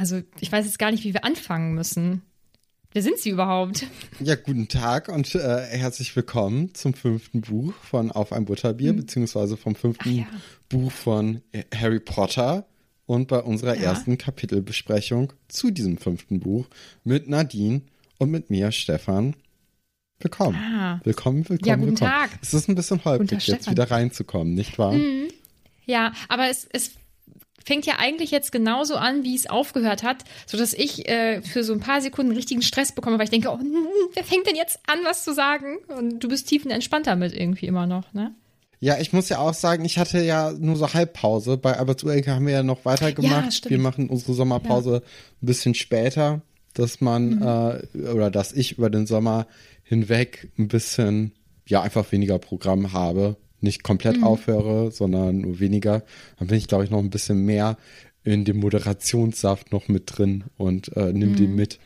[0.00, 2.22] Also, ich weiß jetzt gar nicht, wie wir anfangen müssen.
[2.92, 3.84] Wer sind Sie überhaupt?
[4.18, 9.58] Ja, guten Tag und äh, herzlich willkommen zum fünften Buch von Auf ein Butterbier, beziehungsweise
[9.58, 10.26] vom fünften ja.
[10.70, 12.64] Buch von äh, Harry Potter
[13.04, 13.82] und bei unserer Ja.
[13.82, 16.64] ersten Kapitelbesprechung zu diesem fünften Buch
[17.04, 17.82] mit Nadine
[18.16, 19.36] und mit mir, Stefan.
[20.18, 20.56] Willkommen.
[20.56, 20.98] Ah.
[21.04, 22.10] Willkommen, willkommen, Ja, guten willkommen.
[22.10, 22.30] Tag.
[22.40, 24.96] Es ist ein bisschen holprig, jetzt wieder reinzukommen, nicht wahr?
[25.84, 26.92] Ja, aber es, es
[27.64, 31.72] fängt ja eigentlich jetzt genauso an, wie es aufgehört hat, sodass ich äh, für so
[31.72, 33.58] ein paar Sekunden richtigen Stress bekomme, weil ich denke, oh,
[34.14, 35.78] wer fängt denn jetzt an, was zu sagen?
[35.88, 38.34] Und du bist tiefenentspannter mit irgendwie immer noch, ne?
[38.82, 41.58] Ja, ich muss ja auch sagen, ich hatte ja nur so Halbpause.
[41.58, 43.64] Bei Alberts Uelke haben wir ja noch weitergemacht.
[43.66, 45.02] Ja, wir machen unsere Sommerpause
[45.42, 46.40] ein bisschen später,
[46.72, 47.42] dass man Mhm.
[47.42, 49.46] äh, oder dass ich über den Sommer
[49.82, 51.32] hinweg ein bisschen,
[51.66, 53.36] ja, einfach weniger Programm habe.
[53.60, 54.24] Nicht komplett Mhm.
[54.24, 56.02] aufhöre, sondern nur weniger.
[56.38, 57.76] Dann bin ich, glaube ich, noch ein bisschen mehr
[58.24, 61.36] in dem Moderationssaft noch mit drin und äh, nimm Mhm.
[61.36, 61.78] den mit.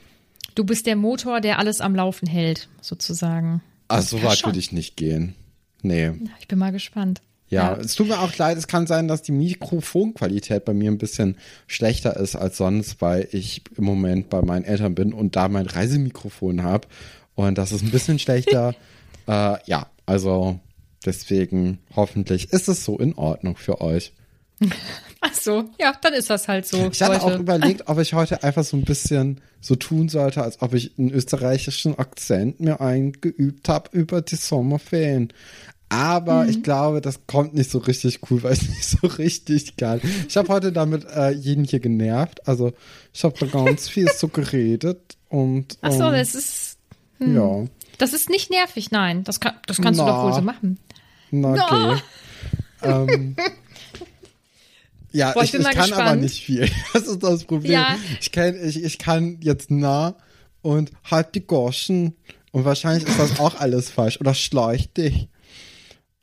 [0.54, 3.60] Du bist der Motor, der alles am Laufen hält, sozusagen.
[3.88, 4.48] Also so Ja, weit schon.
[4.50, 5.34] würde ich nicht gehen.
[5.82, 6.12] Nee.
[6.40, 7.20] Ich bin mal gespannt.
[7.50, 10.98] Ja, es tut mir auch leid, es kann sein, dass die Mikrofonqualität bei mir ein
[10.98, 11.36] bisschen
[11.66, 15.66] schlechter ist als sonst, weil ich im Moment bei meinen Eltern bin und da mein
[15.66, 16.88] Reisemikrofon habe.
[17.34, 18.74] Und das ist ein bisschen schlechter.
[19.28, 20.58] äh, ja, also
[21.04, 24.12] deswegen hoffentlich ist es so in Ordnung für euch.
[25.20, 26.90] Ach so, ja, dann ist das halt so.
[26.92, 27.24] Ich hatte Leute.
[27.24, 30.98] auch überlegt, ob ich heute einfach so ein bisschen so tun sollte, als ob ich
[30.98, 35.32] einen österreichischen Akzent mir eingeübt habe über die Sommerferien.
[35.88, 40.00] Aber ich glaube, das kommt nicht so richtig cool, weil ich nicht so richtig kann.
[40.28, 42.46] Ich habe heute damit äh, jeden hier genervt.
[42.48, 42.72] Also
[43.12, 46.78] ich habe da ganz viel so geredet und Ach so, ähm, das ist,
[47.18, 47.36] hm.
[47.36, 47.64] ja,
[47.98, 49.24] das ist nicht nervig, nein.
[49.24, 50.10] Das, kann, das kannst du Na.
[50.10, 50.78] doch wohl so machen.
[51.40, 52.02] Na okay.
[52.82, 53.36] ähm,
[55.12, 56.22] ja, Boah, ich ich, ich kann aber gespannt.
[56.22, 56.68] nicht viel.
[56.92, 57.72] Das ist das Problem.
[57.72, 57.96] Ja.
[58.20, 60.16] Ich, kann, ich, ich kann jetzt nah
[60.62, 62.16] und halt die Goschen.
[62.50, 64.20] Und wahrscheinlich ist das auch alles falsch.
[64.20, 65.28] Oder schleich dich.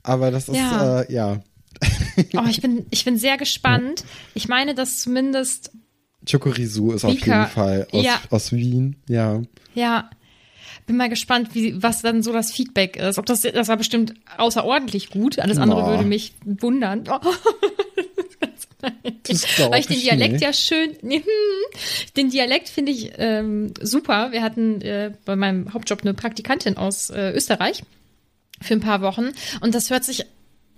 [0.04, 1.02] Aber das ist, Ja.
[1.02, 1.40] äh, ja.
[2.36, 4.04] Oh, ich bin, ich bin sehr gespannt.
[4.34, 5.72] Ich meine, dass zumindest,
[6.30, 8.20] Chokorisu ist auf Vika, jeden Fall aus, ja.
[8.30, 8.98] aus Wien.
[9.08, 9.42] Ja.
[9.74, 10.10] ja,
[10.92, 13.18] bin mal gespannt, wie, was dann so das Feedback ist.
[13.18, 15.40] Ob das, das war bestimmt außerordentlich gut.
[15.40, 15.88] Alles andere Na.
[15.88, 17.04] würde mich wundern.
[17.10, 17.20] Oh.
[19.28, 20.44] Das Weil ich den Dialekt nicht.
[20.44, 20.98] ja schön,
[22.18, 24.32] den Dialekt finde ich ähm, super.
[24.32, 27.84] Wir hatten äh, bei meinem Hauptjob eine Praktikantin aus äh, Österreich
[28.60, 30.26] für ein paar Wochen und das hört sich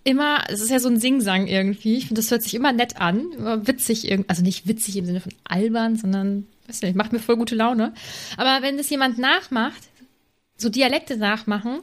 [0.04, 1.96] immer, es ist ja so ein Singsang irgendwie.
[1.96, 5.06] Ich finde, das hört sich immer nett an, immer witzig irgendwie, also nicht witzig im
[5.06, 7.94] Sinne von albern, sondern, weiß nicht, macht mir voll gute Laune.
[8.36, 9.82] Aber wenn das jemand nachmacht,
[10.64, 11.80] so Dialekte nachmachen,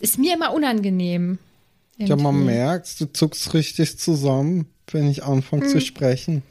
[0.00, 1.38] ist mir immer unangenehm.
[1.98, 2.06] Mhm.
[2.06, 2.54] Ja, man Irgendwie.
[2.54, 5.68] merkt, du zuckst richtig zusammen, wenn ich anfange Hm.
[5.70, 6.42] zu sprechen.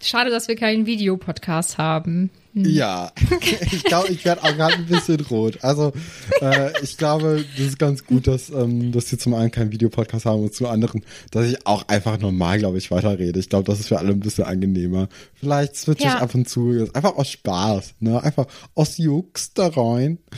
[0.00, 2.30] Schade, dass wir keinen Videopodcast haben.
[2.54, 2.64] Hm.
[2.64, 3.12] Ja,
[3.72, 5.58] ich glaube, ich werde auch gerade ein bisschen rot.
[5.62, 5.92] Also
[6.40, 10.26] äh, ich glaube, das ist ganz gut, dass, ähm, dass wir zum einen keinen Videopodcast
[10.26, 13.38] haben und zum anderen, dass ich auch einfach normal, glaube ich, weiterrede.
[13.40, 15.08] Ich glaube, das ist für alle ein bisschen angenehmer.
[15.34, 16.16] Vielleicht switche ja.
[16.16, 18.22] ich ab und zu, einfach aus Spaß, ne?
[18.22, 20.18] Einfach aus Jux da rein.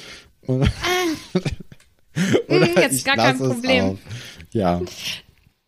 [0.46, 0.66] Oder,
[2.48, 3.98] oder hm, Jetzt gar kein Problem.
[4.52, 4.82] Ja.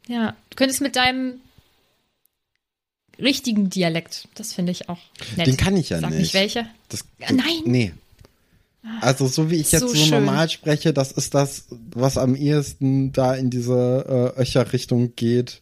[0.08, 1.40] Ja, du könntest mit deinem
[3.22, 4.28] richtigen Dialekt.
[4.34, 4.98] Das finde ich auch
[5.36, 5.46] nett.
[5.46, 6.20] Den kann ich ja Sag nicht.
[6.20, 6.66] nicht welche.
[6.88, 7.62] Das, Nein.
[7.64, 7.92] Nee.
[9.00, 13.12] Also so wie ich jetzt so, so normal spreche, das ist das, was am ehesten
[13.12, 15.60] da in diese äh, Öcher-Richtung geht.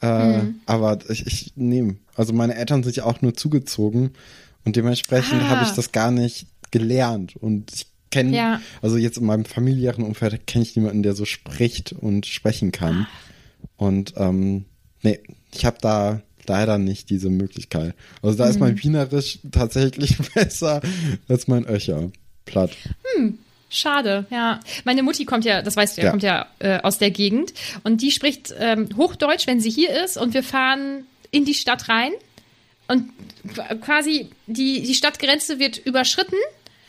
[0.00, 0.60] Äh, hm.
[0.66, 1.96] Aber ich, ich nehme.
[2.14, 4.12] Also meine Eltern sind ja auch nur zugezogen
[4.64, 5.48] und dementsprechend ah.
[5.48, 7.34] habe ich das gar nicht gelernt.
[7.36, 8.60] Und ich kenne, ja.
[8.80, 13.06] also jetzt in meinem familiären Umfeld kenne ich niemanden, der so spricht und sprechen kann.
[13.08, 13.84] Ah.
[13.84, 14.66] Und ähm,
[15.02, 15.20] nee,
[15.52, 17.94] ich habe da leider nicht diese Möglichkeit.
[18.22, 18.82] Also da ist mein mhm.
[18.82, 20.80] Wienerisch tatsächlich besser
[21.28, 22.10] als mein Öcher.
[22.44, 22.72] Platt.
[23.14, 23.38] Hm.
[23.70, 24.60] Schade, ja.
[24.84, 26.10] Meine Mutti kommt ja, das weißt du ja, ja.
[26.10, 27.54] kommt ja äh, aus der Gegend
[27.84, 31.88] und die spricht ähm, Hochdeutsch, wenn sie hier ist und wir fahren in die Stadt
[31.88, 32.12] rein
[32.88, 33.08] und
[33.80, 36.36] quasi die, die Stadtgrenze wird überschritten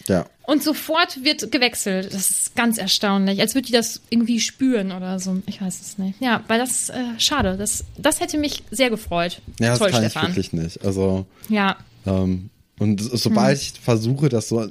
[0.08, 0.26] ja.
[0.46, 2.14] Und sofort wird gewechselt.
[2.14, 3.40] Das ist ganz erstaunlich.
[3.40, 5.42] Als würde die das irgendwie spüren oder so.
[5.46, 6.20] Ich weiß es nicht.
[6.20, 7.56] Ja, weil das äh, schade.
[7.58, 9.42] Das, das hätte mich sehr gefreut.
[9.60, 10.24] Ja, das Toll, kann Stefan.
[10.24, 10.86] ich wirklich nicht.
[10.86, 11.26] Also.
[11.48, 11.78] Ja.
[12.06, 13.64] Ähm, und sobald hm.
[13.64, 14.70] ich versuche, das so äh,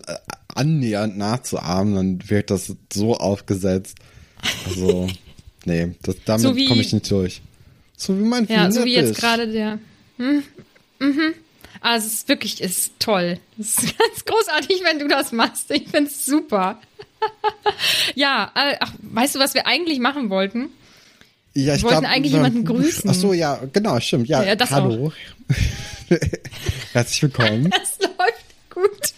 [0.55, 3.97] annähernd nachzuahmen, dann wirkt das so aufgesetzt.
[4.67, 5.09] Also,
[5.65, 7.41] nee, das, damit so komme ich nicht durch.
[7.97, 9.79] So wie mein Ja, so wie jetzt gerade der.
[10.19, 10.43] Hm,
[10.99, 11.35] mhm.
[11.83, 13.39] Also es ist wirklich ist toll.
[13.59, 15.71] Es ist ganz großartig, wenn du das machst.
[15.73, 16.81] Ich finde es super.
[18.15, 20.71] ja, äh, ach, weißt du, was wir eigentlich machen wollten?
[21.55, 23.11] Ja, ich wir wollten glaub, eigentlich jemanden grüßen.
[23.11, 24.29] Ach so, ja, genau, stimmt.
[24.29, 25.13] Ja, ja hallo.
[26.93, 27.71] herzlich willkommen.
[27.71, 29.13] Das läuft gut.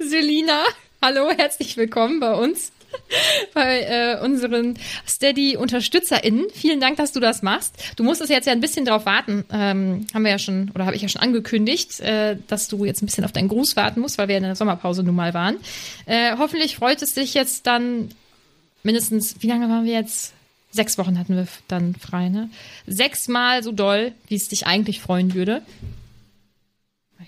[0.00, 0.64] Selina,
[1.00, 2.72] hallo, herzlich willkommen bei uns.
[3.54, 6.46] bei äh, unseren Steady-UnterstützerInnen.
[6.52, 7.74] Vielen Dank, dass du das machst.
[7.96, 9.44] Du musstest jetzt ja ein bisschen drauf warten.
[9.52, 13.02] Ähm, haben wir ja schon, oder habe ich ja schon angekündigt, äh, dass du jetzt
[13.02, 15.56] ein bisschen auf deinen Gruß warten musst, weil wir in der Sommerpause nun mal waren.
[16.06, 18.10] Äh, hoffentlich freut es dich jetzt dann
[18.82, 20.34] mindestens, wie lange waren wir jetzt?
[20.70, 22.50] Sechs Wochen hatten wir dann frei, ne?
[22.86, 25.62] Sechsmal so doll, wie es dich eigentlich freuen würde.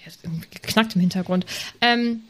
[0.04, 1.46] Jetzt irgendwie geknackt im Hintergrund.
[1.80, 2.22] Ähm,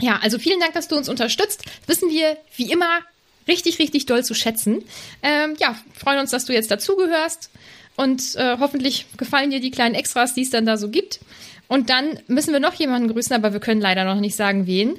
[0.00, 1.64] ja, also vielen Dank, dass du uns unterstützt.
[1.86, 3.00] Wissen wir wie immer
[3.46, 4.82] richtig, richtig doll zu schätzen.
[5.22, 7.50] Ähm, ja, freuen uns, dass du jetzt dazugehörst
[7.96, 11.20] und äh, hoffentlich gefallen dir die kleinen Extras, die es dann da so gibt.
[11.68, 14.98] Und dann müssen wir noch jemanden grüßen, aber wir können leider noch nicht sagen, wen.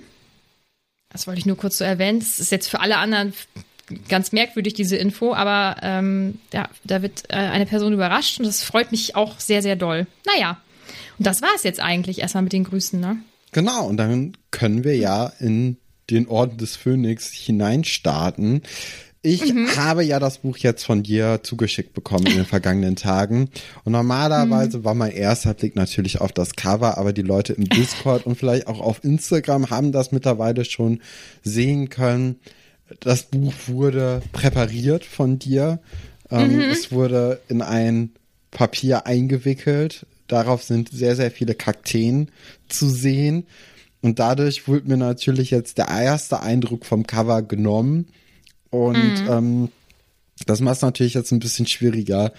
[1.09, 2.19] Das wollte ich nur kurz so erwähnen.
[2.19, 3.33] Das ist jetzt für alle anderen
[4.09, 8.63] ganz merkwürdig, diese Info, aber ähm, ja, da wird äh, eine Person überrascht und das
[8.63, 10.07] freut mich auch sehr, sehr doll.
[10.25, 10.59] Naja,
[11.19, 13.17] und das war es jetzt eigentlich erstmal mit den Grüßen, ne?
[13.51, 15.75] Genau, und dann können wir ja in
[16.09, 18.61] den Orden des Phönix hineinstarten.
[19.21, 19.75] Ich mhm.
[19.75, 23.49] habe ja das Buch jetzt von dir zugeschickt bekommen in den vergangenen Tagen.
[23.83, 24.83] Und normalerweise mhm.
[24.85, 28.67] war mein erster Blick natürlich auf das Cover, aber die Leute im Discord und vielleicht
[28.67, 31.01] auch auf Instagram haben das mittlerweile schon
[31.43, 32.39] sehen können.
[33.01, 35.79] Das Buch wurde präpariert von dir.
[36.31, 36.61] Ähm, mhm.
[36.61, 38.11] Es wurde in ein
[38.51, 40.05] Papier eingewickelt.
[40.27, 42.31] Darauf sind sehr, sehr viele Kakteen
[42.69, 43.45] zu sehen.
[44.05, 48.05] Und dadurch wurde mir natürlich jetzt der erste Eindruck vom Cover genommen.
[48.69, 49.27] Und mhm.
[49.31, 49.69] ähm,
[50.45, 52.31] das macht es natürlich jetzt ein bisschen schwieriger,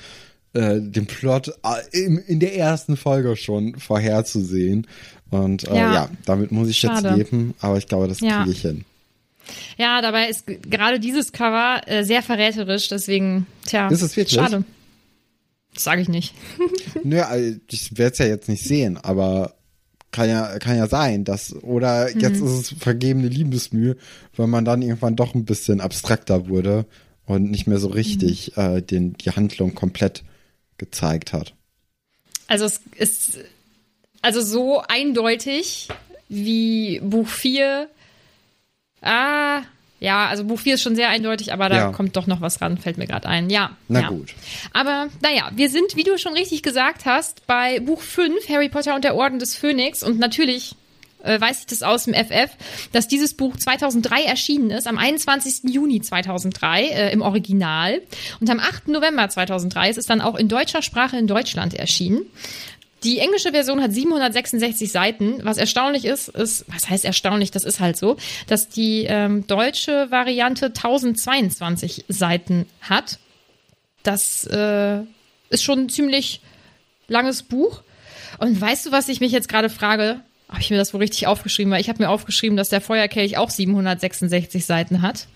[0.53, 4.87] äh, den Plot äh, in, in der ersten Folge schon vorherzusehen.
[5.31, 7.09] Und äh, ja, ja, damit muss ich Schade.
[7.09, 8.45] jetzt leben, aber ich glaube, das ja.
[8.45, 8.85] kriege ich hin.
[9.77, 14.41] Ja, dabei ist gerade dieses Cover äh, sehr verräterisch, deswegen, tja, ist es wirklich?
[14.41, 14.63] schade.
[15.75, 16.33] Das sage ich nicht.
[17.03, 19.56] Nö, also ich werde es ja jetzt nicht sehen, aber
[20.13, 22.21] kann ja, kann ja sein, dass, oder mhm.
[22.21, 23.97] jetzt ist es vergebene Liebesmühe,
[24.37, 26.87] weil man dann irgendwann doch ein bisschen abstrakter wurde
[27.27, 28.63] und nicht mehr so richtig mhm.
[28.63, 30.25] äh, den, die Handlung komplett
[30.79, 31.55] gezeigt hat.
[32.47, 33.39] Also es ist
[34.23, 35.89] also so eindeutig
[36.29, 37.89] wie Buch 4.
[39.01, 39.63] Ah,
[39.99, 41.93] ja, also Buch 4 ist schon sehr eindeutig, aber da ja.
[41.93, 43.49] kommt doch noch was ran, fällt mir gerade ein.
[43.49, 43.71] Ja.
[43.89, 44.09] Na ja.
[44.09, 44.35] gut.
[44.73, 48.95] Aber naja, wir sind, wie du schon richtig gesagt hast, bei Buch 5, Harry Potter
[48.95, 50.03] und der Orden des Phönix.
[50.03, 50.75] Und natürlich
[51.23, 52.51] äh, weiß ich das aus dem FF,
[52.93, 55.73] dass dieses Buch 2003 erschienen ist, am 21.
[55.73, 58.03] Juni 2003 äh, im Original.
[58.41, 58.89] Und am 8.
[58.89, 62.27] November 2003 ist es dann auch in deutscher Sprache in Deutschland erschienen.
[63.07, 65.39] Die englische Version hat 766 Seiten.
[65.45, 68.17] Was erstaunlich ist, ist, was heißt erstaunlich, das ist halt so,
[68.49, 73.19] dass die ähm, deutsche Variante 1022 Seiten hat.
[74.03, 75.01] Das äh,
[75.51, 76.41] ist schon ein ziemlich
[77.09, 77.83] langes Buch.
[78.39, 80.21] Und weißt du, was ich mich jetzt gerade frage?
[80.49, 81.73] Habe ich mir das wohl richtig aufgeschrieben?
[81.73, 85.29] Weil ich habe mir aufgeschrieben, dass der Feuerkelch auch 766 Seiten hat.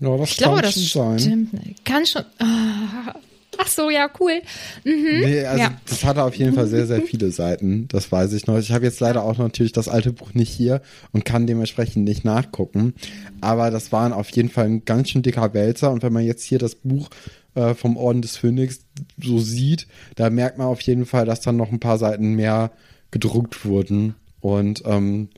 [0.00, 1.50] Ja, das Ich kann glaube, das schon sein.
[1.50, 1.84] stimmt.
[1.84, 2.24] Kann schon.
[2.38, 3.14] Ah.
[3.58, 4.40] Ach so, ja, cool.
[4.84, 5.20] Mhm.
[5.20, 5.74] Nee, also Ja.
[5.88, 7.88] das hatte auf jeden Fall sehr, sehr viele Seiten.
[7.88, 8.58] Das weiß ich noch.
[8.58, 10.82] Ich habe jetzt leider auch natürlich das alte Buch nicht hier
[11.12, 12.94] und kann dementsprechend nicht nachgucken.
[13.40, 15.90] Aber das waren auf jeden Fall ein ganz schön dicker Wälzer.
[15.90, 17.08] Und wenn man jetzt hier das Buch
[17.54, 18.80] äh, vom Orden des Phönix
[19.22, 22.70] so sieht, da merkt man auf jeden Fall, dass dann noch ein paar Seiten mehr
[23.10, 24.14] gedruckt wurden.
[24.40, 25.28] Und ähm,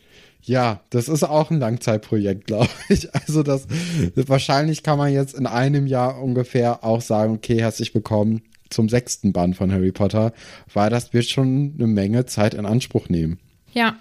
[0.46, 3.12] ja, das ist auch ein Langzeitprojekt, glaube ich.
[3.14, 3.66] Also das
[4.14, 9.32] wahrscheinlich kann man jetzt in einem Jahr ungefähr auch sagen, okay, herzlich willkommen zum sechsten
[9.32, 10.32] Band von Harry Potter,
[10.72, 13.38] weil das wird schon eine Menge Zeit in Anspruch nehmen.
[13.72, 13.96] Ja.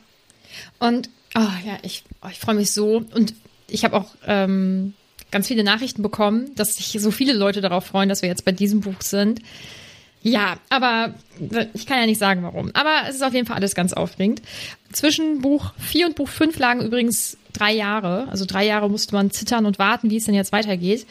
[0.79, 3.03] Und, oh ja, ich, oh, ich freue mich so.
[3.13, 3.33] Und
[3.67, 4.93] ich habe auch ähm,
[5.31, 8.51] ganz viele Nachrichten bekommen, dass sich so viele Leute darauf freuen, dass wir jetzt bei
[8.51, 9.41] diesem Buch sind.
[10.27, 11.13] Ja, aber
[11.75, 12.71] ich kann ja nicht sagen, warum.
[12.73, 14.41] Aber es ist auf jeden Fall alles ganz aufregend.
[14.91, 18.27] Zwischen Buch 4 und Buch 5 lagen übrigens drei Jahre.
[18.31, 21.05] Also drei Jahre musste man zittern und warten, wie es denn jetzt weitergeht.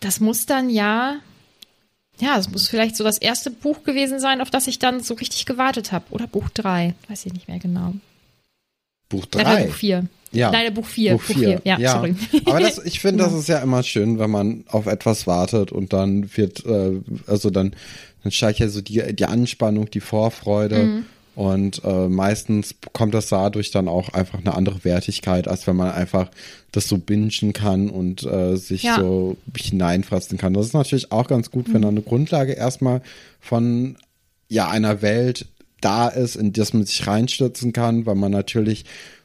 [0.00, 1.20] Das muss dann ja,
[2.18, 5.14] ja, es muss vielleicht so das erste Buch gewesen sein, auf das ich dann so
[5.14, 6.06] richtig gewartet habe.
[6.10, 7.94] Oder Buch 3, weiß ich nicht mehr genau.
[9.12, 9.64] Buch Nein, 3.
[9.66, 10.04] Buch 4.
[10.32, 10.50] Ja.
[10.50, 11.12] Nein, Buch 4.
[11.12, 11.60] Buch 4.
[11.64, 12.14] Ja, sorry.
[12.46, 15.92] Aber das, ich finde, das ist ja immer schön, wenn man auf etwas wartet und
[15.92, 17.74] dann wird, äh, also dann,
[18.22, 20.78] dann steigt ja so die, die Anspannung, die Vorfreude.
[20.84, 21.04] Mhm.
[21.34, 25.90] Und äh, meistens bekommt das dadurch dann auch einfach eine andere Wertigkeit, als wenn man
[25.92, 26.30] einfach
[26.72, 28.96] das so bingen kann und äh, sich Ja.
[28.98, 30.52] so hineinfressen kann.
[30.52, 31.74] Das ist natürlich auch ganz gut, Mhm.
[31.74, 33.00] wenn da eine Grundlage erstmal
[33.40, 33.96] von
[34.48, 35.46] ja einer Welt
[35.82, 38.84] da ist, in das man sich reinstürzen kann, weil man natürlich,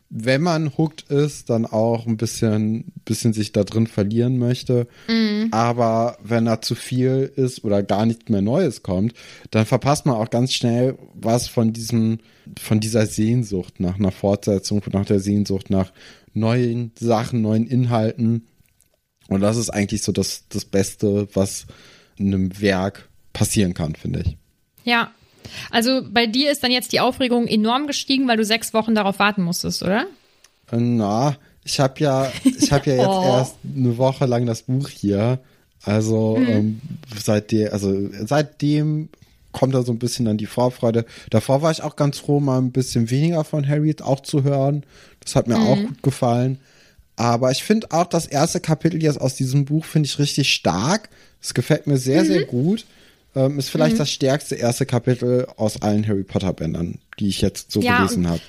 [0.09, 4.87] wenn man hooked ist, dann auch ein bisschen, bisschen sich da drin verlieren möchte.
[5.51, 9.13] Aber wenn da zu viel ist oder gar nichts mehr Neues kommt,
[9.51, 12.19] dann verpasst man auch ganz schnell was von diesem,
[12.59, 15.91] von dieser Sehnsucht nach einer Fortsetzung, nach der Sehnsucht nach
[16.33, 18.47] neuen Sachen, neuen Inhalten.
[19.27, 21.65] Und das ist eigentlich so das, das Beste, was
[22.15, 24.37] in einem Werk passieren kann, finde ich.
[24.83, 25.11] Ja.
[25.71, 29.19] Also bei dir ist dann jetzt die Aufregung enorm gestiegen, weil du sechs Wochen darauf
[29.19, 30.01] warten musstest, oder?
[30.71, 33.23] Äh, Na, ich habe ja, ich habe ja jetzt Oh.
[33.25, 35.39] erst eine Woche lang das Buch hier.
[35.83, 36.81] Also ähm,
[37.23, 39.09] seitdem, also seitdem
[39.51, 41.05] kommt da so ein bisschen dann die Vorfreude.
[41.29, 44.83] Davor war ich auch ganz froh, mal ein bisschen weniger von Harry auch zu hören.
[45.21, 46.59] Das hat mir auch gut gefallen.
[47.15, 51.09] Aber ich finde auch das erste Kapitel jetzt aus diesem Buch finde ich richtig stark.
[51.41, 52.85] Es gefällt mir sehr, sehr gut.
[53.37, 57.71] Ähm, ist vielleicht das stärkste erste Kapitel aus allen Harry Potter Bändern, die ich jetzt
[57.71, 58.41] so Ja, gelesen habe.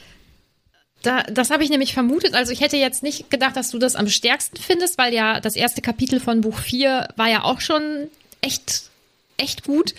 [1.02, 2.34] Da, das habe ich nämlich vermutet.
[2.34, 5.54] Also ich hätte jetzt nicht gedacht, dass du das am stärksten findest, weil ja das
[5.56, 7.82] erste Kapitel von Buch 4 war ja auch schon
[8.40, 8.90] echt,
[9.36, 9.94] echt gut.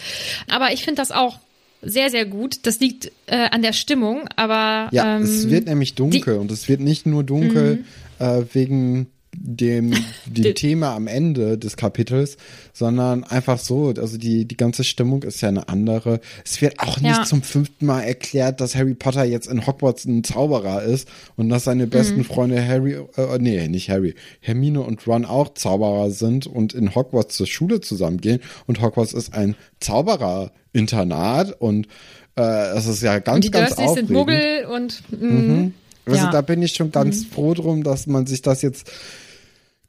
[0.50, 1.40] Aber ich finde das auch
[1.82, 2.60] sehr, sehr gut.
[2.64, 6.68] Das liegt äh, an der Stimmung, aber Ja, ähm, es wird nämlich dunkel und es
[6.68, 7.86] wird nicht nur dunkel
[8.20, 8.26] Mhm.
[8.26, 9.08] äh, wegen
[9.42, 9.94] dem,
[10.26, 12.38] dem Thema am Ende des Kapitels,
[12.74, 16.20] sondern einfach so, also die, die ganze Stimmung ist ja eine andere.
[16.46, 17.24] Es wird auch nicht Ja.
[17.24, 21.64] zum fünften Mal erklärt, dass Harry Potter jetzt in Hogwarts ein Zauberer ist und dass
[21.64, 26.74] seine besten Freunde Harry, äh, nee, nicht Harry, Hermine und Ron auch Zauberer sind und
[26.74, 31.88] in Hogwarts zur Schule zusammengehen und Hogwarts ist ein Zaubererinternat und
[32.36, 34.18] äh, es ist ja ganz, und die ganz Dursleys sind aufregend.
[34.18, 35.72] Muggel und mh,
[36.06, 36.32] Also Ja.
[36.32, 38.90] da bin ich schon ganz froh drum, dass man sich das jetzt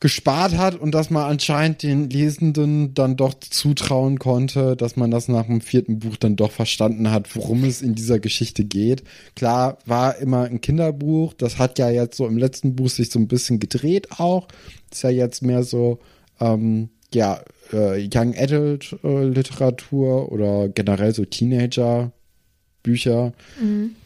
[0.00, 5.28] gespart hat und dass man anscheinend den Lesenden dann doch zutrauen konnte, dass man das
[5.28, 9.04] nach dem vierten Buch dann doch verstanden hat, worum es in dieser Geschichte geht.
[9.36, 13.18] Klar, war immer ein Kinderbuch, das hat ja jetzt so im letzten Buch sich so
[13.18, 14.48] ein bisschen gedreht auch.
[14.90, 15.98] Ist ja jetzt mehr so,
[16.40, 17.42] ähm, ja,
[17.72, 22.12] äh, Young Adult äh, Literatur oder generell so Teenager
[22.82, 23.34] Bücher.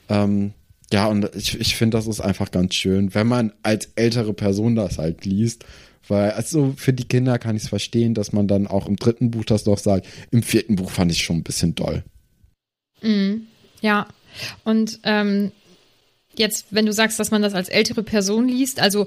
[0.09, 0.55] Ähm,
[0.93, 4.75] ja, und ich, ich finde, das ist einfach ganz schön, wenn man als ältere Person
[4.75, 5.65] das halt liest.
[6.09, 9.31] Weil, also für die Kinder kann ich es verstehen, dass man dann auch im dritten
[9.31, 10.07] Buch das doch sagt.
[10.31, 12.05] Im vierten Buch fand ich schon ein bisschen doll.
[13.81, 14.09] Ja,
[14.65, 15.53] und ähm,
[16.37, 19.07] jetzt, wenn du sagst, dass man das als ältere Person liest, also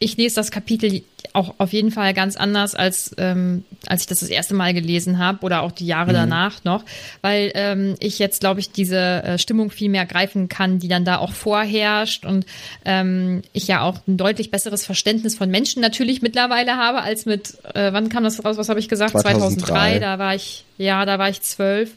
[0.00, 1.02] ich lese das Kapitel
[1.32, 5.18] auch auf jeden Fall ganz anders, als, ähm, als ich das das erste Mal gelesen
[5.18, 6.84] habe oder auch die Jahre danach noch,
[7.20, 11.04] weil ähm, ich jetzt, glaube ich, diese äh, Stimmung viel mehr greifen kann, die dann
[11.04, 12.46] da auch vorherrscht und
[12.84, 17.56] ähm, ich ja auch ein deutlich besseres Verständnis von Menschen natürlich mittlerweile habe, als mit,
[17.74, 19.12] äh, wann kam das raus, was habe ich gesagt?
[19.12, 19.66] 2003.
[19.66, 21.90] 2003, da war ich, ja, da war ich zwölf.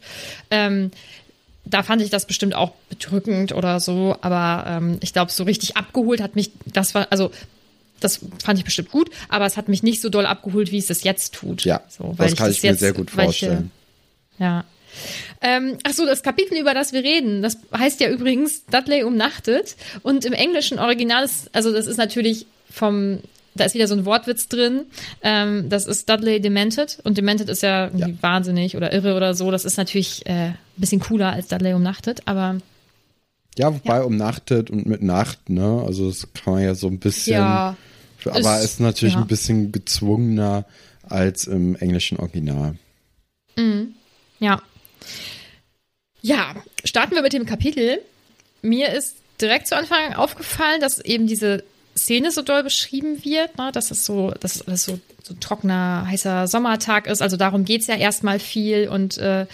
[0.50, 0.92] Ähm,
[1.66, 5.78] da fand ich das bestimmt auch bedrückend oder so, aber ähm, ich glaube, so richtig
[5.78, 7.32] abgeholt hat mich, das war, also
[8.02, 10.88] das fand ich bestimmt gut, aber es hat mich nicht so doll abgeholt, wie es
[10.88, 11.64] das jetzt tut.
[11.64, 13.72] Ja, so, das kann ich mir jetzt- sehr gut ich, äh, vorstellen.
[14.38, 14.66] ja.
[15.40, 19.78] Ähm, ach so, das Kapitel, über das wir reden, das heißt ja übrigens Dudley umnachtet.
[20.04, 23.20] Und im englischen Original ist, also das ist natürlich vom,
[23.56, 24.82] da ist wieder so ein Wortwitz drin.
[25.24, 27.00] Ähm, das ist Dudley Demented.
[27.04, 28.10] Und Demented ist ja, ja.
[28.22, 29.50] wahnsinnig oder irre oder so.
[29.50, 32.58] Das ist natürlich äh, ein bisschen cooler als Dudley umnachtet, aber.
[33.58, 34.04] Ja, wobei ja.
[34.04, 35.84] umnachtet und mit Nacht, ne?
[35.86, 37.34] Also das kann man ja so ein bisschen.
[37.34, 37.76] Ja.
[38.26, 39.22] Aber ist, ist natürlich ja.
[39.22, 40.66] ein bisschen gezwungener
[41.04, 42.76] als im englischen Original.
[43.56, 43.96] Mhm.
[44.40, 44.62] Ja.
[46.22, 48.00] Ja, starten wir mit dem Kapitel.
[48.62, 51.64] Mir ist direkt zu Anfang aufgefallen, dass eben diese
[51.98, 53.72] Szene so doll beschrieben wird, ne?
[53.74, 57.22] dass es so, dass es so, so trockener, heißer Sommertag ist.
[57.22, 59.46] Also darum geht es ja erstmal viel und äh,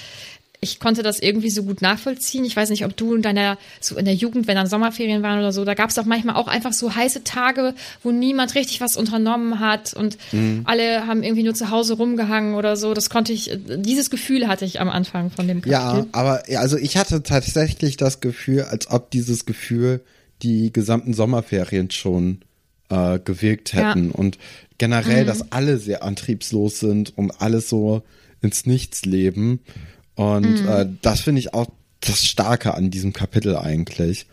[0.59, 2.43] ich konnte das irgendwie so gut nachvollziehen.
[2.43, 5.37] Ich weiß nicht, ob du in deiner, so in der Jugend, wenn dann Sommerferien waren
[5.37, 8.81] oder so, da gab es doch manchmal auch einfach so heiße Tage, wo niemand richtig
[8.81, 10.61] was unternommen hat und mhm.
[10.65, 12.95] alle haben irgendwie nur zu Hause rumgehangen oder so.
[12.95, 15.71] Das konnte ich, dieses Gefühl hatte ich am Anfang von dem Kapitel.
[15.71, 20.01] Ja, aber also ich hatte tatsächlich das Gefühl, als ob dieses Gefühl
[20.41, 22.39] die gesamten Sommerferien schon
[22.89, 24.15] äh, gewirkt hätten ja.
[24.15, 24.39] und
[24.79, 25.27] generell, mhm.
[25.27, 28.01] dass alle sehr antriebslos sind und alles so
[28.41, 29.59] ins Nichts leben.
[30.17, 30.67] Und mhm.
[30.67, 31.67] äh, das finde ich auch
[32.01, 34.25] das Starke an diesem Kapitel eigentlich,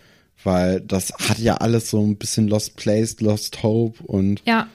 [0.42, 4.66] weil das hat ja alles so ein bisschen Lost Place, Lost Hope und ja,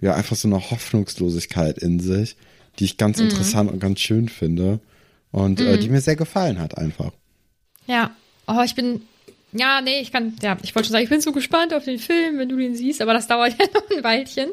[0.00, 2.36] ja einfach so eine Hoffnungslosigkeit in sich,
[2.78, 3.24] die ich ganz mhm.
[3.24, 4.78] interessant und ganz schön finde
[5.32, 5.94] und äh, die mhm.
[5.94, 7.10] mir sehr gefallen hat einfach.
[7.88, 8.12] Ja,
[8.46, 9.02] oh, ich bin
[9.54, 11.98] ja, nee, ich kann, ja, ich wollte schon sagen, ich bin so gespannt auf den
[11.98, 14.50] Film, wenn du den siehst, aber das dauert ja noch ein Weilchen.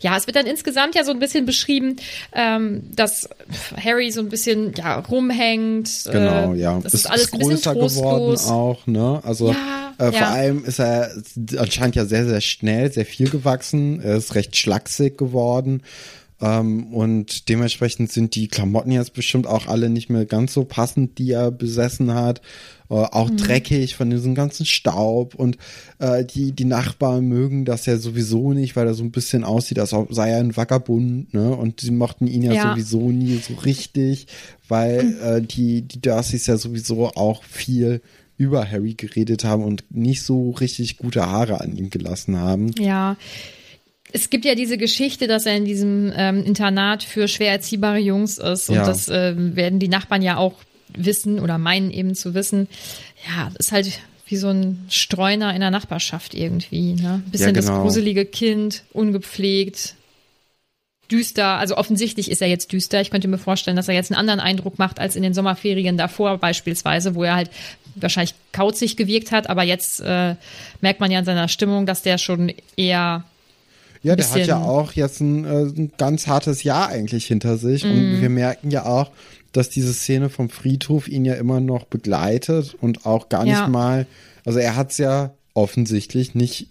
[0.00, 1.96] Ja, es wird dann insgesamt ja so ein bisschen beschrieben,
[2.32, 3.28] ähm, dass
[3.76, 6.04] Harry so ein bisschen, ja, rumhängt.
[6.10, 6.80] Genau, äh, ja.
[6.80, 9.20] Das ist alles ist ein bisschen geworden auch, ne?
[9.24, 10.30] Also, ja, äh, vor ja.
[10.30, 11.10] allem ist er
[11.58, 14.00] anscheinend ja sehr, sehr schnell, sehr viel gewachsen.
[14.00, 15.82] Er ist recht schlaksig geworden.
[16.40, 21.18] Ähm, und dementsprechend sind die Klamotten jetzt bestimmt auch alle nicht mehr ganz so passend,
[21.18, 22.40] die er besessen hat.
[22.90, 23.36] Äh, auch mhm.
[23.36, 25.58] dreckig von diesem ganzen Staub und
[26.00, 29.78] äh, die, die Nachbarn mögen das ja sowieso nicht, weil er so ein bisschen aussieht,
[29.78, 31.54] als sei er ein Vagabund, ne?
[31.54, 32.70] Und sie mochten ihn ja, ja.
[32.70, 34.26] sowieso nie so richtig,
[34.66, 35.22] weil mhm.
[35.22, 38.00] äh, die, die Dursleys ja sowieso auch viel
[38.36, 42.72] über Harry geredet haben und nicht so richtig gute Haare an ihm gelassen haben.
[42.76, 43.16] Ja
[44.12, 48.38] es gibt ja diese Geschichte, dass er in diesem ähm, Internat für schwer erziehbare Jungs
[48.38, 48.68] ist.
[48.68, 48.84] Und ja.
[48.84, 50.54] das äh, werden die Nachbarn ja auch
[50.96, 52.68] wissen oder meinen eben zu wissen.
[53.28, 56.94] Ja, das ist halt wie so ein Streuner in der Nachbarschaft irgendwie.
[56.94, 57.22] Ne?
[57.24, 57.72] Ein bisschen ja, genau.
[57.72, 59.96] das gruselige Kind, ungepflegt,
[61.10, 61.58] düster.
[61.58, 63.00] Also offensichtlich ist er jetzt düster.
[63.00, 65.96] Ich könnte mir vorstellen, dass er jetzt einen anderen Eindruck macht als in den Sommerferien
[65.96, 67.50] davor beispielsweise, wo er halt
[67.96, 69.50] wahrscheinlich kauzig gewirkt hat.
[69.50, 70.36] Aber jetzt äh,
[70.80, 73.24] merkt man ja in seiner Stimmung, dass der schon eher
[74.02, 77.84] ja, der hat ja auch jetzt ein, äh, ein, ganz hartes Jahr eigentlich hinter sich.
[77.84, 77.90] Mm.
[77.90, 78.22] Und mhm.
[78.22, 79.10] wir merken ja auch,
[79.52, 83.68] dass diese Szene vom Friedhof ihn ja immer noch begleitet und auch gar nicht ja.
[83.68, 84.06] mal,
[84.44, 86.68] also er hat es ja offensichtlich nicht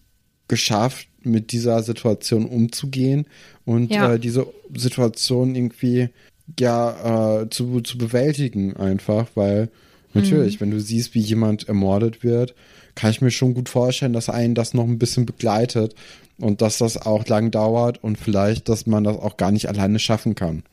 [0.47, 3.25] geschafft, mit dieser Situation umzugehen
[3.65, 4.13] und ja.
[4.13, 6.09] äh, diese Situation irgendwie
[6.57, 9.69] ja äh, zu, zu bewältigen einfach, weil
[10.13, 10.61] natürlich, mhm.
[10.61, 12.55] wenn du siehst, wie jemand ermordet wird,
[12.95, 15.93] kann ich mir schon gut vorstellen, dass einen das noch ein bisschen begleitet
[16.39, 19.99] und dass das auch lang dauert und vielleicht, dass man das auch gar nicht alleine
[19.99, 20.63] schaffen kann.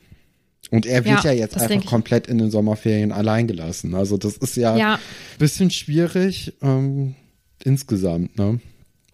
[0.71, 3.95] Und er wird ja, ja jetzt einfach komplett in den Sommerferien allein gelassen.
[3.95, 4.99] Also das ist ja, ja.
[5.39, 7.15] bisschen schwierig ähm,
[7.63, 8.59] insgesamt, ne?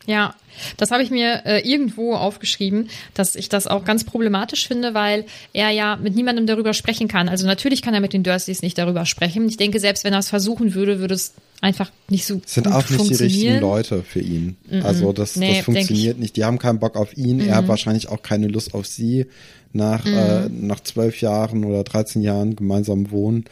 [0.06, 0.36] Ja,
[0.76, 5.26] das habe ich mir äh, irgendwo aufgeschrieben, dass ich das auch ganz problematisch finde, weil
[5.54, 7.30] er ja mit niemandem darüber sprechen kann.
[7.30, 9.48] Also natürlich kann er mit den Dursleys nicht darüber sprechen.
[9.48, 12.74] Ich denke, selbst wenn er es versuchen würde, würde es einfach nicht so sind gut
[12.74, 14.58] auch nicht die richtigen Leute für ihn.
[14.70, 14.84] Mm -mm.
[14.84, 16.36] Also das, nee, das funktioniert nicht.
[16.36, 17.38] Die haben keinen Bock auf ihn.
[17.38, 19.28] Mm Er hat wahrscheinlich auch keine Lust auf sie
[19.74, 23.46] nach äh, nach zwölf Jahren oder 13 Jahren gemeinsam wohnen.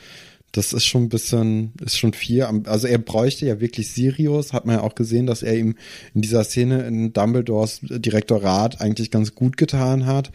[0.51, 2.43] Das ist schon ein bisschen, ist schon viel.
[2.65, 5.75] Also er bräuchte ja wirklich Sirius, hat man ja auch gesehen, dass er ihm
[6.13, 10.31] in dieser Szene in Dumbledores Direktorat eigentlich ganz gut getan hat.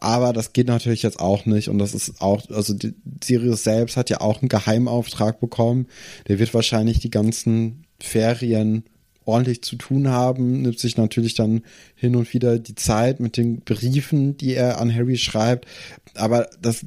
[0.00, 2.74] Aber das geht natürlich jetzt auch nicht und das ist auch, also
[3.22, 5.86] Sirius selbst hat ja auch einen Geheimauftrag bekommen.
[6.26, 8.84] Der wird wahrscheinlich die ganzen Ferien
[9.24, 11.62] ordentlich zu tun haben, nimmt sich natürlich dann
[11.94, 15.66] hin und wieder die Zeit mit den Briefen, die er an Harry schreibt.
[16.14, 16.84] Aber das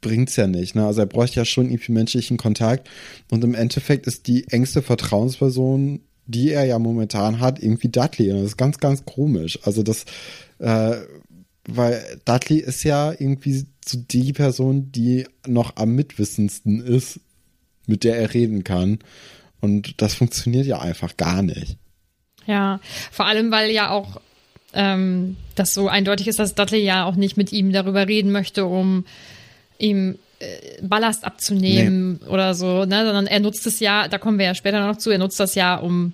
[0.00, 0.74] bringt's ja nicht.
[0.74, 0.86] Ne?
[0.86, 2.88] Also er bräuchte ja schon irgendwie menschlichen Kontakt.
[3.30, 8.30] Und im Endeffekt ist die engste Vertrauensperson, die er ja momentan hat, irgendwie Dudley.
[8.30, 9.58] Und das ist ganz, ganz komisch.
[9.62, 10.04] Also das,
[10.58, 10.96] äh,
[11.66, 17.20] weil Dudley ist ja irgendwie so die Person, die noch am mitwissendsten ist,
[17.86, 18.98] mit der er reden kann.
[19.64, 21.76] Und das funktioniert ja einfach gar nicht.
[22.46, 24.20] Ja, vor allem, weil ja auch
[24.74, 28.66] ähm, das so eindeutig ist, dass Dudley ja auch nicht mit ihm darüber reden möchte,
[28.66, 29.06] um
[29.78, 30.18] ihm
[30.82, 32.28] Ballast abzunehmen nee.
[32.28, 33.04] oder so, ne?
[33.04, 35.54] sondern er nutzt es ja, da kommen wir ja später noch zu, er nutzt das
[35.54, 36.12] ja, um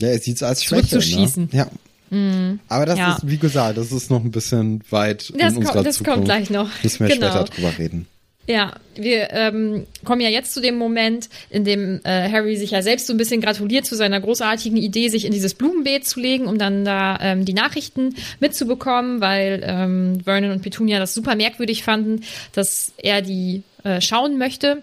[0.00, 0.98] ja, er sieht es als Schwäche.
[0.98, 1.48] Ne?
[1.52, 1.66] Ja.
[2.08, 3.12] Mm, Aber das ja.
[3.12, 6.14] ist, wie gesagt, das ist noch ein bisschen weit das in unserer das Zukunft.
[6.14, 6.68] kommt gleich noch.
[6.82, 7.28] Müssen wir genau.
[7.28, 8.06] später drüber reden.
[8.50, 12.82] Ja, wir ähm, kommen ja jetzt zu dem Moment, in dem äh, Harry sich ja
[12.82, 16.46] selbst so ein bisschen gratuliert zu seiner großartigen Idee, sich in dieses Blumenbeet zu legen,
[16.46, 21.84] um dann da ähm, die Nachrichten mitzubekommen, weil ähm, Vernon und Petunia das super merkwürdig
[21.84, 24.82] fanden, dass er die äh, schauen möchte.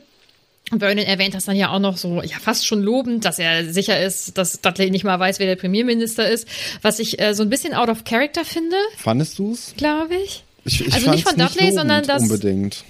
[0.72, 3.66] Und Vernon erwähnt das dann ja auch noch so, ja, fast schon lobend, dass er
[3.66, 6.48] sicher ist, dass Dudley nicht mal weiß, wer der Premierminister ist,
[6.82, 8.78] was ich äh, so ein bisschen out of character finde.
[8.96, 9.74] Fandest du's?
[9.76, 10.46] Glaube ich.
[10.64, 12.22] ich, ich also nicht von Dudley, nicht sondern das.
[12.22, 12.86] Unbedingt.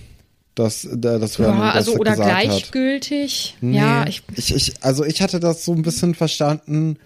[0.58, 3.54] Das, das Vernon ja, also das oder gesagt gleichgültig.
[3.58, 3.64] Hat.
[3.64, 6.98] Nee, ja, ich, ich, ich, also ich hatte das so ein bisschen verstanden,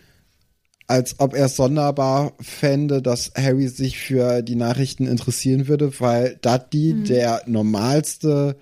[0.88, 6.38] als ob er es sonderbar fände, dass Harry sich für die Nachrichten interessieren würde, weil
[6.42, 7.04] Dudley hm.
[7.04, 8.56] der normalste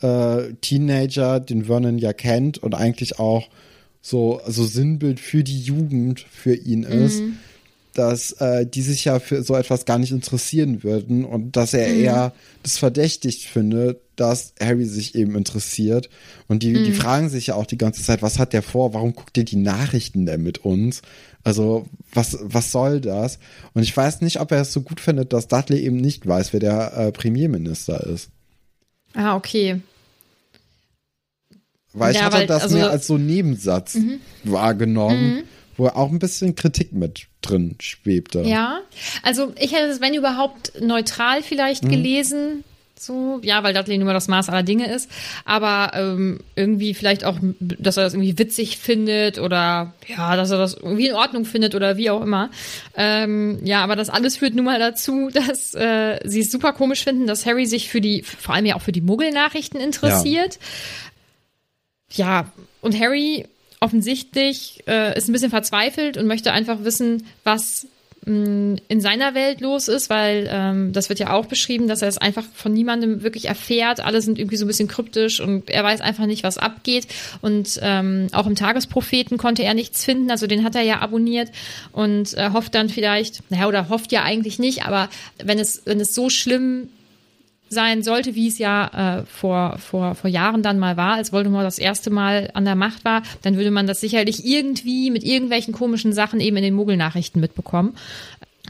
[0.00, 3.48] äh, Teenager, den Vernon ja kennt und eigentlich auch
[4.00, 7.36] so, so Sinnbild für die Jugend für ihn ist, mhm.
[7.94, 11.88] dass äh, die sich ja für so etwas gar nicht interessieren würden und dass er
[11.88, 12.00] mhm.
[12.00, 12.32] eher
[12.64, 16.08] das verdächtigt findet, dass Harry sich eben interessiert.
[16.48, 16.84] Und die, mhm.
[16.84, 18.94] die fragen sich ja auch die ganze Zeit, was hat der vor?
[18.94, 21.02] Warum guckt ihr die Nachrichten denn mit uns?
[21.44, 23.40] Also, was, was soll das?
[23.74, 26.52] Und ich weiß nicht, ob er es so gut findet, dass Dudley eben nicht weiß,
[26.52, 28.30] wer der äh, Premierminister ist.
[29.14, 29.80] Ah, okay.
[31.92, 33.98] Weil Ja, ich hatte weil- das also- mehr als so Nebensatz
[34.44, 35.42] wahrgenommen,
[35.76, 38.42] wo auch ein bisschen Kritik mit drin schwebte.
[38.42, 38.80] Ja,
[39.24, 42.62] also ich hätte es, wenn überhaupt, neutral vielleicht gelesen.
[43.02, 45.10] So, ja, weil Dudley nun mal das Maß aller Dinge ist.
[45.44, 50.58] Aber ähm, irgendwie vielleicht auch, dass er das irgendwie witzig findet oder ja, dass er
[50.58, 52.50] das irgendwie in Ordnung findet oder wie auch immer.
[52.96, 57.02] Ähm, ja, aber das alles führt nun mal dazu, dass äh, sie es super komisch
[57.02, 60.60] finden, dass Harry sich für die, vor allem ja auch für die Muggelnachrichten interessiert.
[62.12, 63.46] Ja, und Harry
[63.80, 67.88] offensichtlich äh, ist ein bisschen verzweifelt und möchte einfach wissen, was
[68.24, 72.18] in seiner Welt los ist, weil ähm, das wird ja auch beschrieben, dass er es
[72.18, 73.98] einfach von niemandem wirklich erfährt.
[73.98, 77.08] Alle sind irgendwie so ein bisschen kryptisch und er weiß einfach nicht, was abgeht.
[77.40, 80.30] Und ähm, auch im Tagespropheten konnte er nichts finden.
[80.30, 81.50] Also den hat er ja abonniert
[81.90, 85.08] und äh, hofft dann vielleicht, naja, oder hofft ja eigentlich nicht, aber
[85.42, 86.90] wenn es, wenn es so schlimm
[87.72, 91.64] sein sollte, wie es ja äh, vor, vor, vor Jahren dann mal war, als Voldemort
[91.64, 95.72] das erste Mal an der Macht war, dann würde man das sicherlich irgendwie mit irgendwelchen
[95.72, 97.94] komischen Sachen eben in den Muggelnachrichten mitbekommen.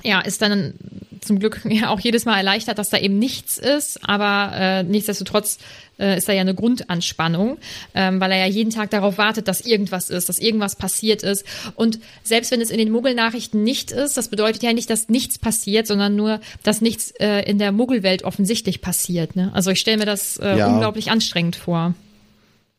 [0.04, 0.74] Ja, ist dann
[1.20, 5.58] zum Glück ja auch jedes Mal erleichtert, dass da eben nichts ist, aber äh, nichtsdestotrotz
[5.98, 7.58] äh, ist da ja eine Grundanspannung,
[7.94, 11.44] ähm, weil er ja jeden Tag darauf wartet, dass irgendwas ist, dass irgendwas passiert ist.
[11.76, 15.38] Und selbst wenn es in den Muggelnachrichten nicht ist, das bedeutet ja nicht, dass nichts
[15.38, 19.36] passiert, sondern nur, dass nichts äh, in der Muggelwelt offensichtlich passiert.
[19.36, 19.50] Ne?
[19.54, 20.66] Also ich stelle mir das äh, Ja.
[20.66, 21.94] unglaublich anstrengend vor,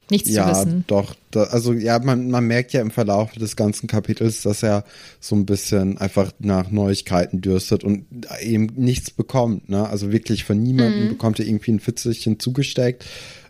[0.09, 0.83] nichts zu Ja, wissen.
[0.87, 1.15] doch.
[1.31, 4.83] Da, also ja, man, man merkt ja im Verlauf des ganzen Kapitels, dass er
[5.19, 8.05] so ein bisschen einfach nach Neuigkeiten dürstet und
[8.41, 9.69] eben nichts bekommt.
[9.69, 9.87] Ne?
[9.87, 13.05] Also wirklich von niemandem bekommt er irgendwie ein Fitzelchen zugesteckt.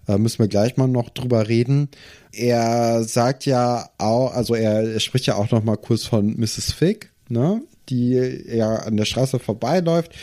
[0.07, 1.89] Äh, müssen wir gleich mal noch drüber reden.
[2.31, 6.73] Er sagt ja auch, also er, er spricht ja auch noch mal kurz von Mrs.
[6.73, 7.61] Fig, ne?
[7.89, 8.13] die
[8.47, 10.13] ja an der Straße vorbeiläuft.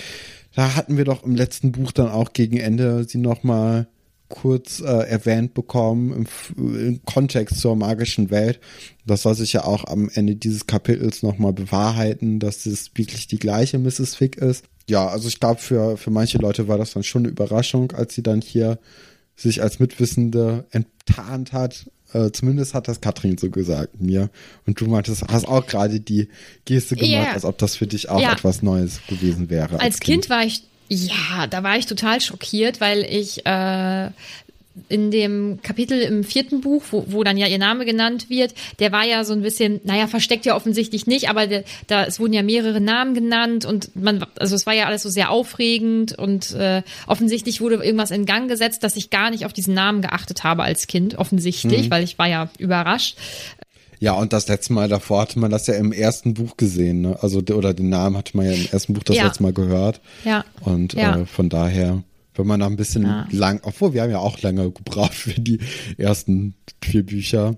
[0.55, 3.87] Da hatten wir doch im letzten Buch dann auch gegen Ende sie noch mal
[4.31, 8.59] kurz äh, erwähnt bekommen im, F- im Kontext zur magischen Welt.
[9.05, 13.39] Das soll sich ja auch am Ende dieses Kapitels nochmal bewahrheiten, dass es wirklich die
[13.39, 14.15] gleiche Mrs.
[14.15, 14.65] Fick ist.
[14.89, 18.15] Ja, also ich glaube, für, für manche Leute war das dann schon eine Überraschung, als
[18.15, 18.79] sie dann hier
[19.37, 21.91] sich als Mitwissende enttarnt hat.
[22.13, 24.31] Äh, zumindest hat das Katrin so gesagt mir.
[24.67, 26.29] Und du meintest, hast auch gerade die
[26.65, 27.33] Geste gemacht, Ja.
[27.33, 28.33] als ob das für dich auch Ja.
[28.33, 29.79] etwas Neues gewesen wäre.
[29.81, 34.11] Als kind war ich, ja, da war ich total schockiert, weil ich äh,
[34.89, 38.91] in dem Kapitel im vierten Buch, wo, wo dann ja ihr Name genannt wird, der
[38.91, 42.33] war ja so ein bisschen, naja, versteckt ja offensichtlich nicht, aber der, da es wurden
[42.33, 46.53] ja mehrere Namen genannt und man, also es war ja alles so sehr aufregend und
[46.55, 50.43] äh, offensichtlich wurde irgendwas in Gang gesetzt, dass ich gar nicht auf diesen Namen geachtet
[50.43, 53.17] habe als Kind, offensichtlich, weil ich war ja überrascht.
[54.01, 57.19] Ja, und das letzte Mal davor hatte man das ja im ersten Buch gesehen, ne?
[57.23, 59.27] Also, de- oder den Namen hatte man ja im ersten Buch das Ja.
[59.27, 60.01] letzte Mal gehört.
[60.25, 60.45] Ja.
[60.63, 61.21] Und Ja.
[61.21, 62.03] Äh, von daher,
[62.35, 63.29] wenn man da ein bisschen Ja.
[63.31, 65.61] lang, obwohl wir haben ja auch lange gebraucht für die
[65.99, 67.57] ersten vier Bücher.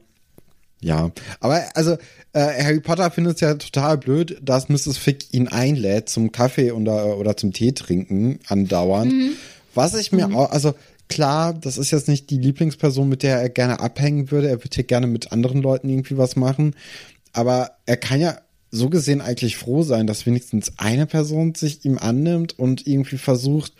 [0.80, 1.92] Ja, aber also
[2.32, 4.96] äh, Harry Potter findet es ja total blöd, dass Mrs.
[4.98, 9.12] Fick ihn einlädt zum Kaffee oder, oder zum Tee trinken andauernd.
[9.74, 10.74] Was ich mir auch, also
[11.08, 14.48] klar, das ist jetzt nicht die Lieblingsperson, mit der er gerne abhängen würde.
[14.48, 16.74] Er würde hier gerne mit anderen Leuten irgendwie was machen.
[17.32, 18.38] Aber er kann ja
[18.70, 23.72] so gesehen eigentlich froh sein, dass wenigstens eine Person sich ihm annimmt und irgendwie versucht,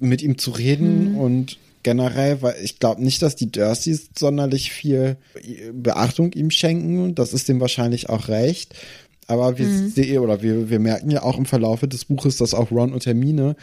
[0.00, 5.16] mit ihm zu reden und generell, weil ich glaube nicht, dass die Dursleys sonderlich viel
[5.72, 7.14] Beachtung ihm schenken.
[7.14, 8.74] Das ist dem wahrscheinlich auch recht.
[9.28, 9.88] Aber wir mhm.
[9.90, 13.06] sehen oder wir, wir merken ja auch im Verlaufe des Buches, dass auch Ron und
[13.06, 13.56] Hermine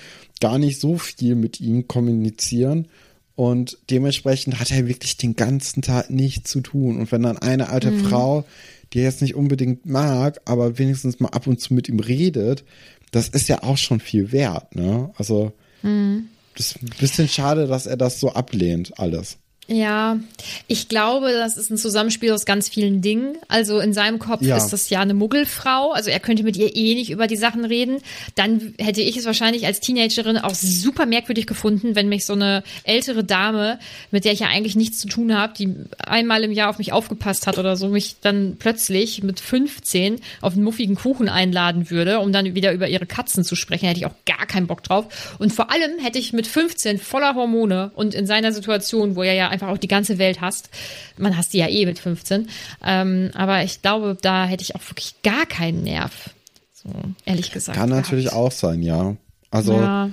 [0.43, 2.89] gar nicht so viel mit ihm kommunizieren.
[3.35, 6.99] Und dementsprechend hat er wirklich den ganzen Tag nichts zu tun.
[6.99, 8.03] Und wenn dann eine alte mhm.
[8.03, 8.45] Frau,
[8.91, 12.65] die er jetzt nicht unbedingt mag, aber wenigstens mal ab und zu mit ihm redet,
[13.11, 15.11] das ist ja auch schon viel wert, ne?
[15.17, 16.25] Also, mhm.
[16.57, 19.37] das ist ein bisschen schade, dass er das so ablehnt, alles.
[19.73, 20.19] Ja,
[20.67, 23.37] ich glaube, das ist ein Zusammenspiel aus ganz vielen Dingen.
[23.47, 24.55] Also in seinem Kopf ja.
[24.55, 25.93] ist das ja eine Muggelfrau.
[25.93, 27.97] Also er könnte mit ihr eh nicht über die Sachen reden.
[28.35, 32.63] Dann hätte ich es wahrscheinlich als Teenagerin auch super merkwürdig gefunden, wenn mich so eine
[32.83, 33.79] ältere Dame,
[34.11, 36.93] mit der ich ja eigentlich nichts zu tun habe, die einmal im Jahr auf mich
[36.93, 42.19] aufgepasst hat oder so, mich dann plötzlich mit 15 auf einen muffigen Kuchen einladen würde,
[42.19, 43.87] um dann wieder über ihre Katzen zu sprechen.
[43.87, 45.35] Hätte ich auch gar keinen Bock drauf.
[45.39, 49.33] Und vor allem hätte ich mit 15 voller Hormone und in seiner Situation, wo er
[49.33, 50.69] ja einfach auch die ganze Welt hasst.
[51.17, 52.49] Man hasst die ja eh mit 15.
[52.83, 56.29] Ähm, aber ich glaube, da hätte ich auch wirklich gar keinen Nerv.
[56.73, 56.89] So,
[57.25, 57.77] ehrlich gesagt.
[57.77, 58.07] Kann gehabt.
[58.07, 59.15] natürlich auch sein, ja.
[59.51, 60.09] Also, ja.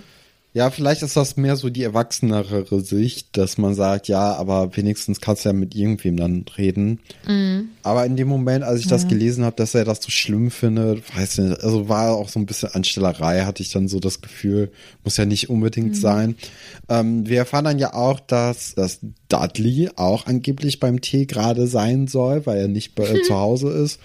[0.53, 5.21] Ja, vielleicht ist das mehr so die erwachsenere Sicht, dass man sagt, ja, aber wenigstens
[5.21, 6.99] kannst du ja mit irgendwem dann reden.
[7.29, 7.69] Mhm.
[7.85, 11.17] Aber in dem Moment, als ich das gelesen habe, dass er das so schlimm findet,
[11.17, 14.73] weiß nicht, also war auch so ein bisschen Anstellerei, hatte ich dann so das Gefühl,
[15.05, 16.01] muss ja nicht unbedingt mhm.
[16.01, 16.35] sein.
[16.89, 22.09] Ähm, wir erfahren dann ja auch, dass, dass Dudley auch angeblich beim Tee gerade sein
[22.09, 24.01] soll, weil er nicht bei, äh, zu Hause ist.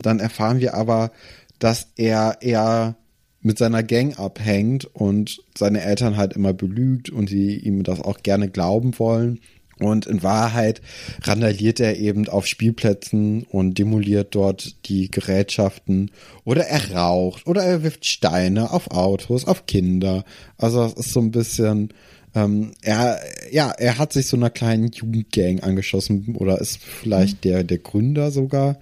[0.00, 1.12] Dann erfahren wir aber,
[1.60, 2.96] dass er eher
[3.44, 8.22] mit seiner Gang abhängt und seine Eltern halt immer belügt und sie ihm das auch
[8.22, 9.38] gerne glauben wollen.
[9.80, 10.80] Und in Wahrheit
[11.22, 16.10] randaliert er eben auf Spielplätzen und demoliert dort die Gerätschaften
[16.44, 20.24] oder er raucht oder er wirft Steine auf Autos, auf Kinder.
[20.56, 21.92] Also das ist so ein bisschen,
[22.34, 27.48] ähm, er, ja, er hat sich so einer kleinen Jugendgang angeschossen oder ist vielleicht mhm.
[27.48, 28.78] der, der Gründer sogar.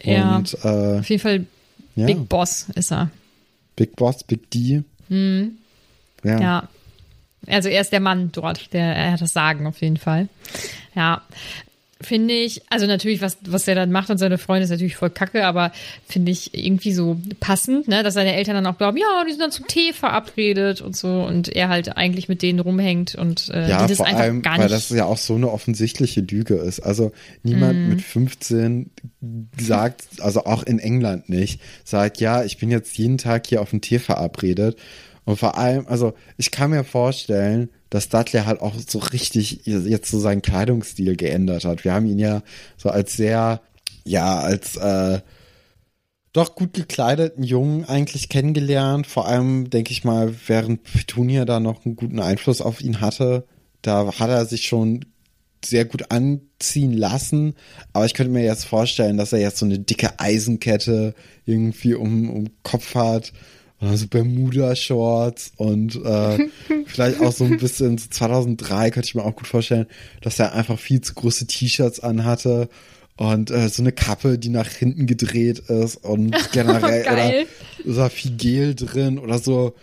[0.00, 1.46] Ja, und, äh, auf jeden Fall
[1.96, 2.06] ja.
[2.06, 3.10] Big Boss ist er.
[3.78, 4.82] Big Boss, Big D.
[5.08, 5.58] Mhm.
[6.24, 6.40] Ja.
[6.40, 6.68] ja.
[7.46, 10.28] Also er ist der Mann dort, der er hat das Sagen auf jeden Fall.
[10.96, 11.22] Ja.
[12.00, 15.10] Finde ich, also natürlich, was, was er dann macht und seine Freunde ist natürlich voll
[15.10, 15.72] kacke, aber
[16.06, 19.40] finde ich irgendwie so passend, ne, dass seine Eltern dann auch glauben, ja, die sind
[19.40, 23.68] dann zum Tee verabredet und so und er halt eigentlich mit denen rumhängt und äh,
[23.68, 24.62] ja, die das vor einfach allem, gar nicht.
[24.62, 26.78] Weil das ja auch so eine offensichtliche Lüge ist.
[26.78, 27.10] Also
[27.42, 27.88] niemand mm.
[27.88, 28.90] mit 15
[29.58, 33.70] sagt, also auch in England nicht, sagt, ja, ich bin jetzt jeden Tag hier auf
[33.70, 34.78] dem Tee verabredet.
[35.24, 40.10] Und vor allem, also ich kann mir vorstellen, dass Dudley halt auch so richtig jetzt
[40.10, 41.84] so seinen Kleidungsstil geändert hat.
[41.84, 42.42] Wir haben ihn ja
[42.76, 43.60] so als sehr,
[44.04, 45.20] ja, als äh,
[46.32, 49.06] doch gut gekleideten Jungen eigentlich kennengelernt.
[49.06, 53.46] Vor allem, denke ich mal, während Petunia da noch einen guten Einfluss auf ihn hatte,
[53.82, 55.04] da hat er sich schon
[55.64, 57.54] sehr gut anziehen lassen.
[57.92, 61.14] Aber ich könnte mir jetzt vorstellen, dass er jetzt so eine dicke Eisenkette
[61.46, 63.32] irgendwie um, um Kopf hat
[63.80, 66.48] also Bermuda-Shorts und äh,
[66.86, 69.86] vielleicht auch so ein bisschen so 2003 könnte ich mir auch gut vorstellen,
[70.20, 72.68] dass er einfach viel zu große T-Shirts anhatte
[73.16, 77.46] und äh, so eine Kappe, die nach hinten gedreht ist und generell
[77.84, 79.74] oder so viel Gel drin oder so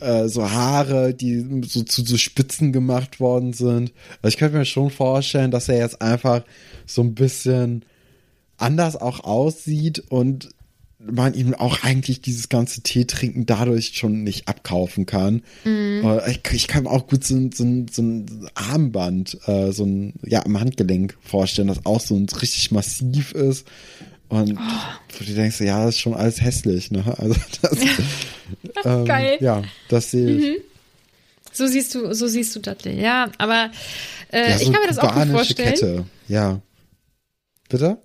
[0.00, 3.92] äh, so Haare, die so zu so Spitzen gemacht worden sind.
[4.22, 6.42] Also ich könnte mir schon vorstellen, dass er jetzt einfach
[6.86, 7.84] so ein bisschen
[8.56, 10.50] anders auch aussieht und
[10.98, 15.42] man ihm auch eigentlich dieses ganze Tee trinken dadurch schon nicht abkaufen kann.
[15.64, 16.20] Mhm.
[16.26, 20.44] Ich, ich, kann mir auch gut so, so, so ein Armband, äh, so ein, ja,
[20.44, 23.66] am Handgelenk vorstellen, das auch so ein, richtig massiv ist.
[24.28, 25.24] Und oh.
[25.24, 27.04] du denkst, ja, das ist schon alles hässlich, ne?
[27.16, 27.78] Also das,
[28.84, 29.38] ähm, Geil.
[29.40, 30.44] Ja, das sehe ich.
[30.44, 30.62] Mhm.
[31.52, 33.70] So siehst du, so siehst du Dudley, ja, aber
[34.30, 35.74] äh, ja, so ich kann mir das auch gut vorstellen.
[35.74, 36.04] Kette.
[36.28, 36.60] Ja.
[37.68, 37.98] Bitte?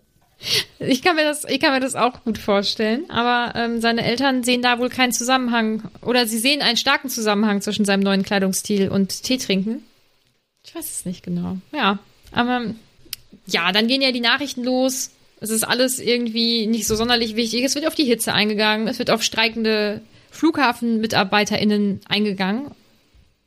[0.80, 3.10] Ich kann mir das, ich kann mir das auch gut vorstellen.
[3.10, 7.62] Aber ähm, seine Eltern sehen da wohl keinen Zusammenhang oder sie sehen einen starken Zusammenhang
[7.62, 9.84] zwischen seinem neuen Kleidungsstil und Tee trinken.
[10.66, 11.58] Ich weiß es nicht genau.
[11.72, 12.00] Ja,
[12.32, 12.74] aber
[13.46, 15.12] ja, dann gehen ja die Nachrichten los.
[15.40, 17.64] Es ist alles irgendwie nicht so sonderlich wichtig.
[17.64, 18.88] Es wird auf die Hitze eingegangen.
[18.88, 20.02] Es wird auf streikende
[20.32, 22.72] Flughafenmitarbeiterinnen eingegangen,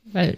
[0.05, 0.37] weil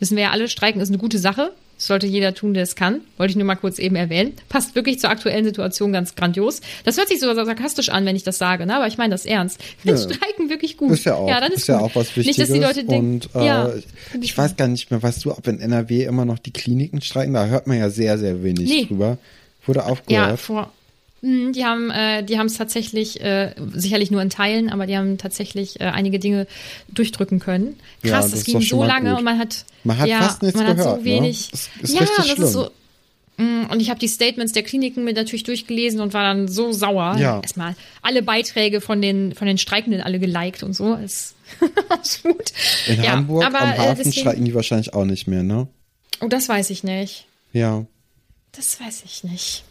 [0.00, 1.54] wissen wir ja alle, Streiken ist eine gute Sache.
[1.86, 3.00] Sollte jeder tun, der es kann.
[3.18, 4.32] Wollte ich nur mal kurz eben erwähnen.
[4.48, 6.60] Passt wirklich zur aktuellen Situation ganz grandios.
[6.84, 8.76] Das hört sich so sarkastisch an, wenn ich das sage, ne?
[8.76, 9.62] aber ich meine das ernst.
[9.78, 10.02] Finde ja.
[10.02, 10.92] Streiken wirklich gut.
[10.92, 12.26] Ist ja auch, ja, dann ist, ist ja auch was Wichtiges.
[12.26, 13.70] Nicht, dass die Leute denken, und äh, ja,
[14.20, 17.34] ich weiß gar nicht mehr, weißt du, ob in NRW immer noch die Kliniken streiken?
[17.34, 18.84] Da hört man ja sehr, sehr wenig nee.
[18.86, 19.18] drüber.
[19.66, 20.30] Wurde aufgehört.
[20.30, 20.72] Ja, vor,
[21.26, 25.16] Die haben, äh, die haben es tatsächlich, äh, sicherlich nur in Teilen, aber die haben
[25.16, 26.46] tatsächlich äh, einige Dinge
[26.88, 27.76] durchdrücken können.
[28.02, 29.18] Ja, Krass, das das ist ging so lange gut.
[29.20, 31.04] und man hat, Man hat ja, fast nichts man hat gehört, so ne?
[31.04, 31.48] wenig.
[31.50, 32.44] Das ist ja, richtig das schlimm.
[32.44, 32.70] ist so.
[33.38, 36.72] Mm, Und ich habe die Statements der Kliniken mir natürlich durchgelesen und war dann so
[36.72, 37.16] sauer.
[37.18, 37.40] Ja.
[37.40, 40.94] Erstmal alle Beiträge von den, von den Streikenden alle geliked und so.
[41.04, 41.34] Ist
[41.88, 42.52] absolut.
[42.86, 45.68] In ja, Hamburg aber, am äh, Hafen deswegen- streiken die wahrscheinlich auch nicht mehr, ne?
[46.20, 47.24] Oh, das weiß ich nicht.
[47.54, 47.86] Ja.
[48.56, 49.64] Das weiß ich nicht.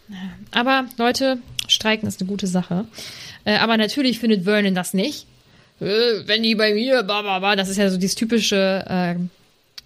[0.52, 2.86] Aber Leute, streiken ist eine gute Sache.
[3.46, 5.26] Äh, aber natürlich findet Vernon das nicht.
[5.80, 5.86] Äh,
[6.26, 9.15] wenn die bei mir, das ist ja so dieses typische äh,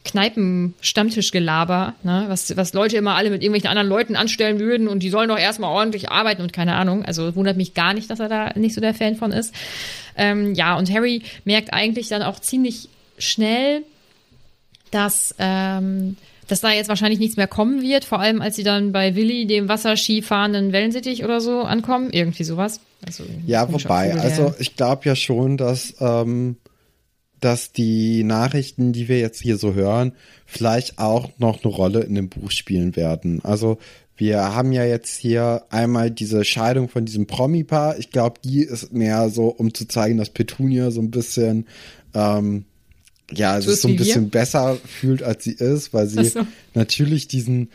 [0.03, 2.25] Kneipen-Stammtischgelaber, ne?
[2.27, 5.37] was, was Leute immer alle mit irgendwelchen anderen Leuten anstellen würden und die sollen doch
[5.37, 7.03] erstmal ordentlich arbeiten und keine Ahnung.
[7.05, 9.53] Also wundert mich gar nicht, dass er da nicht so der Fan von ist.
[10.15, 13.83] Ähm, ja, und Harry merkt eigentlich dann auch ziemlich schnell,
[14.91, 16.15] dass, ähm,
[16.47, 19.45] dass da jetzt wahrscheinlich nichts mehr kommen wird, vor allem als sie dann bei Willi,
[19.45, 22.09] dem Wasserski fahrenden Wellensittich oder so, ankommen.
[22.11, 22.79] Irgendwie sowas.
[23.05, 26.57] Also, Ja, wobei, also ich glaube ja schon, dass, ähm,
[27.39, 30.13] dass die Nachrichten, die wir jetzt hier so hören,
[30.45, 33.43] vielleicht auch noch eine Rolle in dem Buch spielen werden.
[33.43, 33.77] Also
[34.15, 37.99] wir haben ja jetzt hier einmal diese Scheidung von diesem Promi-Paar.
[37.99, 41.67] Ich glaube, die ist mehr so, um zu zeigen, dass Petunia so ein bisschen,
[42.15, 42.65] ähm,
[43.31, 44.05] ja, So sich so ein wie wir?
[44.05, 46.45] bisschen besser fühlt, als sie ist, weil sie so.
[46.73, 47.69] natürlich diesen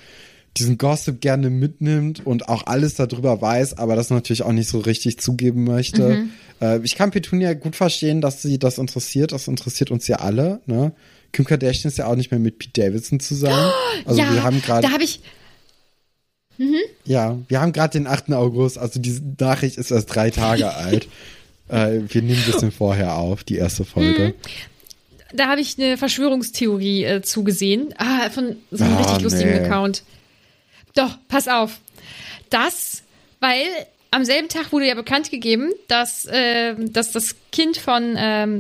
[0.59, 4.81] diesen Gossip gerne mitnimmt und auch alles darüber weiß, aber das natürlich auch nicht so
[4.81, 6.09] richtig zugeben möchte.
[6.11, 6.31] Mhm.
[6.61, 9.33] Äh, ich kann Petunia gut verstehen, dass sie das interessiert.
[9.33, 10.61] Das interessiert uns ja alle.
[10.67, 10.93] Ne?
[11.33, 13.73] Kim Kardashian ist ja auch nicht mehr mit Pete Davidson zusammen.
[14.05, 15.21] Also ja, wir haben gerade da habe ich,
[17.05, 18.33] ja, wir haben gerade den 8.
[18.33, 18.79] August.
[18.79, 21.09] Also diese Nachricht ist erst drei Tage alt.
[21.69, 24.29] Äh, wir nehmen ein bisschen vorher auf, die erste Folge.
[24.29, 24.35] Mhm.
[25.33, 27.95] Da habe ich eine Verschwörungstheorie äh, zugesehen.
[27.99, 29.61] Ah, von so einem Ah, richtig lustigen nee.
[29.61, 30.03] Account.
[30.95, 31.79] Doch, pass auf.
[32.51, 33.03] Das,
[33.41, 33.63] weil
[34.13, 38.59] am selben Tag wurde ja bekannt gegeben, dass, äh, dass das Kind von ähm,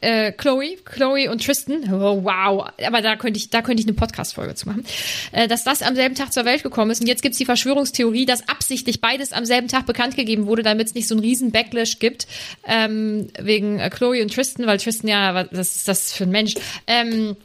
[0.00, 3.96] äh, Chloe, Chloe und Tristan, oh, wow, aber da könnte ich, da könnte ich eine
[3.96, 4.84] Podcast-Folge zu machen,
[5.32, 7.00] äh, dass das am selben Tag zur Welt gekommen ist.
[7.00, 10.86] Und jetzt gibt's die Verschwörungstheorie, dass absichtlich beides am selben Tag bekannt gegeben wurde, damit
[10.86, 12.28] es nicht so einen riesen Backlash gibt,
[12.66, 16.54] ähm, wegen äh, Chloe und Tristan, weil Tristan ja, was ist das für ein Mensch?
[16.86, 17.36] Ähm,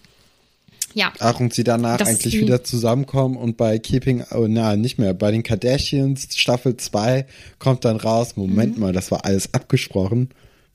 [0.97, 1.13] ja.
[1.19, 5.13] Ach, und sie danach Das eigentlich wieder zusammenkommen und bei Keeping, oh, na, nicht mehr,
[5.13, 7.25] bei den Kardashians Staffel 2
[7.59, 8.81] kommt dann raus, Moment Mhm.
[8.81, 10.29] mal, das war alles abgesprochen.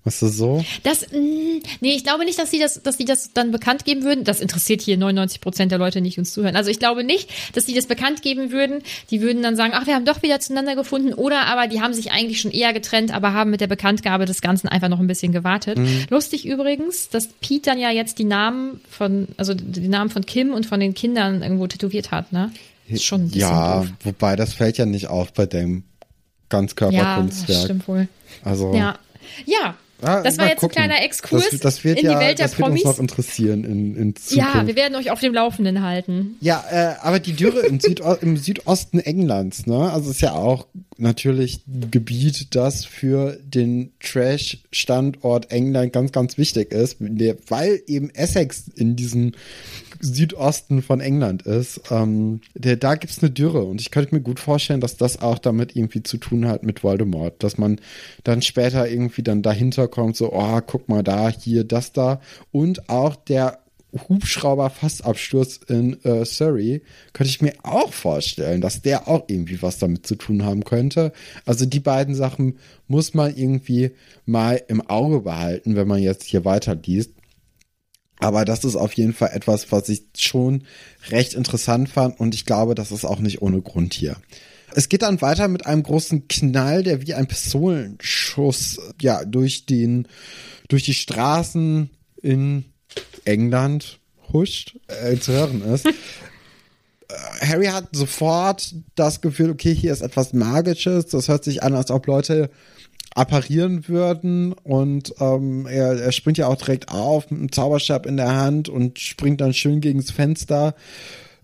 [0.04, 0.64] Was ist so?
[0.82, 4.02] Das, mh, nee, ich glaube nicht, dass sie das, dass sie das dann bekannt geben
[4.02, 4.24] würden.
[4.24, 6.56] Das interessiert hier 99 Prozent der Leute nicht, uns zuhören.
[6.56, 8.82] Also ich glaube nicht, dass sie das bekannt geben würden.
[9.10, 11.14] Die würden dann sagen, ach, wir haben doch wieder zueinander gefunden.
[11.14, 14.40] Oder aber die haben sich eigentlich schon eher getrennt, aber haben mit der Bekanntgabe des
[14.40, 15.78] Ganzen einfach noch ein bisschen gewartet.
[15.78, 16.06] Mhm.
[16.10, 20.52] Lustig übrigens, dass Pete dann ja jetzt die Namen von, also die Namen von Kim
[20.52, 22.50] und von den Kindern irgendwo tätowiert hat, ne?
[22.88, 23.88] Ist schon ein bisschen Ja, doof.
[24.02, 27.46] wobei das fällt ja nicht auf bei dem Ja, Ganzkörperkunstwerk.
[27.48, 28.08] das stimmt wohl.
[28.44, 28.98] Also, Ja.
[29.46, 29.76] Ja.
[30.02, 30.78] Ah, das war jetzt gucken.
[30.78, 32.84] ein kleiner Exkurs das, das wird in ja, die Welt der das wird Promis.
[32.84, 34.54] uns noch interessieren in, in Zukunft.
[34.54, 36.36] Ja, wir werden euch auf dem Laufenden halten.
[36.40, 39.92] Ja, äh, aber die Dürre im, Südo im Südosten Englands, ne?
[39.92, 40.66] Also ist ja auch
[40.98, 48.64] natürlich ein Gebiet, das für den Trash-Standort England ganz, ganz wichtig ist, weil eben Essex
[48.74, 49.32] in diesem
[50.02, 51.80] Südosten von England ist.
[51.90, 55.38] Ähm, der, da gibt's eine Dürre und ich könnte mir gut vorstellen, dass das auch
[55.38, 57.80] damit irgendwie zu tun hat mit Voldemort, dass man
[58.24, 62.88] dann später irgendwie dann dahinter kommt, so, oh, guck mal da, hier, das da und
[62.90, 63.62] auch der
[64.08, 70.06] Hubschrauber-Fassabsturz in äh, Surrey, könnte ich mir auch vorstellen, dass der auch irgendwie was damit
[70.06, 71.12] zu tun haben könnte.
[71.44, 73.92] Also die beiden Sachen muss man irgendwie
[74.24, 77.12] mal im Auge behalten, wenn man jetzt hier weiterliest.
[78.22, 80.62] Aber das ist auf jeden Fall etwas, was ich schon
[81.10, 84.16] recht interessant fand und ich glaube, das ist auch nicht ohne Grund hier.
[84.76, 90.06] Es geht dann weiter mit einem großen Knall, der wie ein Pistolenschuss ja durch den
[90.68, 91.90] durch die Straßen
[92.22, 92.64] in
[93.24, 93.98] England
[94.32, 95.86] huscht äh, zu hören ist.
[95.86, 95.92] Äh,
[97.44, 101.06] Harry hat sofort das Gefühl, okay, hier ist etwas Magisches.
[101.06, 102.50] Das hört sich an, als ob Leute
[103.14, 108.16] apparieren würden und ähm, er, er springt ja auch direkt auf mit einem Zauberstab in
[108.16, 110.74] der Hand und springt dann schön gegens Fenster.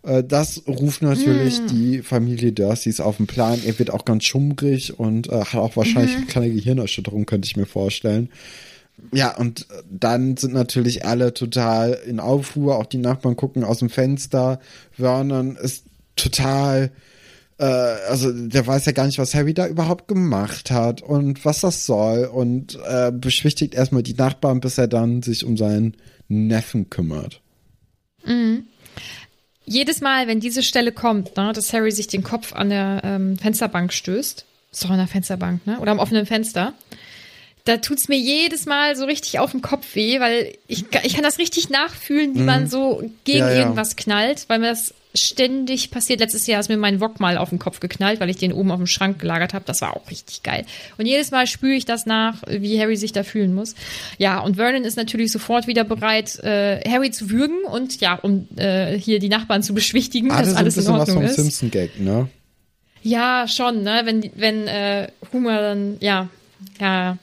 [0.03, 3.61] Äh, Das ruft natürlich die Familie Dursleys auf den Plan.
[3.65, 7.57] Er wird auch ganz schummrig und äh, hat auch wahrscheinlich eine kleine Gehirnerschütterung, könnte ich
[7.57, 8.31] mir vorstellen.
[9.13, 13.91] Ja, und dann sind natürlich alle total in Aufruhr, auch die Nachbarn gucken aus dem
[13.91, 14.59] Fenster.
[14.93, 15.85] Vernon ist
[16.17, 16.91] total,
[17.59, 21.61] äh, also der weiß ja gar nicht, was Harry da überhaupt gemacht hat und was
[21.61, 25.97] das soll und äh, beschwichtigt erstmal die Nachbarn, bis er dann sich um seinen
[26.29, 27.41] Neffen kümmert.
[29.65, 33.37] Jedes Mal, wenn diese Stelle kommt, ne, dass Harry sich den Kopf an der ähm,
[33.37, 35.79] Fensterbank stößt, Ist doch an der Fensterbank, ne?
[35.81, 36.75] Oder am offenen Fenster.
[37.69, 41.23] Da tut's mir jedes Mal so richtig auf den Kopf weh, weil ich, ich kann
[41.23, 43.59] das richtig nachfühlen, wie man so gegen Ja, ja.
[43.59, 46.21] irgendwas knallt, weil mir das ständig passiert.
[46.21, 48.71] Letztes Jahr ist mir mein Wok mal auf den Kopf geknallt, weil ich den oben
[48.71, 49.67] auf dem Schrank gelagert habe.
[49.67, 50.65] Das war auch richtig geil.
[50.97, 53.75] Und jedes Mal spüre ich das nach, wie Harry sich da fühlen muss.
[54.17, 58.49] Ja, und Vernon ist natürlich sofort wieder bereit, äh, Harry zu würgen und ja, um
[58.57, 61.17] äh, hier die Nachbarn zu beschwichtigen, Hatte dass so ein alles in bisschen was Ordnung
[61.17, 61.37] vom ist.
[61.37, 62.29] Simpson-Gag, ne?
[63.03, 64.03] Ja, schon, ne?
[64.05, 66.29] Wenn, wenn äh, Homer dann, ja,
[66.81, 67.19] ja.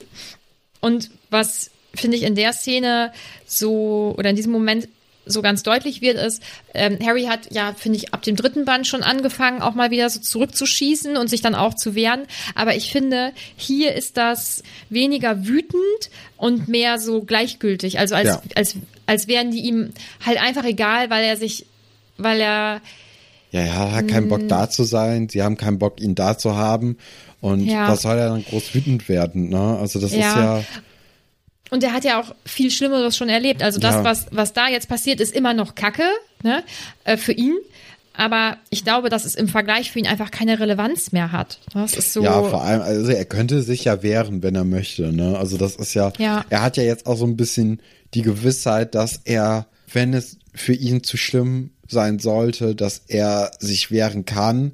[0.80, 3.12] Und was finde ich in der Szene
[3.46, 4.88] so, oder in diesem Moment
[5.28, 6.40] so ganz deutlich wird, ist,
[6.72, 10.08] ähm, Harry hat ja, finde ich, ab dem dritten Band schon angefangen, auch mal wieder
[10.08, 12.26] so zurückzuschießen und sich dann auch zu wehren.
[12.54, 15.82] Aber ich finde, hier ist das weniger wütend
[16.36, 17.98] und mehr so gleichgültig.
[17.98, 18.42] Also als, Ja.
[18.54, 19.90] als, als wären die ihm
[20.24, 21.66] halt einfach egal, weil er sich,
[22.18, 22.80] weil er
[23.50, 24.28] Ja, ja, hat keinen.
[24.28, 25.28] Bock da zu sein.
[25.28, 26.98] Sie haben keinen Bock, ihn da zu haben.
[27.40, 27.88] Und Ja.
[27.88, 29.78] was soll er dann groß wütend werden, ne?
[29.78, 30.18] Also das Ja.
[30.18, 30.64] ist ja,
[31.70, 33.60] Und er hat ja auch viel Schlimmeres schon erlebt.
[33.62, 34.04] Also das, Ja.
[34.04, 36.04] was, was da jetzt passiert, ist immer noch Kacke,
[36.44, 36.62] ne,
[37.04, 37.56] äh, für ihn.
[38.14, 41.58] Aber ich glaube, dass es im Vergleich für ihn einfach keine Relevanz mehr hat.
[41.74, 42.22] Das ist so.
[42.22, 45.36] ja, vor allem, also er könnte sich ja wehren, wenn er möchte, ne?
[45.36, 46.44] Also das ist ja, Ja.
[46.48, 47.82] er hat ja jetzt auch so ein bisschen
[48.14, 53.90] die Gewissheit, dass er, wenn es für ihn zu schlimm sein sollte, dass er sich
[53.90, 54.72] wehren kann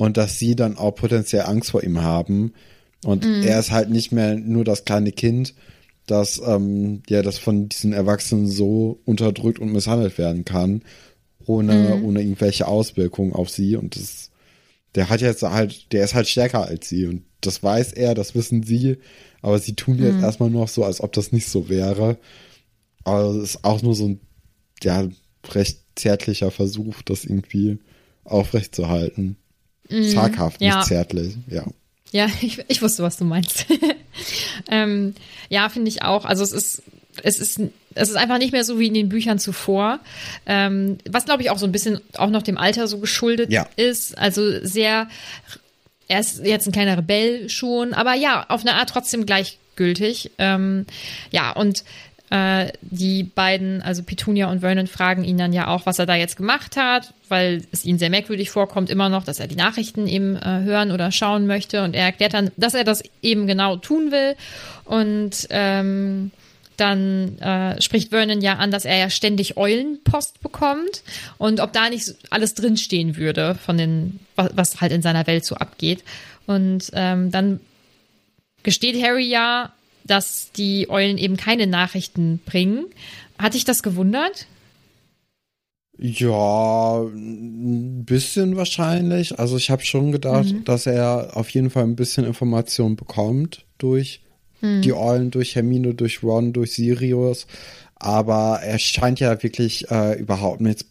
[0.00, 2.54] und dass sie dann auch potenziell Angst vor ihm haben.
[3.04, 3.42] Und Mhm.
[3.42, 5.54] er ist halt nicht mehr nur das kleine Kind,
[6.06, 10.82] das ähm, ja das von diesen Erwachsenen so unterdrückt und misshandelt werden kann,
[11.46, 12.04] ohne, Mhm.
[12.04, 13.76] ohne irgendwelche Auswirkungen auf sie.
[13.76, 14.30] Und das,
[14.94, 18.34] der hat jetzt halt, der ist halt stärker als sie und das weiß er, das
[18.34, 18.96] wissen sie,
[19.42, 20.24] aber sie tun jetzt Mhm.
[20.24, 22.16] erstmal noch so, als ob das nicht so wäre.
[23.04, 24.20] Aber es ist auch nur so ein,
[24.82, 25.06] ja,
[25.52, 27.78] recht zärtlicher Versuch, das irgendwie
[28.24, 29.36] aufrechtzuerhalten.
[30.12, 30.66] Zaghaft, Mhm.
[30.66, 30.76] Ja.
[30.78, 31.64] nicht zärtlich, ja.
[32.12, 33.66] Ja, ich, ich wusste, was du meinst.
[34.70, 35.14] ähm,
[35.48, 36.24] ja, finde ich auch.
[36.24, 36.82] Also es ist,
[37.22, 37.60] es ist,
[37.94, 40.00] es ist einfach nicht mehr so wie in den Büchern zuvor.
[40.46, 43.68] Ähm, was glaube ich auch so ein bisschen auch noch dem Alter so geschuldet Ja.
[43.76, 44.16] ist.
[44.18, 45.08] Also sehr,
[46.08, 50.30] er ist jetzt ein kleiner Rebell schon, aber ja, auf eine Art trotzdem gleichgültig.
[50.38, 50.86] Ähm,
[51.30, 51.84] ja, und
[52.30, 56.14] äh, die beiden, also Petunia und Vernon, fragen ihn dann ja auch, was er da
[56.14, 60.06] jetzt gemacht hat, weil es ihnen sehr merkwürdig vorkommt, immer noch, dass er die Nachrichten
[60.06, 61.82] eben äh, hören oder schauen möchte.
[61.82, 64.36] Und er erklärt dann, dass er das eben genau tun will.
[64.84, 66.30] Und ähm,
[66.76, 71.02] dann äh, spricht Vernon ja an, dass er ja ständig Eulenpost bekommt
[71.36, 75.44] und ob da nicht alles drinstehen würde von den, was, was halt in seiner Welt
[75.44, 76.04] so abgeht.
[76.46, 77.60] Und ähm, dann
[78.62, 79.72] gesteht Harry ja,
[80.04, 82.86] dass die Eulen eben keine Nachrichten bringen.
[83.38, 84.46] Hat dich das gewundert?
[85.98, 89.38] Ja, ein bisschen wahrscheinlich.
[89.38, 94.22] Also ich habe schon gedacht, dass er auf jeden Fall ein bisschen Information bekommt durch
[94.62, 97.46] die Eulen, durch Hermine, durch Ron, durch Sirius.
[97.96, 100.84] Aber er scheint ja wirklich äh, überhaupt nichts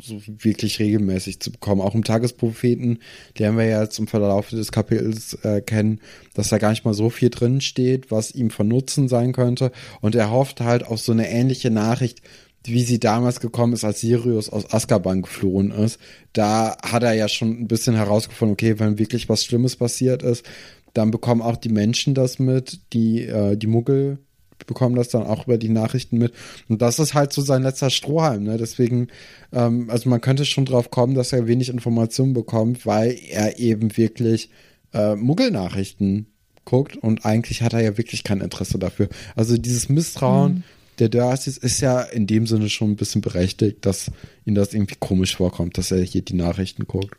[0.00, 1.80] so wirklich regelmäßig zu bekommen.
[1.80, 2.98] Auch im Tagespropheten,
[3.36, 6.00] lernen wir ja jetzt im Verlauf des Kapitels äh, kennen,
[6.34, 9.72] dass da gar nicht mal so viel drin steht, was ihm von Nutzen sein könnte.
[10.00, 12.22] Und er hofft halt auf so eine ähnliche Nachricht,
[12.66, 15.98] wie sie damals gekommen ist, als Sirius aus Azkaban geflohen ist.
[16.32, 20.46] Da hat er ja schon ein bisschen herausgefunden, okay, wenn wirklich was Schlimmes passiert ist,
[20.94, 24.18] dann bekommen auch die Menschen das mit, die, äh, die Muggel
[24.66, 26.32] bekommen das dann auch über die Nachrichten mit.
[26.68, 28.56] Und das ist halt so sein letzter Strohhalm, ne?
[28.56, 29.08] Deswegen,
[29.52, 33.96] ähm, also man könnte schon drauf kommen, dass er wenig Informationen bekommt, weil er eben
[33.96, 34.50] wirklich
[34.92, 36.26] äh, Muggelnachrichten
[36.64, 39.08] guckt und eigentlich hat er ja wirklich kein Interesse dafür.
[39.36, 40.64] Also dieses Misstrauen
[40.98, 44.10] der Dursleys ist ja in dem Sinne schon ein bisschen berechtigt, dass
[44.44, 47.16] ihm das irgendwie komisch vorkommt, dass er hier die Nachrichten guckt.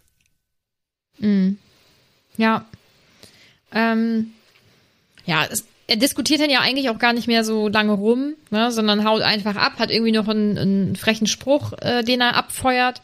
[1.19, 1.57] Mhm.
[2.37, 2.65] Ja.
[3.73, 4.31] Ähm,
[5.25, 8.71] ja, es, er diskutiert dann ja eigentlich auch gar nicht mehr so lange rum, ne,
[8.71, 13.01] sondern haut einfach ab, hat irgendwie noch einen, einen frechen Spruch, äh, den er abfeuert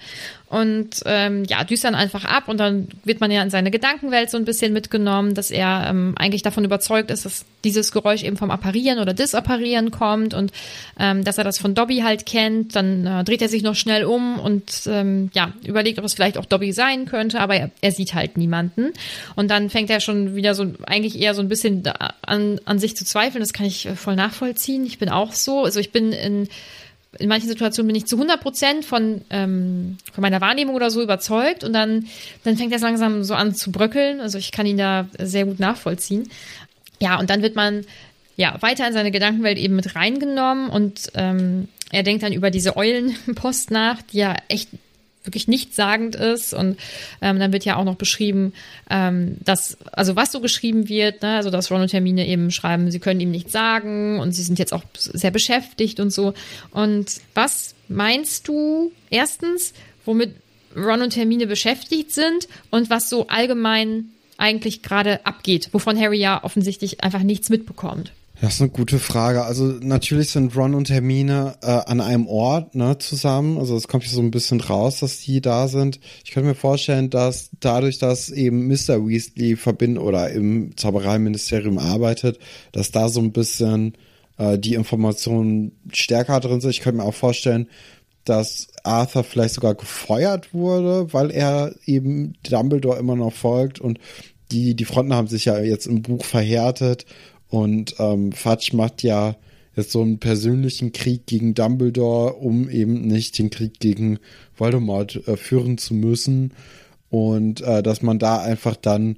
[0.52, 4.30] und ähm, ja, düst dann einfach ab und dann wird man ja in seine Gedankenwelt
[4.30, 8.36] so ein bisschen mitgenommen, dass er ähm, eigentlich davon überzeugt ist, dass dieses Geräusch eben
[8.36, 10.52] vom Apparieren oder Disapparieren kommt und
[11.00, 12.76] ähm, dass er das von Dobby halt kennt.
[12.76, 16.38] Dann äh, dreht er sich noch schnell um und ähm, ja, überlegt, ob es vielleicht
[16.38, 18.92] auch Dobby sein könnte, aber er, er sieht halt niemanden.
[19.38, 21.88] Und dann fängt er schon wieder so eigentlich eher so ein bisschen
[22.24, 23.40] an, an sich zu zweifeln.
[23.40, 24.86] Das kann ich äh, voll nachvollziehen.
[24.86, 25.64] Ich bin auch so.
[25.64, 26.50] Also ich bin in
[27.20, 31.02] in manchen Situationen bin ich zu 100 Prozent von, ähm, von meiner Wahrnehmung oder so
[31.02, 32.08] überzeugt und dann,
[32.44, 34.22] dann fängt das langsam so an zu bröckeln.
[34.22, 36.30] Also ich kann ihn da sehr gut nachvollziehen.
[37.00, 37.86] Ja, und dann wird man
[38.38, 42.78] ja weiter in seine Gedankenwelt eben mit reingenommen und ähm, er denkt dann über diese
[42.78, 44.70] Eulenpost nach, die ja echt
[45.24, 46.54] wirklich nichtssagend ist.
[46.54, 46.78] Und
[47.22, 48.54] ähm, dann wird ja auch noch beschrieben,
[48.90, 51.36] ähm, dass, also was so geschrieben wird, ne?
[51.36, 54.60] also dass Ron und Hermine eben schreiben, sie können ihm nichts sagen und sie sind
[54.60, 56.34] jetzt auch sehr beschäftigt und so.
[56.72, 59.74] Und was meinst du erstens,
[60.06, 60.36] womit
[60.76, 64.06] Ron und Hermine beschäftigt sind und was so allgemein
[64.38, 68.12] eigentlich gerade abgeht, wovon Harry ja offensichtlich einfach nichts mitbekommt?
[68.42, 69.44] Das ist eine gute Frage.
[69.44, 73.60] Also natürlich sind Ron und Hermine äh, an einem Ort ne, zusammen.
[73.60, 76.00] Also es kommt hier so ein bisschen raus, dass die da sind.
[76.26, 79.08] Ich könnte mir vorstellen, dass dadurch, dass eben Mr.
[79.08, 82.40] Weasley verbindet oder im Zaubereiministerium arbeitet,
[82.72, 83.94] dass da so ein bisschen
[84.40, 86.72] äh, die Informationen stärker drin sind.
[86.72, 87.68] Ich könnte mir auch vorstellen,
[88.26, 94.00] dass Arthur vielleicht sogar gefeuert wurde, weil er eben Dumbledore immer noch folgt und
[94.52, 97.06] die, die Fronten haben sich ja jetzt im Buch verhärtet
[97.52, 99.36] und ähm, Fudge macht ja
[99.76, 104.20] jetzt so einen persönlichen Krieg gegen Dumbledore, um eben nicht den Krieg gegen
[104.56, 106.54] Voldemort äh, führen zu müssen.
[107.10, 109.18] Und äh, dass man da einfach dann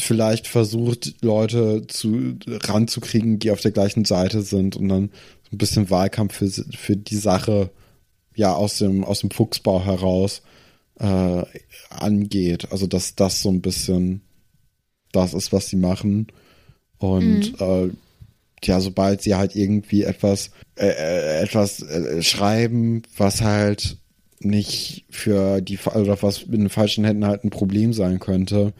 [0.00, 5.10] vielleicht versucht, Leute zu ranzukriegen, die auf der gleichen Seite sind und dann
[5.42, 7.70] so ein bisschen Wahlkampf für, für die Sache
[8.34, 10.40] ja aus dem, aus dem Fuchsbau heraus
[10.98, 11.42] äh,
[11.90, 12.72] angeht.
[12.72, 14.22] Also dass das so ein bisschen
[15.12, 16.28] das ist, was sie machen.
[17.00, 17.66] Und mhm.
[17.66, 17.90] äh,
[18.62, 23.96] ja, sobald sie halt irgendwie etwas, äh, äh, etwas äh, schreiben, was halt
[24.38, 28.72] nicht für die, oder was in den falschen Händen halt ein Problem sein könnte,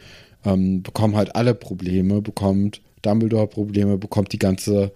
[0.45, 4.93] ähm, bekommen halt alle Probleme, bekommt Dumbledore Probleme, bekommt die ganze,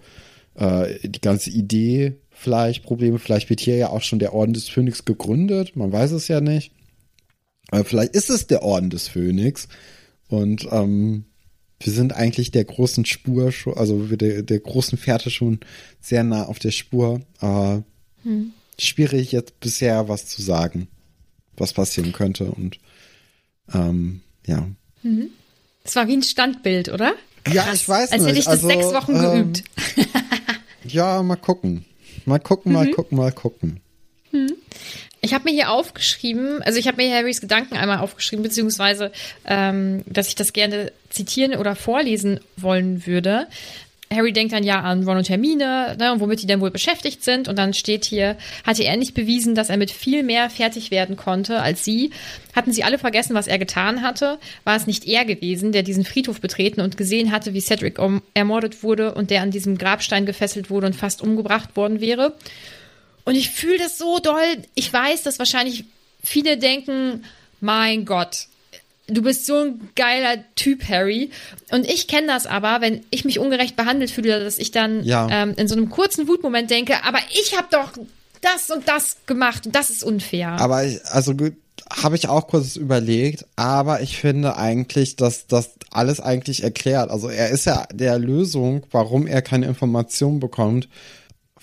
[0.55, 3.17] äh, die ganze Idee vielleicht Probleme.
[3.17, 6.41] Vielleicht wird hier ja auch schon der Orden des Phönix gegründet, man weiß es ja
[6.41, 6.71] nicht.
[7.71, 9.67] Aber vielleicht ist es der Orden des Phönix.
[10.27, 11.25] Und ähm,
[11.85, 15.59] wir sind eigentlich der großen Spur, also der, der großen Fährte schon
[16.01, 17.21] sehr nah auf der Spur.
[17.39, 17.83] Aber
[18.23, 18.53] hm.
[18.79, 20.87] schwierig jetzt bisher was zu sagen,
[21.55, 22.45] was passieren könnte.
[22.45, 22.79] Und
[23.71, 24.67] ähm, ja.
[25.03, 25.29] Mhm.
[25.83, 27.13] Das war wie ein Standbild, oder?
[27.51, 27.75] Ja, Krass.
[27.75, 28.29] ich weiß Als nicht.
[28.29, 29.63] hätte ich das also, sechs Wochen ähm, geübt.
[30.87, 31.85] ja, mal gucken.
[32.25, 32.91] Mal gucken, mal mhm.
[32.93, 33.79] gucken, mal gucken.
[34.31, 34.53] Mhm.
[35.25, 39.11] Ich habe mir hier aufgeschrieben, also ich habe mir Harrys Gedanken einmal aufgeschrieben, beziehungsweise,
[39.43, 43.47] ähm, dass ich das gerne zitieren oder vorlesen wollen würde.
[44.13, 47.23] Harry denkt dann ja an Ron und Hermine, ne, und womit die denn wohl beschäftigt
[47.23, 47.47] sind.
[47.47, 51.17] Und dann steht hier, hatte er nicht bewiesen, dass er mit viel mehr fertig werden
[51.17, 52.11] konnte als sie.
[52.55, 54.37] Hatten sie alle vergessen, was er getan hatte?
[54.63, 57.97] War es nicht er gewesen, der diesen Friedhof betreten und gesehen hatte, wie Cedric
[58.35, 62.33] ermordet wurde und der an diesem Grabstein gefesselt wurde und fast umgebracht worden wäre?
[63.25, 64.63] Und ich fühle das so doll.
[64.75, 65.85] Ich weiß, dass wahrscheinlich
[66.23, 67.23] viele denken,
[67.59, 68.47] mein Gott,
[69.07, 71.31] du bist so ein geiler Typ, Harry.
[71.71, 75.27] Und ich kenne das aber, wenn ich mich ungerecht behandelt fühle, dass ich dann ja.
[75.29, 77.91] ähm, in so einem kurzen Wutmoment denke, aber ich habe doch
[78.41, 80.49] das und das gemacht und das ist unfair.
[80.59, 81.33] Aber ich, also
[81.89, 87.09] habe ich auch kurz überlegt, aber ich finde eigentlich, dass das alles eigentlich erklärt.
[87.09, 90.89] Also er ist ja der Lösung, warum er keine Informationen bekommt,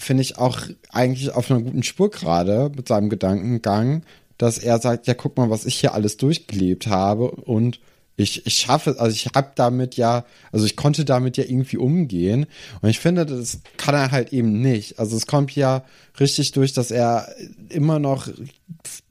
[0.03, 4.03] finde ich auch eigentlich auf einer guten Spur gerade mit seinem Gedankengang,
[4.39, 7.81] dass er sagt, ja, guck mal, was ich hier alles durchgelebt habe und
[8.17, 12.47] ich, ich schaffe, also ich habe damit ja, also ich konnte damit ja irgendwie umgehen.
[12.83, 14.99] Und ich finde, das kann er halt eben nicht.
[14.99, 15.85] Also es kommt ja
[16.21, 17.29] richtig durch, dass er
[17.71, 18.29] immer noch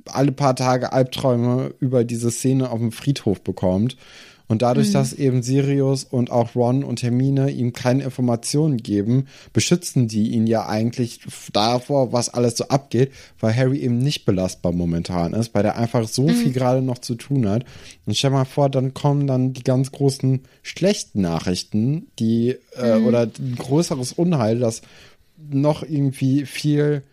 [0.05, 3.97] alle paar Tage Albträume über diese Szene auf dem Friedhof bekommt.
[4.51, 4.93] Und dadurch, mhm.
[4.93, 10.45] dass eben Sirius und auch Ron und Hermine ihm keine Informationen geben, beschützen die ihn
[10.45, 11.21] ja eigentlich
[11.53, 16.05] davor, was alles so abgeht, weil Harry eben nicht belastbar momentan ist, weil er einfach
[16.05, 16.33] so mhm.
[16.33, 17.63] viel gerade noch zu tun hat.
[18.05, 23.05] Und stell mal vor, dann kommen dann die ganz großen schlechten Nachrichten, die äh, mhm.
[23.05, 24.81] oder ein größeres Unheil, das
[25.49, 27.03] noch irgendwie viel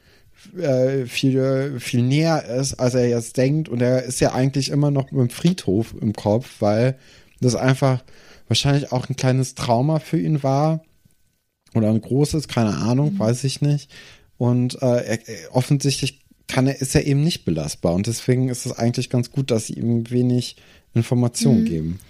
[0.57, 3.69] äh, viel, viel näher ist, als er jetzt denkt.
[3.69, 6.97] Und er ist ja eigentlich immer noch mit dem Friedhof im Kopf, weil
[7.41, 8.03] das einfach
[8.49, 10.83] wahrscheinlich auch ein kleines Trauma für ihn war.
[11.75, 13.19] Oder ein großes, keine Ahnung, mhm.
[13.19, 13.91] weiß ich nicht.
[14.39, 15.19] Und äh, er,
[15.53, 17.95] offensichtlich kann er, ist er eben nicht belastbar.
[17.95, 20.57] Und deswegen ist es eigentlich ganz gut, dass sie ihm wenig
[20.95, 21.67] Informationen mhm.
[21.67, 22.01] geben.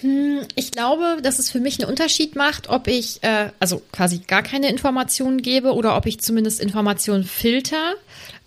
[0.00, 4.18] Hm, ich glaube, dass es für mich einen Unterschied macht, ob ich äh, also quasi
[4.18, 7.94] gar keine Informationen gebe oder ob ich zumindest Informationen filter.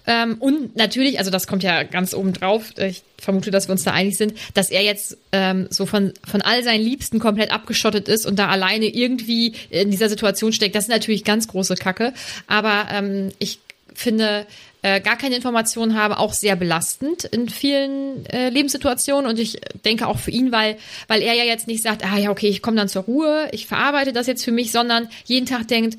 [0.08, 3.84] Ähm, und natürlich, also das kommt ja ganz oben drauf, ich vermute, dass wir uns
[3.84, 8.08] da einig sind, dass er jetzt ähm, so von, von all seinen Liebsten komplett abgeschottet
[8.08, 10.76] ist und da alleine irgendwie in dieser Situation steckt.
[10.76, 12.14] Das ist natürlich ganz große Kacke.
[12.48, 13.60] Aber ähm, ich
[13.94, 14.48] finde,
[14.82, 19.30] äh, gar keine Informationen habe, auch sehr belastend in vielen äh, Lebenssituationen.
[19.30, 20.78] Und ich denke auch für ihn, weil,
[21.08, 23.68] weil er ja jetzt nicht sagt, ah ja, okay, ich komme dann zur Ruhe, ich
[23.68, 25.98] verarbeite das jetzt für mich, sondern jeden Tag denkt,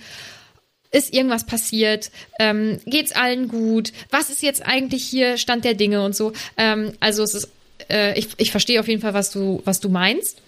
[0.93, 2.11] ist irgendwas passiert?
[2.38, 3.93] Ähm, geht's allen gut?
[4.11, 6.32] Was ist jetzt eigentlich hier Stand der Dinge und so?
[6.57, 7.49] Ähm, also es ist,
[7.90, 10.40] äh, ich, ich verstehe auf jeden Fall, was du, was du meinst.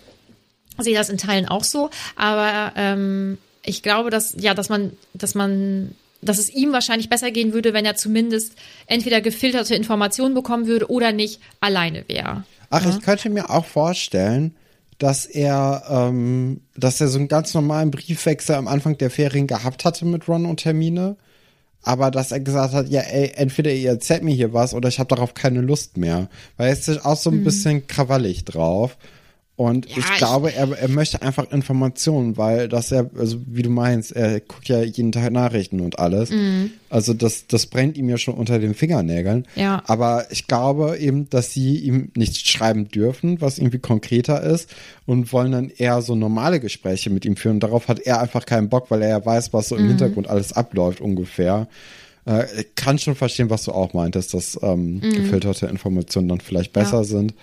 [0.79, 5.35] Sehe das in Teilen auch so, aber ähm, ich glaube, dass ja, dass man, dass
[5.35, 8.55] man dass es ihm wahrscheinlich besser gehen würde, wenn er zumindest
[8.87, 12.45] entweder gefilterte Informationen bekommen würde oder nicht alleine wäre.
[12.71, 12.91] Ach, ja?
[12.91, 14.55] ich könnte mir auch vorstellen,
[14.99, 19.85] dass er, ähm, dass er so einen ganz normalen Briefwechsel am Anfang der Ferien gehabt
[19.85, 21.17] hatte mit Ron und Termine,
[21.83, 24.99] aber dass er gesagt hat, ja, ey, entweder ihr erzählt mir hier was oder ich
[24.99, 27.45] habe darauf keine Lust mehr, weil er ist auch so ein mhm.
[27.45, 28.97] bisschen krawallig drauf.
[29.57, 33.71] Und ja, ich glaube, er, er möchte einfach Informationen, weil das ja, also wie du
[33.71, 36.31] meinst, er guckt ja jeden Tag Nachrichten und alles.
[36.31, 36.73] Mhm.
[36.91, 39.47] Also das, das brennt ihm ja schon unter den Fingernägeln.
[39.55, 39.81] Ja.
[39.87, 44.75] Aber ich glaube eben, dass sie ihm nichts schreiben dürfen, was irgendwie konkreter ist
[45.07, 47.57] und wollen dann eher so normale Gespräche mit ihm führen.
[47.57, 49.89] Und darauf hat er einfach keinen Bock, weil er ja weiß, was so im mhm.
[49.91, 51.69] Hintergrund alles abläuft ungefähr.
[52.27, 55.01] Äh, ich kann schon verstehen, was du auch meintest, dass ähm, mhm.
[55.01, 57.05] gefilterte Informationen dann vielleicht besser ja.
[57.05, 57.35] sind.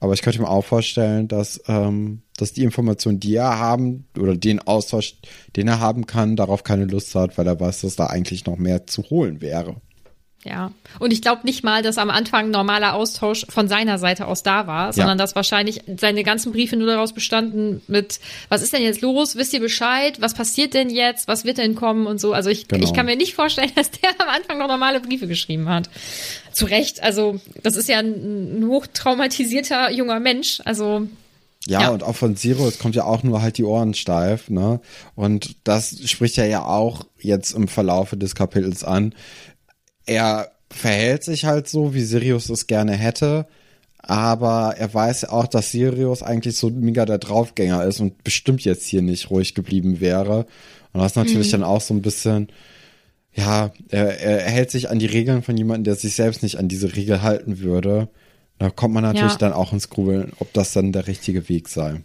[0.00, 4.34] Aber ich könnte mir auch vorstellen, dass, ähm, dass die Informationen, die er haben, oder
[4.34, 5.16] den Austausch,
[5.56, 8.56] den er haben kann, darauf keine Lust hat, weil er weiß, dass da eigentlich noch
[8.56, 9.76] mehr zu holen wäre.
[10.42, 14.42] Ja, und ich glaube nicht mal, dass am Anfang normaler Austausch von seiner Seite aus
[14.42, 15.22] da war, sondern ja.
[15.24, 19.36] dass wahrscheinlich seine ganzen Briefe nur daraus bestanden mit, was ist denn jetzt los?
[19.36, 20.18] Wisst ihr Bescheid?
[20.22, 21.28] Was passiert denn jetzt?
[21.28, 22.32] Was wird denn kommen und so?
[22.32, 22.82] Also ich, genau.
[22.82, 25.90] ich kann mir nicht vorstellen, dass der am Anfang noch normale Briefe geschrieben hat.
[26.52, 31.06] Zu Recht, also das ist ja ein, ein hochtraumatisierter junger Mensch, also
[31.66, 34.48] ja, ja, und auch von Zero, es kommt ja auch nur halt die Ohren steif,
[34.48, 34.80] ne?
[35.14, 39.14] Und das spricht er ja auch jetzt im Verlaufe des Kapitels an,
[40.10, 43.46] er verhält sich halt so, wie Sirius es gerne hätte,
[43.98, 48.86] aber er weiß auch, dass Sirius eigentlich so mega der Draufgänger ist und bestimmt jetzt
[48.86, 50.46] hier nicht ruhig geblieben wäre.
[50.92, 51.52] Und das ist natürlich mhm.
[51.52, 52.48] dann auch so ein bisschen,
[53.34, 56.66] ja, er, er hält sich an die Regeln von jemandem, der sich selbst nicht an
[56.66, 58.08] diese Regel halten würde.
[58.58, 59.38] Da kommt man natürlich ja.
[59.38, 62.02] dann auch ins Grübeln, ob das dann der richtige Weg sei.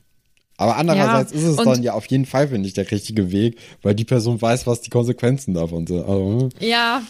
[0.58, 3.58] Aber andererseits ja, ist es dann ja auf jeden Fall, finde ich, der richtige Weg,
[3.82, 6.02] weil die Person weiß, was die Konsequenzen davon sind.
[6.02, 6.50] Also, ne?
[6.60, 7.02] ja,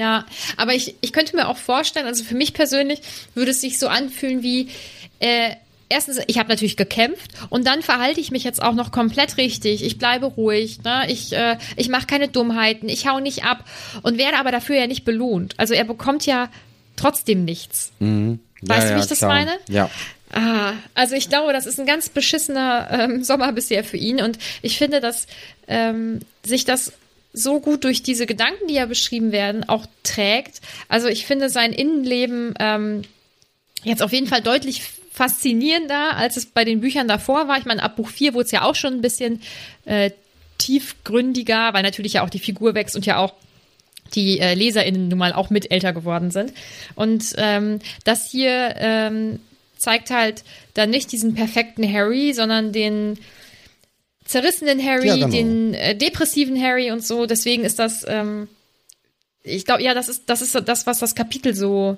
[0.00, 0.24] ja,
[0.56, 3.02] aber ich, ich könnte mir auch vorstellen, also für mich persönlich
[3.34, 4.70] würde es sich so anfühlen wie,
[5.18, 5.50] äh,
[5.90, 9.84] erstens, ich habe natürlich gekämpft und dann verhalte ich mich jetzt auch noch komplett richtig.
[9.84, 11.04] Ich bleibe ruhig, ne?
[11.08, 13.66] ich, äh, ich mache keine Dummheiten, ich hau nicht ab
[14.00, 15.52] und werde aber dafür ja nicht belohnt.
[15.58, 16.48] Also er bekommt ja
[16.96, 17.92] trotzdem nichts.
[17.98, 18.40] Mhm.
[18.62, 19.34] Ja, weißt du, wie ich das klar.
[19.34, 19.52] meine?
[19.68, 19.90] Ja.
[20.32, 24.38] Ah, also ich glaube, das ist ein ganz beschissener ähm, Sommer bisher für ihn und
[24.62, 25.26] ich finde, dass
[25.68, 26.94] ähm, sich das
[27.32, 30.60] so gut durch diese Gedanken, die ja beschrieben werden, auch trägt.
[30.88, 33.02] Also ich finde sein Innenleben ähm,
[33.84, 37.58] jetzt auf jeden Fall deutlich faszinierender, als es bei den Büchern davor war.
[37.58, 39.42] Ich meine, ab Buch 4 wurde es ja auch schon ein bisschen
[39.84, 40.10] äh,
[40.58, 43.34] tiefgründiger, weil natürlich ja auch die Figur wächst und ja auch
[44.14, 46.52] die äh, LeserInnen nun mal auch mit älter geworden sind.
[46.94, 49.40] Und ähm, das hier ähm,
[49.76, 53.18] zeigt halt dann nicht diesen perfekten Harry, sondern den
[54.30, 55.28] zerrissenen Harry, ja, genau.
[55.28, 57.26] den äh, depressiven Harry und so.
[57.26, 58.48] Deswegen ist das, ähm,
[59.42, 61.96] ich glaube, ja, das ist, das ist das, was das Kapitel so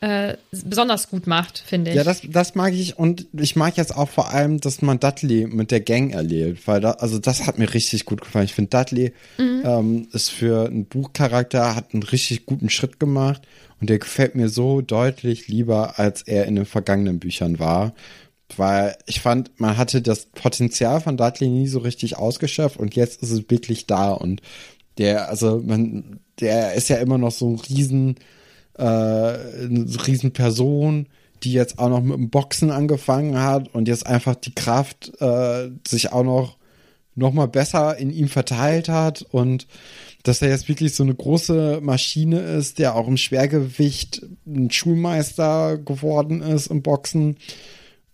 [0.00, 1.96] äh, besonders gut macht, finde ich.
[1.96, 5.46] Ja, das, das mag ich und ich mag jetzt auch vor allem, dass man Dudley
[5.46, 8.44] mit der Gang erlebt, weil da, also das hat mir richtig gut gefallen.
[8.44, 9.62] Ich finde, Dudley mhm.
[9.64, 13.42] ähm, ist für einen Buchcharakter, hat einen richtig guten Schritt gemacht
[13.80, 17.92] und der gefällt mir so deutlich lieber, als er in den vergangenen Büchern war
[18.58, 23.22] weil ich fand, man hatte das Potenzial von Dudley nie so richtig ausgeschöpft und jetzt
[23.22, 24.42] ist es wirklich da und
[24.98, 28.16] der, also man, der ist ja immer noch so ein riesen,
[28.78, 31.06] äh, eine riesen Person,
[31.42, 35.70] die jetzt auch noch mit dem Boxen angefangen hat und jetzt einfach die Kraft äh,
[35.86, 36.56] sich auch noch
[37.16, 39.66] noch mal besser in ihm verteilt hat und
[40.24, 45.78] dass er jetzt wirklich so eine große Maschine ist, der auch im Schwergewicht ein Schulmeister
[45.78, 47.36] geworden ist im Boxen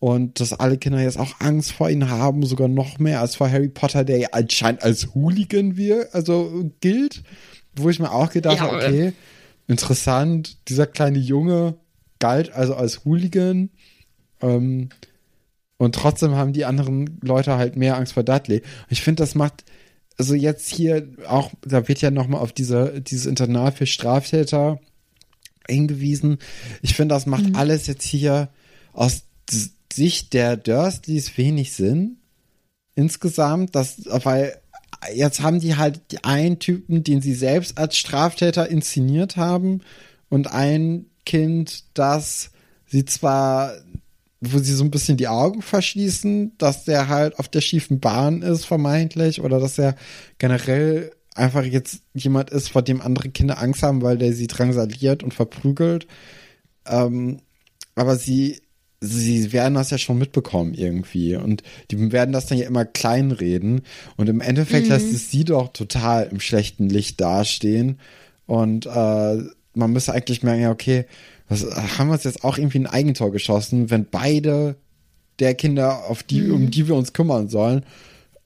[0.00, 3.50] und dass alle Kinder jetzt auch Angst vor ihm haben, sogar noch mehr als vor
[3.50, 7.22] Harry Potter, der ja anscheinend als Hooligan wir, also gilt,
[7.76, 9.12] wo ich mir auch gedacht ja, habe, okay,
[9.68, 11.76] interessant, dieser kleine Junge
[12.18, 13.70] galt also als Hooligan
[14.40, 14.88] ähm,
[15.76, 18.62] und trotzdem haben die anderen Leute halt mehr Angst vor Dudley.
[18.88, 19.64] Ich finde, das macht
[20.16, 24.78] also jetzt hier auch, da wird ja nochmal auf diese, dieses Internat für Straftäter
[25.66, 26.38] hingewiesen.
[26.82, 27.56] Ich finde, das macht mhm.
[27.56, 28.50] alles jetzt hier
[28.92, 29.22] aus
[29.92, 32.16] Sicht der Dursleys wenig Sinn
[32.94, 34.60] insgesamt, das, weil
[35.14, 39.80] jetzt haben die halt einen Typen, den sie selbst als Straftäter inszeniert haben
[40.28, 42.50] und ein Kind, das
[42.86, 43.72] sie zwar,
[44.40, 48.42] wo sie so ein bisschen die Augen verschließen, dass der halt auf der schiefen Bahn
[48.42, 49.96] ist vermeintlich oder dass er
[50.38, 55.22] generell einfach jetzt jemand ist, vor dem andere Kinder Angst haben, weil der sie drangsaliert
[55.22, 56.06] und verprügelt.
[56.86, 57.40] Ähm,
[57.94, 58.60] aber sie,
[59.00, 61.36] sie werden das ja schon mitbekommen irgendwie.
[61.36, 63.82] Und die werden das dann ja immer kleinreden.
[64.16, 64.92] Und im Endeffekt mhm.
[64.92, 67.98] lässt es sie doch total im schlechten Licht dastehen.
[68.46, 69.38] Und äh,
[69.74, 71.06] man müsste eigentlich merken, ja, okay,
[71.48, 71.64] was,
[71.98, 74.76] haben wir uns jetzt auch irgendwie ein Eigentor geschossen, wenn beide
[75.38, 76.54] der Kinder, auf die, mhm.
[76.54, 77.84] um die wir uns kümmern sollen,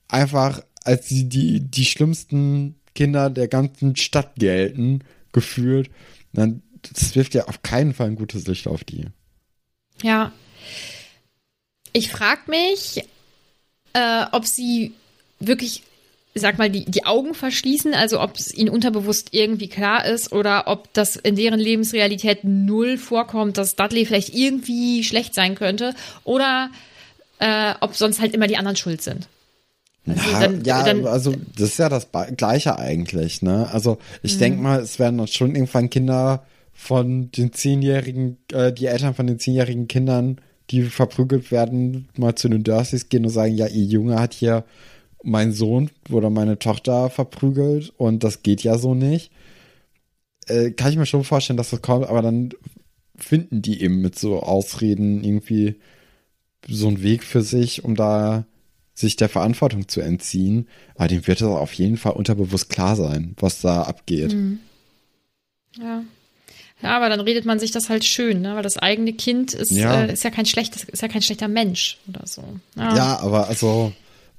[0.09, 5.01] einfach als die, die, die schlimmsten Kinder der ganzen Stadt gelten,
[5.33, 5.91] gefühlt.
[6.33, 9.07] Dann, das wirft ja auf keinen Fall ein gutes Licht auf die.
[10.03, 10.33] Ja.
[11.93, 13.05] Ich frage mich,
[13.93, 14.93] äh, ob sie
[15.39, 15.83] wirklich,
[16.35, 20.67] sag mal, die, die Augen verschließen, also ob es ihnen unterbewusst irgendwie klar ist oder
[20.67, 25.95] ob das in deren Lebensrealität null vorkommt, dass Dudley vielleicht irgendwie schlecht sein könnte
[26.25, 26.71] oder
[27.39, 29.29] äh, ob sonst halt immer die anderen schuld sind.
[30.07, 33.69] Also Na, dann, ja, dann, also das ist ja das Gleiche eigentlich, ne?
[33.73, 34.63] Also ich denke mhm.
[34.63, 36.45] mal, es werden dann schon irgendwann Kinder
[36.75, 40.41] von den zehnjährigen, äh, die Eltern von den zehnjährigen Kindern,
[40.71, 44.65] die verprügelt werden, mal zu den Dursleys gehen und sagen, ja, ihr Junge hat hier
[45.23, 49.31] meinen Sohn oder meine Tochter verprügelt und das geht ja so nicht.
[50.47, 52.51] Äh, kann ich mir schon vorstellen, dass das kommt, aber dann
[53.17, 55.77] finden die eben mit so Ausreden irgendwie
[56.67, 58.45] so einen Weg für sich, um da
[58.95, 60.69] sich der Verantwortung zu entziehen.
[60.95, 64.35] Aber dem wird es auf jeden Fall unterbewusst klar sein, was da abgeht.
[64.35, 64.61] Mhm.
[65.79, 66.05] Ja.
[66.83, 68.57] Ja, aber dann redet man sich das halt schön, ne?
[68.57, 71.49] weil das eigene Kind ist ja, äh, ist ja kein schlechtes, ist ja kein schlechter
[71.49, 72.43] Mensch oder so.
[72.77, 73.93] Ja, ja aber also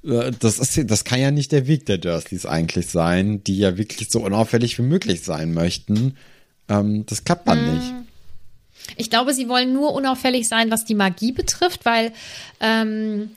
[0.03, 3.77] äh, das ist das kann ja nicht der Weg der Dursleys eigentlich sein, die ja
[3.77, 6.17] wirklich so unauffällig wie möglich sein möchten.
[6.67, 7.73] Ähm, das klappt dann mhm.
[7.75, 7.93] nicht.
[8.97, 12.11] Ich glaube, sie wollen nur unauffällig sein, was die Magie betrifft, weil
[12.59, 13.31] ähm,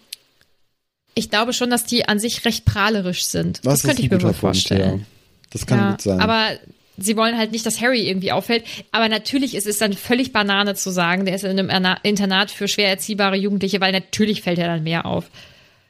[1.15, 3.59] ich glaube schon, dass die an sich recht prahlerisch sind.
[3.65, 5.01] Das, das könnte ich mir wohl vorstellen.
[5.01, 5.07] Ja.
[5.51, 6.21] Das kann ja, gut sein.
[6.21, 6.51] Aber
[6.99, 8.65] sie wollen halt nicht, dass Harry irgendwie auffällt.
[8.93, 12.69] Aber natürlich ist es dann völlig Banane zu sagen, der ist in einem Internat für
[12.69, 15.31] schwer erziehbare Jugendliche, weil natürlich fällt er dann mehr auf.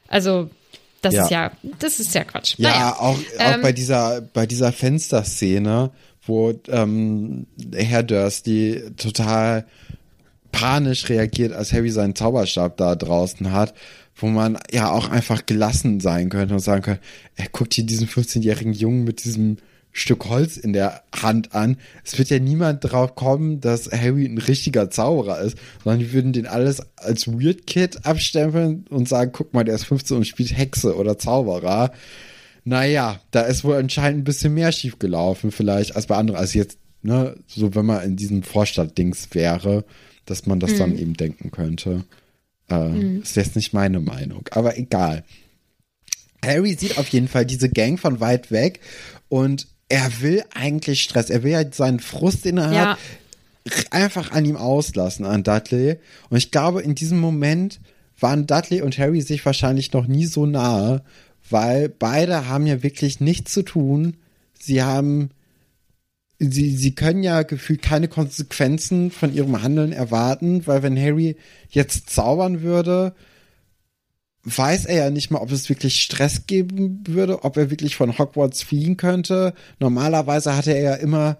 [0.07, 0.49] Also,
[1.01, 1.23] das ja.
[1.23, 2.55] ist ja, das ist ja Quatsch.
[2.57, 2.95] Ja, naja.
[2.99, 5.91] auch, auch ähm, bei dieser, bei dieser Fensterszene,
[6.25, 9.65] wo ähm, Herr Dursley total
[10.51, 13.73] panisch reagiert, als Harry seinen Zauberstab da draußen hat
[14.21, 17.01] wo man ja auch einfach gelassen sein könnte und sagen könnte,
[17.35, 19.57] er guckt hier diesen 15-jährigen Jungen mit diesem
[19.91, 21.77] Stück Holz in der Hand an.
[22.03, 26.33] Es wird ja niemand drauf kommen, dass Harry ein richtiger Zauberer ist, sondern die würden
[26.33, 30.55] den alles als Weird Kid abstempeln und sagen, guck mal, der ist 15 und spielt
[30.55, 31.91] Hexe oder Zauberer.
[32.63, 36.53] Naja, da ist wohl anscheinend ein bisschen mehr schief gelaufen, vielleicht, als bei anderen, als
[36.53, 39.85] jetzt, ne, so wenn man in diesem Vorstadtdings wäre,
[40.25, 40.77] dass man das mhm.
[40.77, 42.03] dann eben denken könnte.
[42.69, 43.21] Äh, mhm.
[43.23, 45.23] Ist jetzt nicht meine Meinung, aber egal.
[46.45, 48.79] Harry sieht auf jeden Fall diese Gang von weit weg
[49.27, 51.29] und er will eigentlich Stress.
[51.29, 52.85] Er will ja seinen Frust, den er ja.
[52.91, 52.99] hat,
[53.91, 55.97] einfach an ihm auslassen, an Dudley.
[56.29, 57.79] Und ich glaube, in diesem Moment
[58.19, 61.03] waren Dudley und Harry sich wahrscheinlich noch nie so nahe,
[61.49, 64.17] weil beide haben ja wirklich nichts zu tun.
[64.59, 65.31] Sie haben
[66.37, 71.35] sie, sie können ja gefühlt keine Konsequenzen von ihrem Handeln erwarten, weil wenn Harry
[71.69, 73.13] jetzt zaubern würde,
[74.43, 78.17] weiß er ja nicht mal, ob es wirklich Stress geben würde, ob er wirklich von
[78.17, 79.53] Hogwarts fliehen könnte.
[79.79, 81.37] Normalerweise hatte er ja immer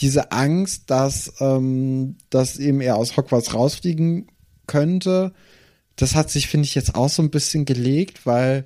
[0.00, 4.28] diese Angst, dass, ähm, dass eben er aus Hogwarts rausfliegen
[4.66, 5.32] könnte.
[5.96, 8.64] Das hat sich, finde ich, jetzt auch so ein bisschen gelegt, weil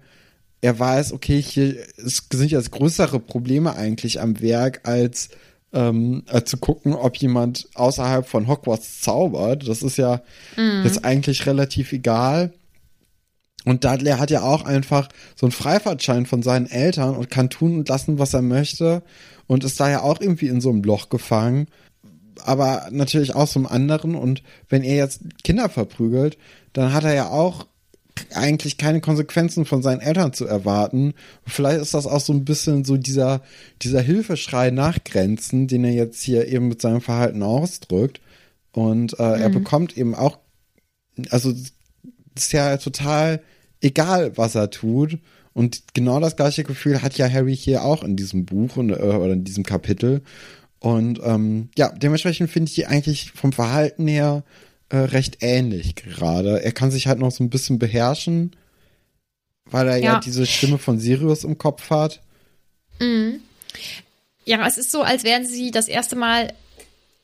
[0.61, 5.31] er weiß, okay, hier sind jetzt größere Probleme eigentlich am Werk als
[5.73, 9.67] ähm, äh, zu gucken, ob jemand außerhalb von Hogwarts zaubert.
[9.67, 10.23] Das ist ja
[10.57, 10.83] mhm.
[10.85, 12.53] jetzt eigentlich relativ egal.
[13.65, 17.79] Und Dudley hat ja auch einfach so einen Freifahrtschein von seinen Eltern und kann tun
[17.79, 19.03] und lassen, was er möchte.
[19.47, 21.67] Und ist da ja auch irgendwie in so einem Loch gefangen.
[22.45, 24.15] Aber natürlich auch so einem anderen.
[24.15, 26.39] Und wenn er jetzt Kinder verprügelt,
[26.73, 27.67] dann hat er ja auch
[28.35, 31.15] eigentlich keine Konsequenzen von seinen Eltern zu erwarten.
[31.47, 33.43] Vielleicht ist das auch so ein bisschen so dieser,
[33.81, 38.21] dieser Hilfeschrei nach Grenzen, den er jetzt hier eben mit seinem Verhalten ausdrückt.
[38.73, 39.43] Und äh, mhm.
[39.43, 40.39] er bekommt eben auch,
[41.31, 41.73] also es
[42.35, 43.41] ist ja total
[43.83, 45.19] egal, was er tut.
[45.55, 48.95] Und genau das gleiche Gefühl hat ja Harry hier auch in diesem Buch und, äh,
[48.95, 50.23] oder in diesem Kapitel.
[50.79, 54.45] Und ähm, ja, dementsprechend finde ich die eigentlich vom Verhalten her
[54.89, 56.63] äh, recht ähnlich gerade.
[56.63, 58.57] Er kann sich halt noch so ein bisschen beherrschen,
[59.67, 62.21] weil er ja, ja diese Stimme von Sirius im Kopf hat.
[62.99, 63.41] Mhm.
[64.45, 66.53] Ja, es ist so, als wären sie das erste Mal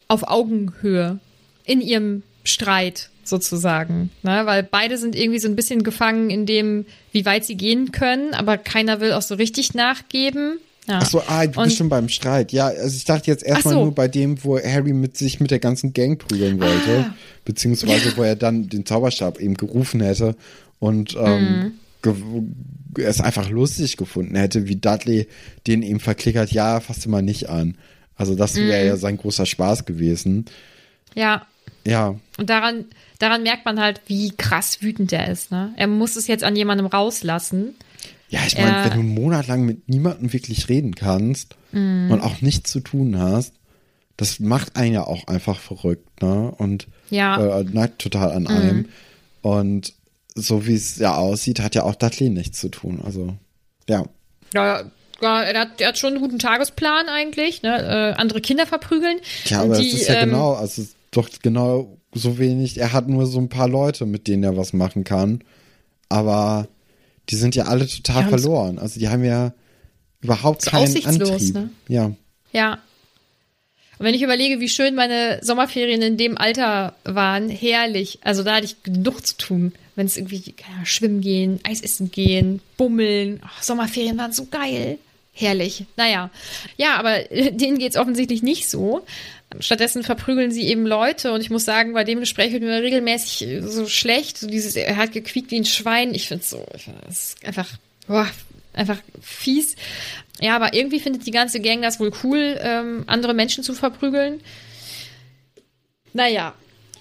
[0.07, 1.19] auf Augenhöhe
[1.65, 4.43] in ihrem Streit sozusagen, ne?
[4.45, 8.35] weil beide sind irgendwie so ein bisschen gefangen in dem, wie weit sie gehen können,
[8.35, 10.59] aber keiner will auch so richtig nachgeben.
[10.87, 11.01] Ja.
[11.03, 12.51] Ach so, ah, du Und- bist schon beim Streit.
[12.53, 13.85] Ja, also ich dachte jetzt erstmal so.
[13.85, 17.07] nur bei dem, wo Harry mit sich mit der ganzen Gang prügeln wollte.
[17.11, 17.15] Ah.
[17.45, 20.35] Beziehungsweise, wo er dann den Zauberstab eben gerufen hätte
[20.79, 21.73] und ähm,
[22.03, 22.15] ge
[22.97, 25.29] es einfach lustig gefunden hätte, wie Dudley
[25.67, 27.77] den eben verklickert, ja, fass dir mal nicht an.
[28.17, 30.47] Also das wäre ja sein großer Spaß gewesen.
[31.15, 31.47] Ja,
[31.87, 32.85] Ja, und daran,
[33.19, 35.51] daran merkt man halt, wie krass wütend er ist.
[35.51, 35.73] Ne?
[35.77, 37.75] Er muss es jetzt an jemandem rauslassen.
[38.31, 42.11] Ja, ich meine, wenn du einen Monat lang mit niemandem wirklich reden kannst Mhm.
[42.11, 43.55] und auch nichts zu tun hast,
[44.17, 46.53] das macht einen ja auch einfach verrückt, ne?
[46.59, 47.61] Und Ja.
[47.61, 48.89] äh, neigt total an einem.
[49.43, 49.93] Und
[50.35, 53.01] so wie es ja aussieht, hat ja auch Dudley nichts zu tun.
[53.05, 53.37] Also,
[53.89, 54.05] ja.
[54.55, 54.83] Ja,
[55.23, 57.63] ja er, hat, er hat schon einen guten Tagesplan eigentlich.
[57.63, 57.77] Ne?
[58.17, 59.19] Äh, andere Kinder verprügeln.
[59.47, 62.79] Ja, aber die, es ist ja ähm, genau, also doch genau so wenig.
[62.79, 65.43] Er hat nur so ein paar Leute, mit denen er was machen kann.
[66.09, 66.69] Aber
[67.29, 68.79] die sind ja alle total Ja, verloren.
[68.79, 69.53] Also die haben ja
[70.21, 71.55] überhaupt keinen aussichtslos, Antrieb.
[71.55, 71.71] ne?
[71.89, 72.13] Ja.
[72.53, 72.73] Ja.
[73.99, 78.21] Und wenn ich überlege, wie schön meine Sommerferien in dem Alter waren, herrlich.
[78.23, 79.73] Also da hatte ich genug zu tun.
[79.97, 83.41] Wenn es irgendwie keine Ahnung, schwimmen gehen, Eis essen gehen, bummeln.
[83.45, 84.99] Ach, Sommerferien waren so geil.
[85.39, 85.85] Herrlich.
[85.97, 86.31] Naja.
[86.77, 89.07] Ja, aber äh, denen geht's offensichtlich nicht so.
[89.61, 93.49] Stattdessen verprügeln sie eben Leute und ich muss sagen, bei dem Gespräch wird mir regelmäßig
[93.49, 94.39] äh, so schlecht.
[94.39, 96.13] So dieses, er hat gequiekt wie ein Schwein.
[96.13, 97.69] Ich finde so, ich find, das ist einfach,
[98.09, 98.29] boah,
[98.73, 99.77] einfach fies.
[100.41, 104.41] Ja, aber irgendwie findet die ganze Gang das wohl cool, ähm, andere Menschen zu verprügeln.
[106.15, 106.55] Naja,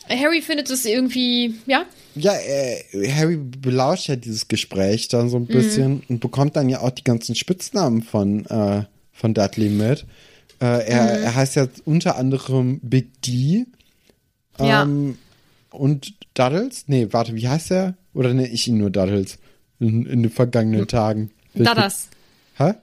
[0.10, 1.86] Harry findet es irgendwie, ja,
[2.16, 5.30] Ja, äh, Harry belauscht ja dieses Gespräch dann Mhm.
[5.30, 8.84] so ein bisschen und bekommt dann ja auch die ganzen Spitznamen von, äh,
[9.14, 10.06] von Dudley mit.
[10.60, 11.24] Äh, er, Mhm.
[11.26, 13.66] er heißt ja unter anderem Big D.
[14.60, 14.82] Ja.
[14.84, 15.18] Ähm,
[15.70, 16.86] und Duddles?
[16.88, 17.96] Nee, warte, wie heißt er?
[18.16, 19.38] Oder nenne ich ihn nur Duddles
[19.80, 21.30] in, in den vergangenen Tagen?
[21.54, 22.08] Dadas,
[22.56, 22.74] Hä?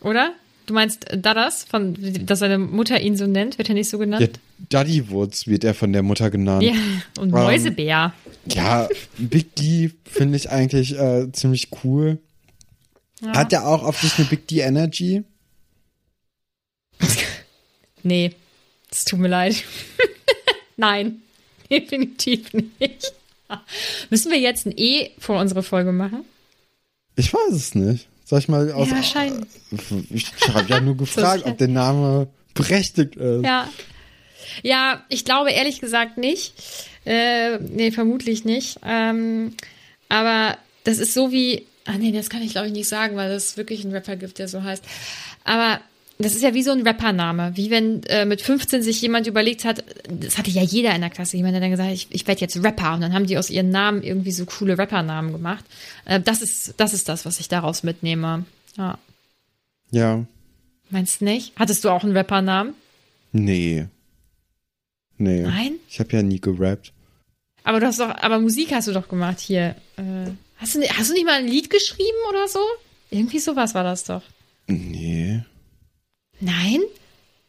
[0.00, 0.32] oder?
[0.66, 1.96] Du meinst Dadas, von,
[2.26, 3.56] dass seine Mutter ihn so nennt?
[3.58, 4.40] Wird er nicht so Ja, genannt?
[4.68, 6.64] Duddywoods wird er von der Mutter genannt.
[6.64, 6.74] Ja,
[7.18, 8.12] und Mäusebär.
[8.46, 12.18] Ja, Big D finde ich eigentlich äh, ziemlich cool.
[13.24, 15.22] Hat er auch auf sich eine Big D Energy?
[18.02, 18.36] Nee,
[18.88, 19.64] es tut mir leid.
[20.76, 21.22] Nein,
[21.68, 23.12] definitiv nicht.
[24.10, 26.24] Müssen wir jetzt ein E vor unsere Folge machen?
[27.16, 28.06] Ich weiß es nicht.
[28.26, 28.88] Soll ich mal aus.
[28.88, 29.48] Ja, wahrscheinlich.
[30.10, 33.44] Ich habe ja nur gefragt, ob der Name berechtigt ist.
[33.44, 33.68] Ja.
[34.62, 36.52] Ja, ich glaube ehrlich gesagt nicht.
[37.04, 38.80] Äh, nee, vermutlich nicht.
[38.84, 39.54] Ähm,
[40.08, 41.66] aber das ist so wie.
[41.84, 44.40] Ah, nee, das kann ich glaube ich nicht sagen, weil es wirklich einen Rapper gibt,
[44.40, 44.82] der so heißt.
[45.44, 45.80] Aber
[46.18, 47.52] das ist ja wie so ein Rappername.
[47.56, 51.10] Wie wenn äh, mit 15 sich jemand überlegt hat, das hatte ja jeder in der
[51.10, 52.94] Klasse, jemand, der dann gesagt hat, ich, ich werde jetzt Rapper.
[52.94, 55.64] Und dann haben die aus ihren Namen irgendwie so coole Rappernamen gemacht.
[56.06, 58.46] Äh, das, ist, das ist das, was ich daraus mitnehme.
[58.78, 58.98] Ja.
[59.90, 60.24] Ja.
[60.88, 61.52] Meinst du nicht?
[61.56, 62.74] Hattest du auch einen Rappernamen?
[63.32, 63.86] Nee.
[65.18, 65.42] Nee.
[65.42, 65.74] Nein?
[65.88, 66.92] Ich habe ja nie gerappt.
[67.62, 69.74] Aber du hast doch, aber Musik hast du doch gemacht hier.
[69.96, 72.60] Äh, hast, du, hast du nicht mal ein Lied geschrieben oder so?
[73.10, 74.22] Irgendwie sowas war das doch.
[74.66, 75.42] Nee.
[76.40, 76.80] Nein?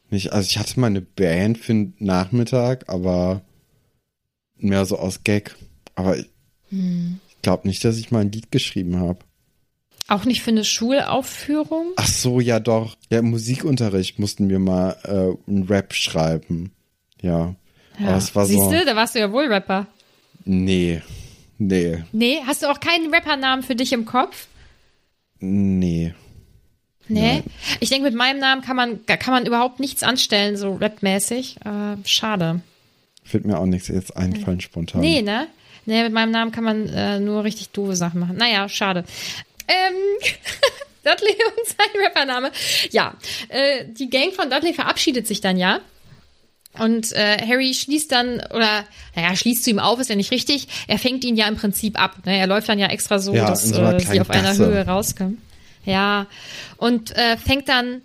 [0.09, 3.41] Nicht, also ich hatte mal eine Band für den Nachmittag, aber
[4.57, 5.55] mehr so aus Gag.
[5.95, 6.29] Aber ich,
[6.69, 7.19] Hm.
[7.41, 9.19] glaube nicht, dass ich mal ein Lied geschrieben habe.
[10.09, 11.87] Auch nicht für eine Schulaufführung?
[11.97, 12.95] Ach so, ja doch.
[13.11, 16.71] Ja, im Musikunterricht mussten wir mal äh, einen Rap schreiben.
[17.21, 17.55] Ja.
[17.99, 18.71] Aber es war Siehst so.
[18.71, 19.87] du, da warst du ja wohl Rapper.
[20.45, 21.01] Nee.
[21.57, 22.03] Nee.
[22.13, 24.47] Nee, hast du auch keinen Rappernamen für dich im Kopf?
[25.39, 26.13] Nee.
[27.09, 27.43] Nee.
[27.79, 31.57] Ich denke, mit meinem Namen kann man, kann man überhaupt nichts anstellen, so rapmäßig.
[31.65, 32.61] Äh, schade.
[33.31, 35.01] Wird mir auch nichts jetzt einfallen spontan.
[35.01, 35.47] Nee, ne?
[35.85, 38.35] Nee, mit meinem Namen kann man äh, nur richtig doofe Sachen machen.
[38.37, 39.05] Naja, schade.
[39.67, 39.95] Ähm,
[41.03, 42.51] Dudley und sein Rappername.
[42.91, 43.15] Ja,
[43.49, 45.79] äh, die Gang von Dudley verabschiedet sich dann ja.
[46.77, 48.83] Und äh, Harry schließt dann, oder
[49.15, 50.67] naja, schließt zu ihm auf, ist ja nicht richtig.
[50.87, 52.17] Er fängt ihn ja im Prinzip ab.
[52.25, 52.37] Ne?
[52.37, 54.67] Er läuft dann ja extra so, Ja, dass so äh, sie auf einer Gasse.
[54.67, 55.41] Höhe rauskommen.
[55.87, 56.27] Ja.
[56.75, 58.01] Und äh, fängt dann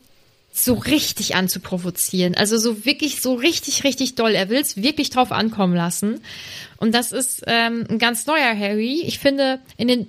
[0.52, 2.34] so richtig an zu provozieren.
[2.34, 4.32] Also so wirklich, so richtig, richtig doll.
[4.34, 6.20] Er will es wirklich drauf ankommen lassen.
[6.76, 9.02] Und das ist ähm, ein ganz neuer Harry.
[9.04, 10.06] Ich finde, in den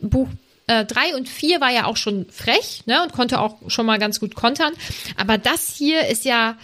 [0.00, 0.28] Buch
[0.66, 3.98] äh, drei und vier war ja auch schon frech, ne, und konnte auch schon mal
[3.98, 4.74] ganz gut kontern.
[5.16, 6.58] Aber das hier ist ja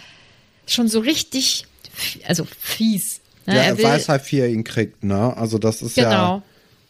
[0.67, 1.65] schon so richtig,
[2.27, 3.21] also fies.
[3.45, 3.55] Ne?
[3.55, 5.35] Ja, er, will, weiß halt, wie er ihn kriegt, ne?
[5.37, 6.09] Also das ist Genau.
[6.09, 6.43] ja,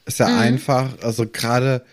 [0.06, 1.86] ist ja einfach, also gerade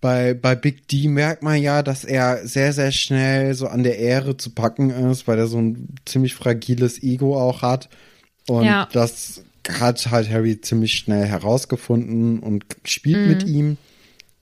[0.00, 3.98] bei, bei Big D merkt man ja, dass er sehr, sehr schnell so an der
[3.98, 7.88] Ehre zu packen ist, weil er so ein ziemlich fragiles Ego auch hat.
[8.46, 8.88] Und Ja.
[8.92, 13.28] das hat halt Harry ziemlich schnell herausgefunden und spielt Mhm.
[13.28, 13.76] mit ihm.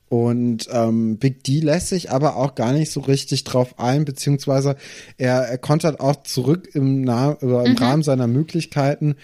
[0.09, 4.77] Und ähm, Big D lässt sich aber auch gar nicht so richtig drauf ein, beziehungsweise
[5.19, 7.77] er, er kontert auch zurück im, Na im mhm.
[7.77, 9.17] Rahmen seiner Möglichkeiten,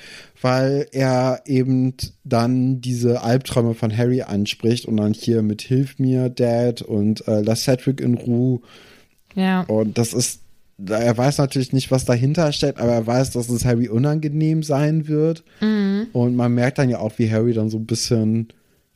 [0.43, 6.29] weil er eben dann diese Albträume von Harry anspricht und dann hier mit Hilf mir,
[6.29, 8.61] Dad und äh, lass Cedric in Ruhe.
[9.37, 9.63] Ja.
[9.63, 10.43] Und das ist,
[10.85, 15.07] er weiß natürlich nicht, was dahinter steckt, aber er weiß, dass es Harry unangenehm sein
[15.07, 15.45] wird.
[15.61, 16.09] Mhm.
[16.13, 18.49] Und man merkt dann ja auch, wie Harry dann so ein bisschen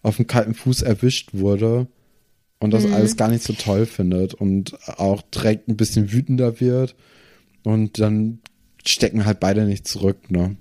[0.02, 1.86] auf dem kalten Fuß erwischt wurde
[2.58, 2.94] und das mhm.
[2.94, 6.96] alles gar nicht so toll findet und auch direkt ein bisschen wütender wird
[7.62, 8.40] und dann
[8.84, 10.56] stecken halt beide nicht zurück, ne?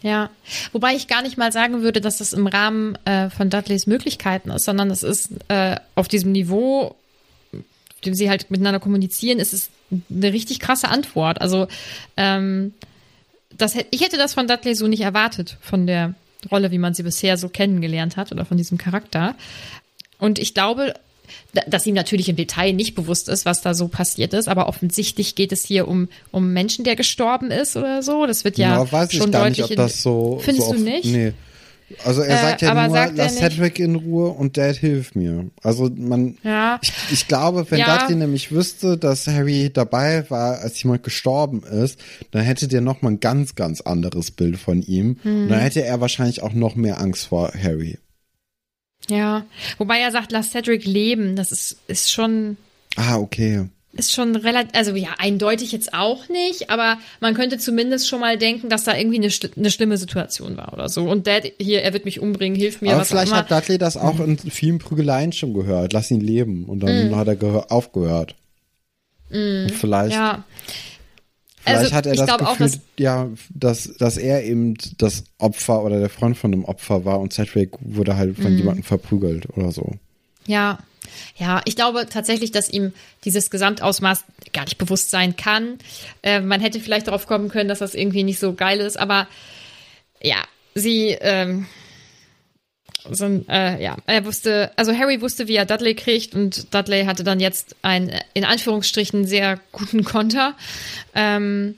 [0.00, 0.30] Ja,
[0.72, 4.50] wobei ich gar nicht mal sagen würde, dass das im Rahmen äh, von Dudleys Möglichkeiten
[4.50, 6.94] ist, sondern es ist äh, auf diesem Niveau,
[7.52, 9.70] auf dem sie halt miteinander kommunizieren, ist es
[10.08, 11.40] eine richtig krasse Antwort.
[11.40, 11.66] Also
[12.16, 12.74] ähm,
[13.56, 16.14] das, ich hätte das von Dudley so nicht erwartet, von der
[16.50, 19.34] Rolle, wie man sie bisher so kennengelernt hat oder von diesem Charakter.
[20.18, 20.94] Und ich glaube,
[21.66, 25.34] dass ihm natürlich im Detail nicht bewusst ist, was da so passiert ist, aber offensichtlich
[25.34, 28.26] geht es hier um, um Menschen, der gestorben ist oder so.
[28.26, 29.70] Das wird ja, ja weiß schon ich gar deutlich.
[29.70, 31.04] Nicht, ob das so, findest so du nicht?
[31.06, 31.32] Nee.
[32.04, 35.46] Also er sagt äh, ja nur, lass Cedric in Ruhe und Dad hilf mir.
[35.62, 36.78] Also man, ja.
[36.82, 37.98] ich, ich glaube, wenn ja.
[37.98, 41.98] Dudley nämlich wüsste, dass Harry dabei war, als jemand gestorben ist,
[42.30, 45.16] dann hätte der noch mal ein ganz, ganz anderes Bild von ihm.
[45.22, 45.44] Hm.
[45.44, 47.98] Und dann hätte er wahrscheinlich auch noch mehr Angst vor Harry.
[49.08, 49.46] Ja,
[49.78, 51.36] wobei er sagt, lass Cedric leben.
[51.36, 52.56] Das ist, ist schon.
[52.96, 53.68] Ah, okay
[53.98, 58.38] ist schon relativ, also ja, eindeutig jetzt auch nicht, aber man könnte zumindest schon mal
[58.38, 61.08] denken, dass da irgendwie eine, eine schlimme Situation war oder so.
[61.08, 62.94] Und Dad hier, er wird mich umbringen, hilf mir.
[62.94, 65.92] Aber vielleicht hat Dudley das auch in vielen Prügeleien schon gehört.
[65.92, 66.64] Lass ihn leben.
[66.66, 67.16] Und dann mm.
[67.16, 68.34] hat er aufgehört.
[69.30, 69.68] Mm.
[69.68, 70.14] vielleicht.
[70.14, 70.44] Ja.
[71.68, 75.82] Vielleicht also, hat er das Gefühl, auch, dass, ja, dass, dass er eben das Opfer
[75.84, 78.58] oder der Freund von dem Opfer war und Cedric wurde halt von mm.
[78.58, 79.92] jemandem verprügelt oder so.
[80.46, 80.78] Ja,
[81.36, 82.92] ja, ich glaube tatsächlich, dass ihm
[83.24, 85.78] dieses Gesamtausmaß gar nicht bewusst sein kann.
[86.22, 89.26] Äh, man hätte vielleicht darauf kommen können, dass das irgendwie nicht so geil ist, aber
[90.22, 90.42] ja,
[90.74, 91.66] sie, ähm,
[93.10, 97.24] so, äh, ja, er wusste, also Harry wusste, wie er Dudley kriegt und Dudley hatte
[97.24, 100.54] dann jetzt einen, in Anführungsstrichen, sehr guten Konter.
[101.14, 101.76] Ähm,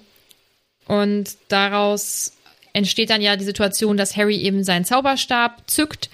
[0.86, 2.32] und daraus
[2.72, 6.10] entsteht dann ja die Situation, dass Harry eben seinen Zauberstab zückt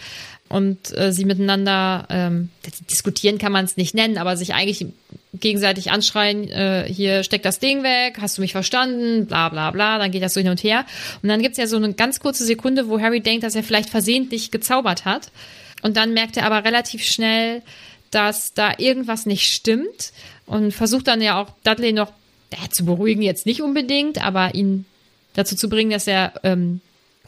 [0.49, 2.51] und äh, sie miteinander ähm,
[2.91, 4.87] diskutieren kann man es nicht nennen, aber sich eigentlich
[5.41, 9.99] gegenseitig anschreien, äh, hier steck das Ding weg, hast du mich verstanden, bla bla bla,
[9.99, 10.85] dann geht das so hin und her.
[11.23, 13.91] Und dann gibt's ja so eine ganz kurze Sekunde, wo Harry denkt, dass er vielleicht
[13.91, 15.31] versehentlich gezaubert hat.
[15.83, 17.63] Und dann merkt er aber relativ schnell,
[18.11, 20.13] dass da irgendwas nicht stimmt
[20.47, 22.13] und versucht dann ja auch Dudley noch
[22.51, 24.85] äh, zu beruhigen, jetzt nicht unbedingt, aber ihn
[25.35, 26.81] dazu zu bringen, dass er ähm,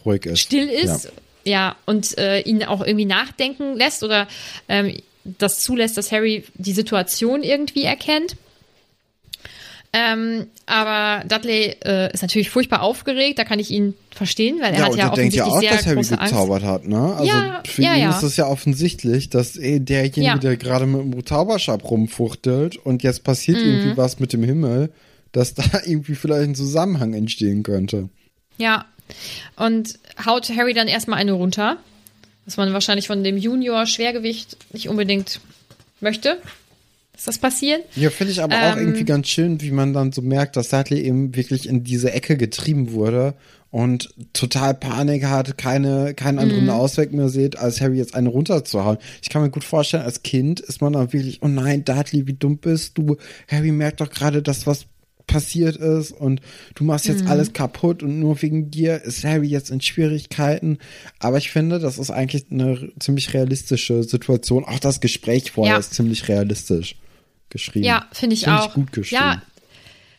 [0.05, 0.41] ruhig ist.
[0.41, 1.05] still ist.
[1.05, 1.11] Ja
[1.49, 4.29] ja, und äh, ihn auch irgendwie nachdenken lässt oder
[4.69, 4.97] ähm,
[5.39, 8.37] das zulässt, dass Harry die Situation irgendwie erkennt.
[9.93, 14.81] Ähm, aber Dudley äh, ist natürlich furchtbar aufgeregt, da kann ich ihn verstehen, weil er
[14.81, 16.85] ja, hat ja offensichtlich denkt ja auch, sehr dass Harry gezaubert Angst.
[16.85, 17.15] hat, ne?
[17.15, 18.11] Also ja, für ja, ihn ja.
[18.11, 23.25] ist es ja offensichtlich, dass eh derjenige, der gerade mit dem Zauberstab rumfuchtelt und jetzt
[23.25, 23.65] passiert mhm.
[23.65, 24.91] irgendwie was mit dem Himmel,
[25.33, 28.11] dass da irgendwie vielleicht ein Zusammenhang entstehen könnte.
[28.59, 28.85] Ja,
[29.57, 31.79] und haut Harry dann erstmal eine runter,
[32.49, 35.41] was man wahrscheinlich von dem Junior-Schwergewicht nicht unbedingt
[36.01, 36.39] möchte.
[37.15, 37.83] Ist das passieren?
[37.95, 40.71] Ja, finde ich aber ähm, auch irgendwie ganz schön, wie man dann so merkt, dass
[40.71, 43.35] Dudley eben wirklich in diese Ecke getrieben wurde
[43.71, 46.71] und total Panik hat, keine, keinen anderen mhm.
[46.71, 48.97] Ausweg mehr sieht, als Harry jetzt eine runterzuhauen.
[49.21, 52.33] Ich kann mir gut vorstellen, als Kind ist man dann wirklich, oh nein, Dudley, wie
[52.33, 53.19] dumm bist du?
[53.47, 54.87] Harry merkt doch gerade, dass was
[55.29, 56.41] passiert ist und
[56.75, 57.31] du machst jetzt mhm.
[57.31, 60.79] alles kaputt und nur wegen dir ist Harry jetzt in Schwierigkeiten.
[61.21, 64.65] Aber ich finde, das ist eigentlich eine ziemlich realistische Situation.
[64.65, 65.79] Auch das Gespräch vorher ja.
[65.79, 66.97] ist ziemlich realistisch
[67.51, 67.87] geschrieben.
[67.87, 68.69] Ja, finde ich find auch.
[68.69, 69.23] Ich gut geschrieben.
[69.23, 69.43] Ja,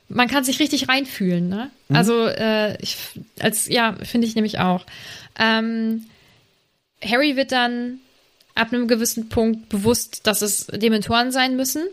[0.08, 1.70] man kann sich richtig reinfühlen, ne?
[1.90, 1.96] Mhm.
[1.96, 2.98] Also, äh, ich,
[3.40, 4.86] als, ja, finde ich nämlich auch.
[5.38, 6.06] Ähm,
[7.04, 8.00] Harry wird dann
[8.56, 11.84] ab einem gewissen Punkt bewusst, dass es Dementoren sein müssen.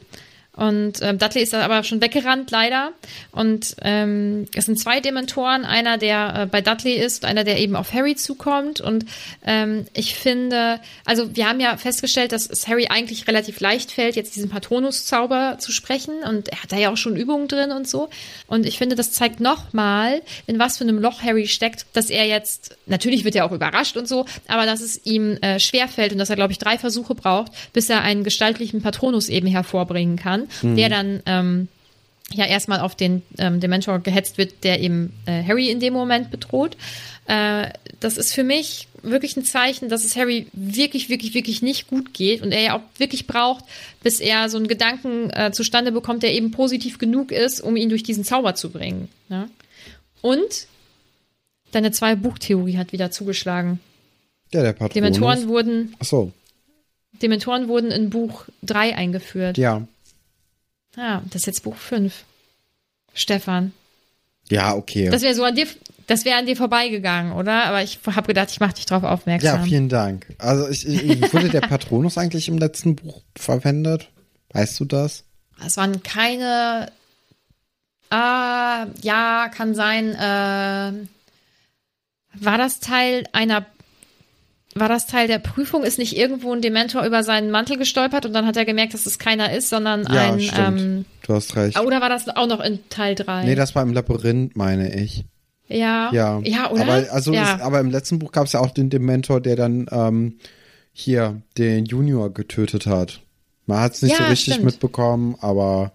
[0.56, 2.92] Und ähm, Dudley ist da aber schon weggerannt, leider.
[3.30, 7.76] Und ähm, es sind zwei Dementoren, einer, der äh, bei Dudley ist, einer, der eben
[7.76, 8.80] auf Harry zukommt.
[8.80, 9.04] Und
[9.44, 14.16] ähm, ich finde, also wir haben ja festgestellt, dass es Harry eigentlich relativ leicht fällt,
[14.16, 16.22] jetzt diesen Patronus-Zauber zu sprechen.
[16.24, 18.08] Und er hat da ja auch schon Übungen drin und so.
[18.46, 22.24] Und ich finde, das zeigt nochmal, in was für einem Loch Harry steckt, dass er
[22.26, 26.18] jetzt, natürlich wird er auch überrascht und so, aber dass es ihm äh, schwerfällt und
[26.18, 30.45] dass er, glaube ich, drei Versuche braucht, bis er einen gestaltlichen Patronus eben hervorbringen kann
[30.62, 30.76] mhm.
[30.76, 31.68] der dann ähm,
[32.32, 36.30] ja erstmal auf den ähm, Dementor gehetzt wird, der eben äh, Harry in dem Moment
[36.30, 36.76] bedroht.
[37.26, 37.68] Äh,
[38.00, 42.12] das ist für mich wirklich ein Zeichen, dass es Harry wirklich, wirklich, wirklich nicht gut
[42.12, 43.64] geht und er ja auch wirklich braucht,
[44.02, 47.88] bis er so einen Gedanken äh, zustande bekommt, der eben positiv genug ist, um ihn
[47.88, 49.08] durch diesen Zauber zu bringen.
[49.28, 49.48] Ne?
[50.22, 50.66] Und
[51.70, 53.80] deine zwei Buchtheorie hat wieder zugeschlagen.
[54.52, 54.94] Ja, der Patronus.
[54.94, 56.32] Dementoren wurden, Ach so,
[57.22, 59.58] Dementoren wurden in Buch 3 eingeführt.
[59.58, 59.86] ja.
[60.96, 62.24] Ah, das ist jetzt Buch 5.
[63.14, 63.72] Stefan.
[64.48, 65.08] Ja, okay.
[65.10, 65.66] Das wäre so an dir,
[66.06, 67.64] das wäre an dir vorbeigegangen, oder?
[67.64, 69.60] Aber ich habe gedacht, ich mache dich drauf aufmerksam.
[69.60, 70.26] ja, vielen Dank.
[70.38, 74.08] Also ich, ich, wurde der Patronus eigentlich im letzten Buch verwendet?
[74.52, 75.24] Weißt du das?
[75.64, 76.92] Es waren keine.
[78.10, 80.14] Ah, ja, kann sein.
[80.14, 80.92] Äh,
[82.34, 83.66] war das Teil einer.
[84.78, 85.82] War das Teil der Prüfung?
[85.84, 89.06] Ist nicht irgendwo ein Dementor über seinen Mantel gestolpert und dann hat er gemerkt, dass
[89.06, 90.40] es keiner ist, sondern Ja, ein.
[90.40, 90.80] stimmt.
[90.80, 91.80] Ähm, du hast recht.
[91.80, 93.44] oder war das auch noch in Teil 3?
[93.44, 95.24] Nee, das war im Labyrinth, meine ich.
[95.68, 96.10] ja.
[96.12, 96.40] Ja.
[96.44, 96.82] Ja, oder?
[96.82, 97.56] Aber, also ja.
[97.56, 100.38] Es, aber im letzten Buch gab es ja auch den Dementor, der dann ähm,
[100.92, 103.22] hier den Junior getötet hat.
[103.66, 104.66] Man hat es nicht Ja, so richtig stimmt.
[104.66, 105.92] Mitbekommen, aber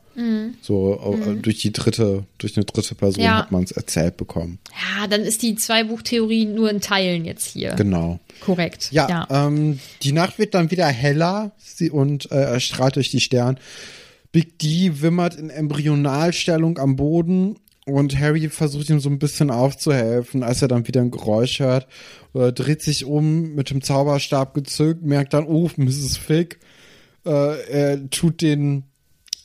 [0.61, 3.37] so äh, durch die dritte, durch eine dritte Person Ja.
[3.39, 4.59] hat man es erzählt bekommen.
[4.99, 7.73] ja, dann ist die Zwei-Buch-Theorie nur in Teilen jetzt hier.
[7.75, 8.19] Genau.
[8.41, 8.89] Korrekt.
[8.91, 9.27] Ja, ja.
[9.47, 13.57] Ähm, die Nacht wird dann wieder heller sie, und äh, erstrahlt durch die Sterne.
[14.31, 20.43] Big D wimmert in Embryonalstellung am Boden und Harry versucht ihm so ein bisschen aufzuhelfen,
[20.43, 21.87] als er dann wieder ein Geräusch hört.
[22.33, 26.17] Äh, dreht sich um, mit dem Zauberstab gezückt, merkt dann, oh, Mrs.
[26.17, 26.59] Fick.
[27.25, 28.83] Äh, er tut den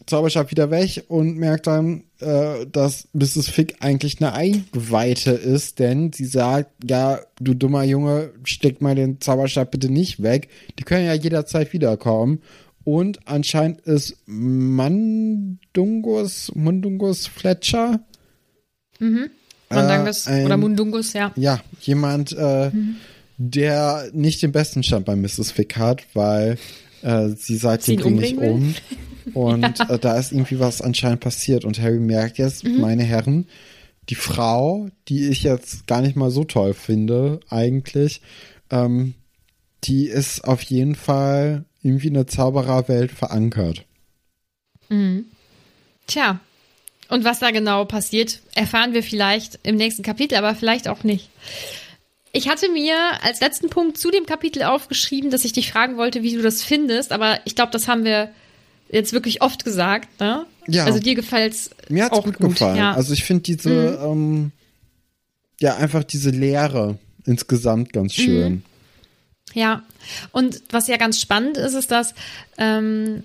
[0.04, 3.48] Zauberstab wieder weg und merkt dann, äh, dass Mrs.
[3.48, 9.20] Fick eigentlich eine Eingeweihte ist, denn sie sagt, ja, du dummer Junge, steck mal den
[9.20, 10.48] Zauberstab bitte nicht weg.
[10.78, 12.42] Die können ja jederzeit wiederkommen.
[12.84, 18.00] Und anscheinend ist Mandungus, Mundungus Fletcher,
[19.68, 21.32] Mandangus äh, ein- oder Mundungus, ja.
[21.36, 22.96] ja, jemand, äh, Mhm.
[23.38, 25.50] der nicht den besten Stand bei Mrs.
[25.50, 26.58] Fick hat, weil
[27.02, 28.74] äh, sie sagt, Sie den ihn bring ich um.
[29.34, 31.64] Und äh, da ist irgendwie was anscheinend passiert.
[31.64, 32.80] Und Harry merkt jetzt, Mhm.
[32.80, 33.46] meine Herren,
[34.08, 38.20] die Frau, die ich jetzt gar nicht mal so toll finde, eigentlich,
[38.70, 39.14] ähm,
[39.84, 43.84] die ist auf jeden Fall irgendwie in der Zaubererwelt verankert.
[46.06, 46.40] Tja.
[47.08, 51.30] Und was da genau passiert, erfahren wir vielleicht im nächsten Kapitel, aber vielleicht auch nicht.
[52.32, 56.22] Ich hatte mir als letzten Punkt zu dem Kapitel aufgeschrieben, dass ich dich fragen wollte,
[56.22, 58.30] wie du das findest, aber ich glaube, das haben wir
[58.90, 60.46] jetzt wirklich oft gesagt, ne?
[60.66, 60.84] Ja.
[60.84, 62.76] Also dir gefällt's Mir hat's auch gut, gut, gefallen.
[62.76, 62.92] ja.
[62.92, 62.96] Mhm.
[62.96, 64.52] Also ich finde diese, ähm,
[65.60, 68.62] ja, einfach diese Lehre insgesamt ganz schön.
[69.54, 69.82] Ja,
[70.32, 72.14] und was ja ganz spannend ist, ist, dass
[72.58, 73.22] ähm,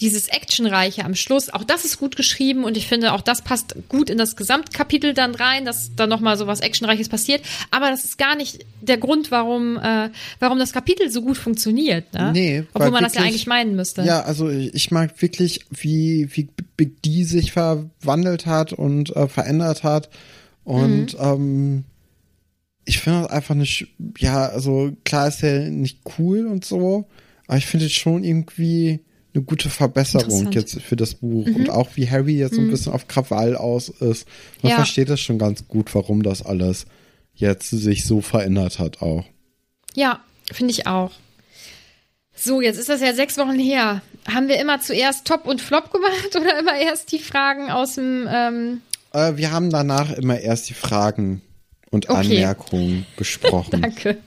[0.00, 3.76] dieses Actionreiche am Schluss, auch das ist gut geschrieben und ich finde, auch das passt
[3.88, 7.42] gut in das Gesamtkapitel dann rein, dass da nochmal so was Actionreiches passiert.
[7.70, 12.12] Aber das ist gar nicht der Grund, warum, äh, warum das Kapitel so gut funktioniert.
[12.14, 12.30] Ne?
[12.32, 14.02] Nee, Obwohl man das ja wirklich- eigentlich meinen müsste.
[14.02, 19.84] Ja, also ich mag wirklich, wie, wie Big D sich verwandelt hat und äh, verändert
[19.84, 20.08] hat.
[20.64, 21.84] Und ähm,
[22.84, 23.88] ich finde das einfach nicht,
[24.18, 27.08] ja, also klar ist er nicht cool und so,
[27.46, 29.00] aber ich finde es schon irgendwie
[29.34, 31.46] eine gute Verbesserung jetzt für das Buch.
[31.46, 34.26] Und auch wie Harry jetzt so ein bisschen auf Krawall aus ist.
[34.62, 34.76] Man Ja.
[34.76, 36.86] versteht das schon ganz gut, warum das alles
[37.34, 39.24] jetzt sich so verändert hat auch.
[39.94, 40.20] Ja,
[40.52, 41.12] finde ich auch.
[42.34, 44.02] So, jetzt ist das ja sechs Wochen her.
[44.28, 48.26] Haben wir immer zuerst Top und Flop gemacht oder immer erst die Fragen aus dem
[48.30, 48.80] ähm,
[49.12, 51.42] Äh, wir haben danach immer erst die Fragen
[51.90, 52.18] und Okay.
[52.36, 53.80] Anmerkungen besprochen.
[53.82, 54.18] Danke.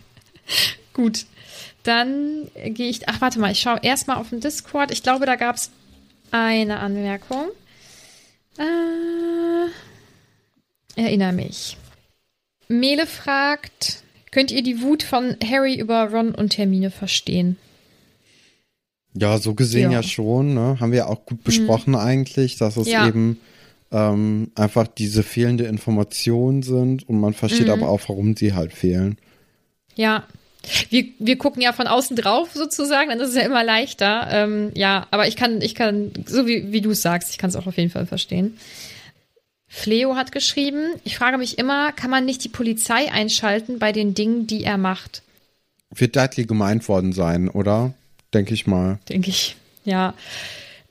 [0.93, 1.25] Gut.
[1.85, 3.07] Dann gehe ich.
[3.07, 4.91] Ach, warte mal, ich schaue erstmal auf den Discord.
[4.91, 5.71] Ich glaube, da gab es
[6.31, 7.45] eine Anmerkung.
[8.57, 9.69] Äh,
[11.01, 11.77] erinnere mich.
[12.67, 17.57] Mele fragt: Könnt ihr die Wut von Harry über Ron und Hermine verstehen?
[19.13, 20.03] Ja, so gesehen ja, Ja.
[20.03, 20.77] schon, ne?
[20.79, 23.07] Haben wir auch gut besprochen eigentlich, dass es Ja.
[23.07, 23.39] eben
[23.91, 29.17] ähm, einfach diese fehlende Informationen sind und man versteht aber auch, warum sie halt fehlen.
[29.95, 30.27] Ja.
[30.89, 34.27] Wir, wir gucken ja von außen drauf sozusagen, dann ist es ja immer leichter.
[34.31, 37.49] Ähm, ja, aber ich kann, ich kann, so wie, wie du es sagst, ich kann
[37.49, 38.57] es auch auf jeden Fall verstehen.
[39.67, 44.13] Fleo hat geschrieben, ich frage mich immer, kann man nicht die Polizei einschalten bei den
[44.13, 45.21] Dingen, die er macht?
[45.89, 47.93] Wird Dudley gemeint worden sein, oder?
[48.33, 48.99] Denke ich mal.
[49.09, 49.55] Denke ich.
[49.83, 50.13] Ja.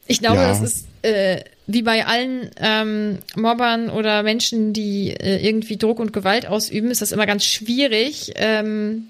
[0.06, 0.48] Ich glaube, Ja.
[0.48, 6.12] das ist äh, wie bei allen ähm, Mobbern oder Menschen, die äh, irgendwie Druck und
[6.12, 9.08] Gewalt ausüben, ist das immer ganz schwierig ähm,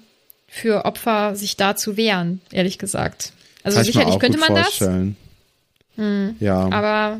[0.55, 3.33] für Opfer, sich da zu wehren, ehrlich gesagt.
[3.61, 5.17] Also Kann sicherlich könnte man vorstellen.
[6.39, 6.65] Ja.
[6.65, 7.19] das, aber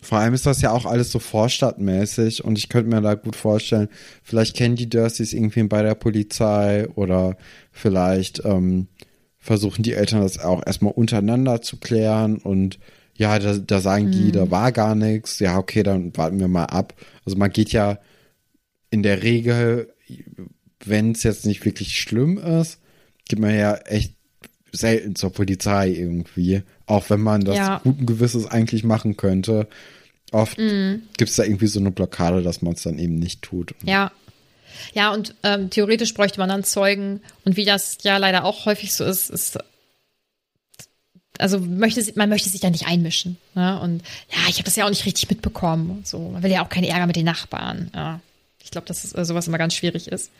[0.00, 3.34] Vor allem ist das ja auch alles so vorstadtmäßig und ich könnte mir da gut
[3.34, 3.88] vorstellen,
[4.22, 7.36] vielleicht kennen die Dursleys irgendwie bei der Polizei oder
[7.72, 8.86] vielleicht ähm,
[9.38, 12.78] versuchen die Eltern das auch erstmal untereinander zu klären und
[13.16, 15.40] ja, da, da sagen die, da war gar nichts.
[15.40, 16.94] Ja, okay, dann warten wir mal ab.
[17.26, 17.98] Also man geht ja
[18.90, 19.92] in der Regel,
[20.84, 22.78] wenn es jetzt nicht wirklich schlimm ist,
[23.28, 24.14] geht man ja echt
[24.72, 26.62] selten zur Polizei irgendwie.
[26.86, 27.80] Auch wenn man das Ja.
[27.84, 29.66] guten Gewisses eigentlich machen könnte.
[30.30, 33.74] Oft gibt es da irgendwie so eine Blockade, dass man es dann eben nicht tut.
[33.82, 34.12] Ja.
[34.92, 37.20] Ja, und ähm, theoretisch bräuchte man dann Zeugen.
[37.44, 39.58] Und wie das ja leider auch häufig so ist, ist
[41.38, 43.38] also möchte man möchte sich da nicht einmischen.
[43.54, 43.80] Ne?
[43.80, 45.90] Und ja, ich habe das ja auch nicht richtig mitbekommen.
[45.90, 47.90] und So, man will ja auch keinen Ärger mit den Nachbarn.
[47.94, 48.20] Ja.
[48.68, 50.30] Ich glaube, dass äh, sowas immer ganz schwierig ist.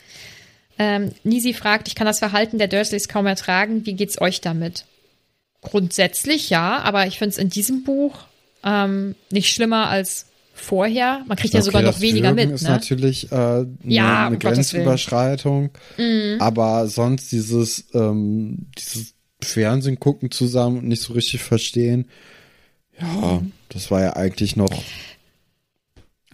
[0.78, 3.86] Ähm, Nisi fragt, ich kann das Verhalten der Dursleys kaum ertragen.
[3.86, 4.84] Wie geht's euch damit?
[5.62, 8.18] Grundsätzlich ja, aber ich finde es in diesem Buch
[8.62, 11.24] ähm, nicht schlimmer als vorher.
[11.26, 12.54] Man kriegt ja sogar Okay, noch das weniger Würgen mit.
[12.56, 12.68] ist Ne?
[12.70, 14.52] natürlich äh, eine, Ja, eine um Willen.
[14.52, 14.54] Mhm.
[14.56, 15.70] Grenzüberschreitung.
[16.38, 22.08] Aber sonst dieses, ähm, dieses Fernsehen gucken zusammen und nicht so richtig verstehen.
[23.00, 23.40] Ja,
[23.70, 24.70] das war ja eigentlich noch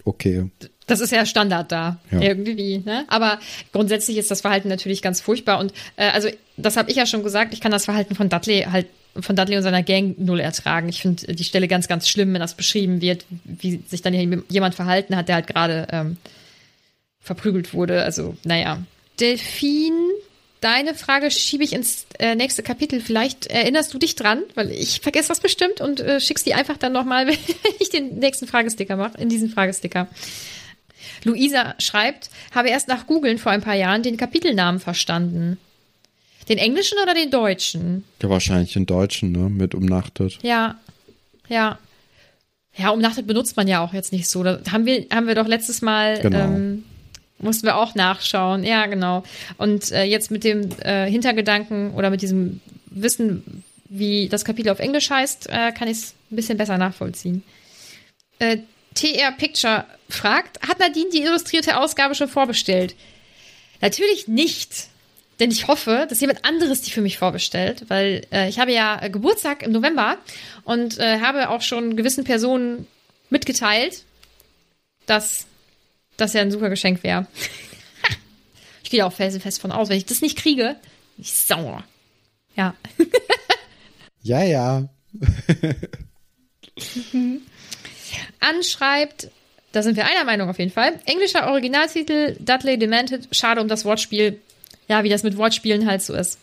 [0.03, 0.49] okay.
[0.87, 2.21] Das ist ja Standard da, Ja.
[2.21, 2.79] irgendwie.
[2.79, 3.05] Ne?
[3.07, 3.39] Aber
[3.71, 5.59] grundsätzlich ist das Verhalten natürlich ganz furchtbar.
[5.59, 8.67] Und äh, also, das habe ich ja schon gesagt, ich kann das Verhalten von Dudley
[8.71, 8.87] halt
[9.19, 10.89] von Dudley und seiner Gang null ertragen.
[10.89, 14.13] Ich finde die Stelle ganz, ganz schlimm, wenn das beschrieben wird, wie sich dann
[14.49, 16.17] jemand verhalten hat, der halt gerade ähm,
[17.21, 18.03] verprügelt wurde.
[18.03, 18.83] Also, naja.
[19.21, 19.93] Delfin,
[20.59, 22.99] deine Frage schiebe ich ins äh, nächste Kapitel.
[22.99, 26.77] Vielleicht erinnerst du dich dran, weil ich vergesse das bestimmt und äh, schickst die einfach
[26.77, 27.37] dann nochmal, wenn
[27.79, 30.07] ich den nächsten Fragesticker mache, in diesen Fragesticker.
[31.23, 35.57] Luisa schreibt, habe erst nach Googeln vor ein paar Jahren den Kapitelnamen verstanden.
[36.49, 38.03] Den englischen oder den deutschen?
[38.21, 39.49] Ja, wahrscheinlich den Deutschen, ne?
[39.49, 40.37] Mit umnachtet.
[40.43, 40.75] Ja,
[41.49, 41.79] ja.
[42.77, 44.43] Ja, umnachtet benutzt man ja auch jetzt nicht so.
[44.43, 46.39] Da haben wir, haben wir doch letztes Mal, Genau.
[46.39, 46.83] ähm,
[47.39, 48.63] mussten wir auch nachschauen.
[48.63, 49.23] Ja, genau.
[49.57, 54.79] Und äh, jetzt mit dem äh, Hintergedanken oder mit diesem Wissen, wie das Kapitel auf
[54.79, 57.43] Englisch heißt, äh, kann ich es ein bisschen besser nachvollziehen.
[58.95, 62.95] TR Picture fragt, hat Nadine die illustrierte Ausgabe schon vorbestellt?
[63.81, 64.87] Natürlich nicht.
[65.39, 69.01] Denn ich hoffe, dass jemand anderes die für mich vorbestellt, weil äh, ich habe ja
[69.01, 70.17] äh, Geburtstag im November
[70.63, 72.87] und äh, habe auch schon gewissen Personen
[73.29, 74.03] mitgeteilt,
[75.05, 75.45] dass
[76.15, 77.27] das ja ein super Geschenk wäre.
[78.83, 79.89] ich gehe auch felsenfest von aus.
[79.89, 80.77] Wenn ich das nicht kriege,
[81.17, 81.83] bin ich sauer.
[82.55, 82.75] Ja.
[84.25, 84.89] Ja, ja.
[88.39, 89.29] Anschreibt,
[89.71, 90.99] da sind wir einer Meinung auf jeden Fall.
[91.05, 93.27] Englischer Originaltitel Dudley Demented.
[93.35, 94.39] Schade um das Wortspiel.
[94.87, 96.39] Ja, wie das mit Wortspielen halt so ist.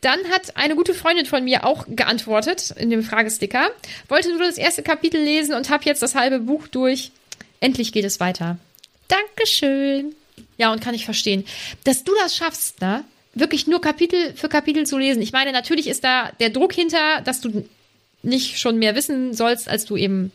[0.00, 3.70] Dann hat eine gute Freundin von mir auch geantwortet in dem Fragesticker.
[4.08, 7.12] Wollte nur das erste Kapitel lesen und habe jetzt das halbe Buch durch.
[7.60, 8.58] Endlich geht es weiter.
[9.08, 10.14] Dankeschön.
[10.58, 11.44] Ja, und kann ich verstehen.
[11.84, 13.04] Dass du das schaffst, ne?
[13.34, 15.22] Wirklich nur Kapitel für Kapitel zu lesen.
[15.22, 17.64] Ich meine, natürlich ist da der Druck hinter, dass du
[18.22, 20.32] nicht schon mehr wissen sollst, als du eben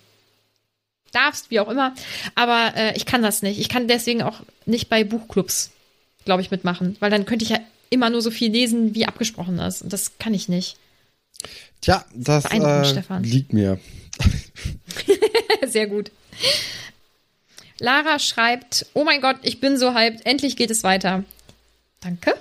[1.12, 1.94] darfst, wie auch immer.
[2.36, 3.60] Aber äh, ich kann das nicht.
[3.60, 5.72] Ich kann deswegen auch nicht bei Buchclubs,
[6.26, 6.96] glaube ich, mitmachen.
[7.00, 7.60] Weil dann könnte ich ja
[7.90, 9.82] immer nur so viel lesen, wie abgesprochen ist.
[9.82, 10.78] Und das kann ich nicht.
[11.82, 13.24] Tja, das äh, Stefan.
[13.24, 13.80] liegt mir.
[15.68, 16.12] Sehr gut.
[17.80, 21.24] Lara schreibt, oh mein Gott, ich bin so hyped, endlich geht es weiter.
[22.02, 22.36] Danke.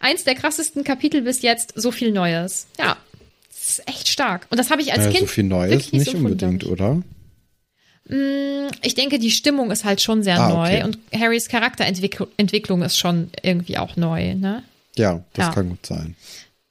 [0.00, 2.66] Eins der krassesten Kapitel bis jetzt, so viel Neues.
[2.78, 2.96] Ja,
[3.48, 4.46] das ist echt stark.
[4.50, 7.02] Und das habe ich als Naja, Kind so viel Neues nicht so unbedingt, oder?
[8.06, 8.14] Ich.
[8.84, 10.84] Ich denke, die Stimmung ist halt schon sehr Ah, neu okay.
[10.84, 14.62] und Harrys Charakterentwicklung ist schon irgendwie auch neu, ne?
[14.96, 15.52] Ja, das Ja.
[15.52, 16.16] kann gut sein.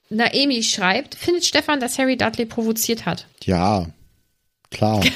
[0.09, 3.27] Naemi schreibt, findet Stefan, dass Harry Dudley provoziert hat?
[3.43, 3.87] Ja,
[4.69, 5.01] klar.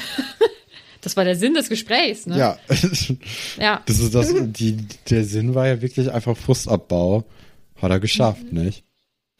[1.02, 2.36] Das war der Sinn des Gesprächs, ne?
[2.36, 2.58] ja.
[3.60, 3.80] Ja.
[3.86, 4.76] Das ist das, die,
[5.08, 7.22] der Sinn war ja wirklich einfach Frustabbau.
[7.80, 8.64] Hat er geschafft, Mhm.
[8.64, 8.82] nicht?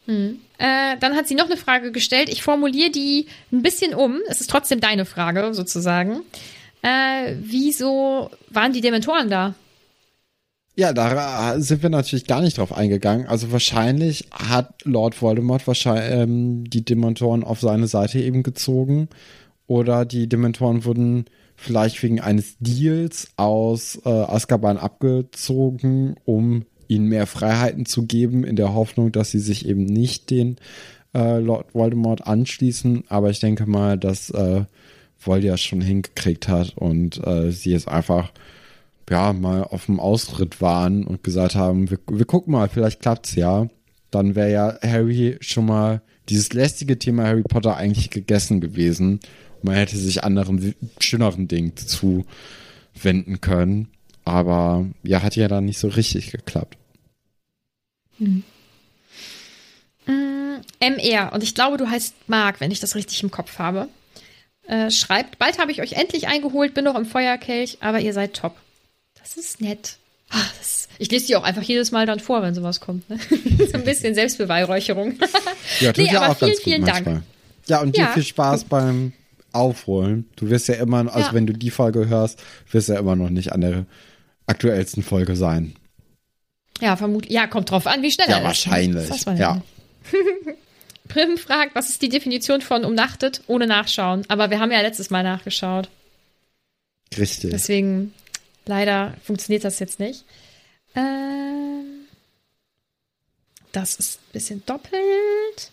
[0.07, 2.29] Äh, dann hat sie noch eine Frage gestellt.
[2.29, 4.19] Ich formuliere die ein bisschen um.
[4.29, 6.21] Es ist trotzdem deine Frage, sozusagen.
[6.81, 9.55] Äh, wieso waren die Dementoren da?
[10.79, 13.25] Ja, da sind wir natürlich gar nicht drauf eingegangen.
[13.25, 19.09] Also wahrscheinlich hat Lord Voldemort wahrscheinlich ähm, die Dementoren auf seine Seite eben gezogen.
[19.65, 21.25] Oder die Dementoren wurden
[21.55, 28.55] vielleicht wegen eines Deals aus äh, Azkaban abgezogen, um ihnen mehr Freiheiten zu geben, in
[28.55, 30.57] der Hoffnung, dass sie sich eben nicht den
[31.15, 33.05] äh, Lord Voldemort anschließen.
[33.09, 34.65] Aber ich denke mal, dass äh,
[35.27, 38.31] Voldia schon hingekriegt hat und äh, sie jetzt einfach
[39.09, 43.35] ja, mal auf dem Ausritt waren und gesagt haben, wir, wir gucken mal, vielleicht klappt's
[43.35, 43.67] ja.
[44.11, 49.19] Dann wäre ja Harry schon mal dieses lästige Thema Harry Potter eigentlich gegessen gewesen.
[49.61, 53.89] Man hätte sich anderen, schöneren Dingen zuwenden können.
[54.25, 56.77] Aber ja, hat ja dann nicht so richtig geklappt.
[58.17, 58.43] Hm.
[60.79, 63.89] MR, und ich glaube, du heißt Marc, wenn ich das richtig im Kopf habe,
[64.67, 68.33] äh, schreibt, bald habe ich euch endlich eingeholt, bin noch im Feuerkelch, aber ihr seid
[68.33, 68.55] top.
[69.19, 69.97] Das ist nett.
[70.29, 73.09] Ach, das, ich lese die auch einfach jedes Mal dann vor, wenn sowas kommt.
[73.09, 73.17] Ne?
[73.71, 75.17] so ein bisschen Selbstbeweihräucherung.
[75.79, 77.13] ja, tut nee, ja aber auch vielen, ganz gut vielen manchmal.
[77.15, 77.23] Dank.
[77.67, 78.07] Ja, und dir ja.
[78.11, 79.13] viel Spaß beim
[79.53, 80.29] Aufholen.
[80.35, 81.33] Du wirst ja immer, also ja.
[81.33, 82.41] wenn du die Folge hörst,
[82.71, 83.85] wirst du ja immer noch nicht an der
[84.45, 85.75] aktuellsten Folge sein.
[86.79, 87.33] Ja, vermutlich.
[87.33, 88.45] Ja, kommt drauf an, wie schnell ja, er ist.
[88.47, 89.09] Wahrscheinlich.
[89.09, 89.63] Ja, wahrscheinlich.
[91.07, 94.23] Prim fragt, was ist die Definition von umnachtet ohne Nachschauen?
[94.27, 95.89] Aber wir haben ja letztes Mal nachgeschaut.
[97.17, 97.51] Richtig.
[97.51, 98.13] Deswegen,
[98.65, 100.25] leider funktioniert das jetzt nicht.
[100.95, 102.05] Ähm,
[103.71, 105.71] das ist ein bisschen doppelt.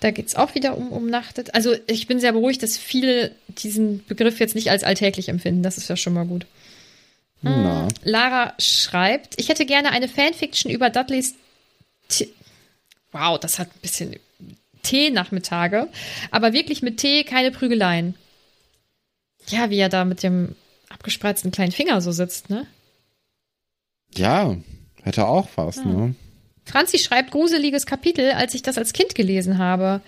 [0.00, 1.54] Da geht es auch wieder um umnachtet.
[1.54, 5.62] Also ich bin sehr beruhigt, dass viele diesen Begriff jetzt nicht als alltäglich empfinden.
[5.62, 6.46] Das ist ja schon mal gut.
[7.40, 7.88] Na.
[8.04, 11.34] Lara schreibt, ich hätte gerne eine Fanfiction über Dudleys
[13.14, 14.16] wow, das hat ein bisschen
[14.82, 15.88] Tee-Nachmittage.
[16.30, 18.14] Aber wirklich mit Tee keine Prügeleien.
[19.48, 20.54] Ja, wie er da mit dem
[20.90, 22.66] abgespreizten kleinen Finger so sitzt, ne?
[24.14, 24.56] Ja,
[25.02, 25.84] hätte auch was, ja.
[25.84, 26.14] ne?
[26.64, 30.00] Franzi schreibt gruseliges Kapitel, als ich das als Kind gelesen habe.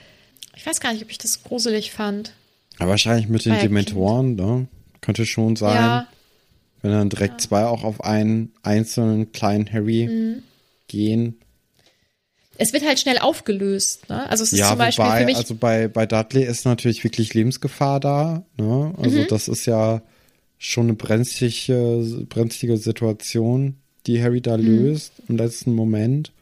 [0.57, 2.33] Ich weiß gar nicht, ob ich das gruselig fand.
[2.78, 4.69] Aber wahrscheinlich mit den Bei Dementoren, ne?
[5.01, 5.77] Könnte schon sein.
[5.77, 6.09] Ja.
[6.83, 7.39] Wenn dann direkt ja.
[7.49, 10.43] zwei auch auf einen einzelnen kleinen Harry mhm.
[10.89, 11.39] gehen
[12.59, 14.09] es wird halt schnell aufgelöst.
[14.09, 14.28] Ne?
[14.28, 15.37] Also es ist ja, zum Beispiel wobei, für mich.
[15.37, 18.45] Also bei, bei Dudley ist natürlich wirklich Lebensgefahr da.
[18.57, 18.95] Ne?
[18.99, 19.27] Also mhm.
[19.28, 20.03] das ist ja
[20.59, 23.77] schon eine brenzlige, brenzlige Situation,
[24.07, 24.65] die Harry da mhm.
[24.65, 26.33] löst im letzten Moment.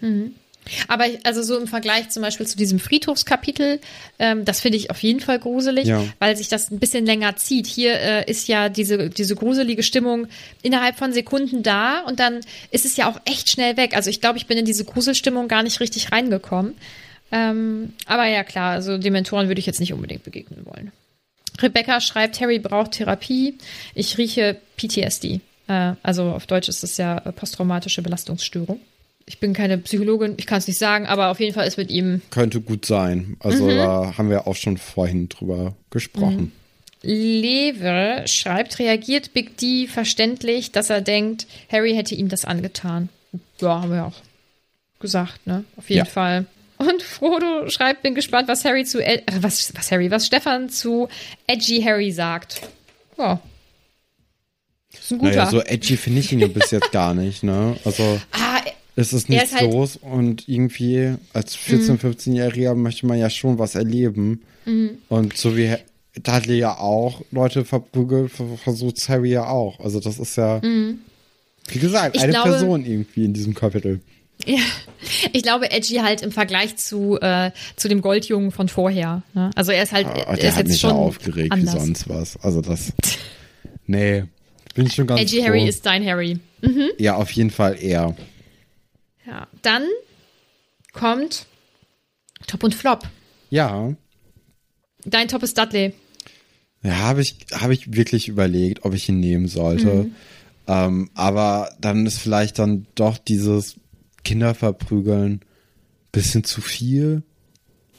[0.00, 0.34] Mhm.
[0.88, 3.80] Aber also so im Vergleich zum Beispiel zu diesem Friedhofskapitel,
[4.18, 6.04] ähm, das finde ich auf jeden Fall gruselig, ja.
[6.18, 7.66] weil sich das ein bisschen länger zieht.
[7.66, 10.28] Hier äh, ist ja diese, diese gruselige Stimmung
[10.62, 12.40] innerhalb von Sekunden da und dann
[12.70, 13.96] ist es ja auch echt schnell weg.
[13.96, 16.74] Also ich glaube, ich bin in diese Gruselstimmung gar nicht richtig reingekommen.
[17.32, 20.92] Ähm, aber ja, klar, also Dementoren würde ich jetzt nicht unbedingt begegnen wollen.
[21.60, 23.58] Rebecca schreibt, Harry braucht Therapie.
[23.94, 25.40] Ich rieche PTSD.
[25.66, 28.80] Äh, also auf Deutsch ist es ja posttraumatische Belastungsstörung
[29.26, 31.90] ich bin keine Psychologin, ich kann es nicht sagen, aber auf jeden Fall ist mit
[31.90, 32.22] ihm.
[32.30, 33.36] Könnte gut sein.
[33.40, 33.76] Also mhm.
[33.76, 36.40] da haben wir auch schon vorhin drüber gesprochen.
[36.40, 36.52] Mhm.
[37.04, 43.08] Lever schreibt, reagiert Big D verständlich, dass er denkt, Harry hätte ihm das angetan.
[43.60, 44.20] Ja, haben wir auch
[45.00, 45.64] gesagt, ne?
[45.76, 46.10] Auf jeden ja.
[46.10, 46.46] Fall.
[46.78, 51.08] Und Frodo schreibt, bin gespannt, was Harry zu äh, was, was Harry, was Stefan zu
[51.46, 52.62] Edgy Harry sagt.
[53.18, 53.40] Ja.
[54.92, 55.30] Ist ein guter.
[55.30, 57.76] Naja, so edgy finde ich ihn ja bis jetzt gar nicht, ne?
[57.84, 58.20] Also.
[58.32, 58.60] Ah,
[58.94, 62.82] es ist nichts ist halt los und irgendwie als 14-, 15-Jähriger mhm.
[62.82, 64.42] möchte man ja schon was erleben.
[64.66, 64.98] Mhm.
[65.08, 65.74] Und so wie
[66.22, 68.32] Dudley ja auch Leute verprügelt,
[68.62, 69.80] versucht Harry ja auch.
[69.80, 70.98] Also das ist ja, mhm.
[71.68, 74.00] wie gesagt, ich eine glaube, Person irgendwie in diesem Kapitel.
[74.44, 74.60] Ja,
[75.32, 79.22] ich glaube, Edgy halt im Vergleich zu, äh, zu dem Goldjungen von vorher.
[79.34, 79.50] Ne?
[79.54, 81.74] Also er ist halt, oh, der ist hat mich schon ja aufgeregt anders.
[81.74, 82.36] wie sonst was.
[82.38, 82.92] Also das,
[83.86, 84.24] nee,
[84.74, 85.46] bin ich schon ganz Edgy froh.
[85.46, 86.38] Harry ist dein Harry.
[86.60, 86.90] Mhm.
[86.98, 88.14] Ja, auf jeden Fall eher.
[89.26, 89.84] Ja, dann
[90.92, 91.46] kommt
[92.46, 93.08] Top und Flop.
[93.50, 93.94] Ja.
[95.04, 95.94] Dein Top ist Dudley.
[96.82, 100.04] Ja, habe ich, hab ich wirklich überlegt, ob ich ihn nehmen sollte.
[100.04, 100.14] Mhm.
[100.66, 103.76] Ähm, aber dann ist vielleicht dann doch dieses
[104.24, 105.40] Kinderverprügeln
[106.12, 107.22] bisschen zu viel.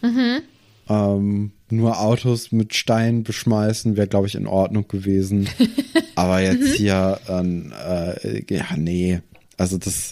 [0.02, 0.42] Mhm.
[0.88, 5.50] Ähm, nur Autos mit Steinen beschmeißen wäre, glaube ich, in Ordnung gewesen.
[6.16, 6.74] aber jetzt mhm.
[6.74, 9.22] hier, äh, ja, nee.
[9.58, 10.12] Also das,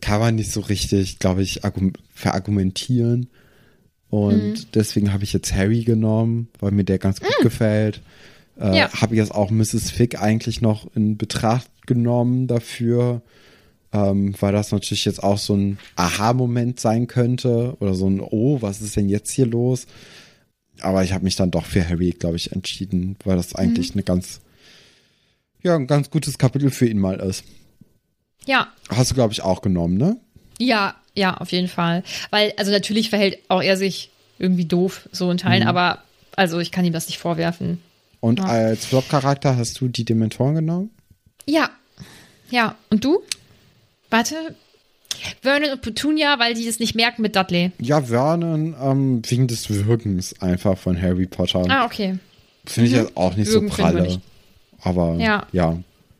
[0.00, 1.60] kann man nicht so richtig, glaube ich,
[2.14, 3.28] verargumentieren.
[4.10, 4.66] Und mhm.
[4.74, 7.42] deswegen habe ich jetzt Harry genommen, weil mir der ganz gut mhm.
[7.42, 8.00] gefällt.
[8.58, 8.92] Äh, ja.
[8.92, 9.90] Habe ich jetzt auch Mrs.
[9.90, 13.22] Fick eigentlich noch in Betracht genommen dafür,
[13.92, 18.60] ähm, weil das natürlich jetzt auch so ein Aha-Moment sein könnte oder so ein Oh,
[18.62, 19.86] was ist denn jetzt hier los?
[20.80, 23.98] Aber ich habe mich dann doch für Harry, glaube ich, entschieden, weil das eigentlich mhm.
[23.98, 24.40] eine ganz,
[25.62, 27.44] ja, ein ganz gutes Kapitel für ihn mal ist.
[28.48, 28.68] Ja.
[28.88, 30.16] Hast du, glaube ich, auch genommen, ne?
[30.58, 32.02] Ja, ja, auf jeden Fall.
[32.30, 35.68] Weil, also natürlich verhält auch er sich irgendwie doof, so in Teilen, mhm.
[35.68, 35.98] aber
[36.34, 37.82] also ich kann ihm das nicht vorwerfen.
[38.20, 38.46] Und ja.
[38.46, 40.90] als Flop-Charakter hast du die Dementoren genommen?
[41.44, 41.68] Ja.
[42.50, 42.74] Ja.
[42.88, 43.20] Und du?
[44.08, 44.34] Warte.
[45.42, 47.72] Vernon und Petunia, weil die das nicht merken mit Dudley.
[47.80, 51.64] Ja, Vernon ähm, wegen des Wirkens einfach von Harry Potter.
[51.68, 52.18] Ah, okay.
[52.64, 53.02] Finde ich mhm.
[53.02, 54.20] jetzt auch nicht Wirken so pralle.
[54.80, 55.46] Aber ja.
[55.52, 55.78] ja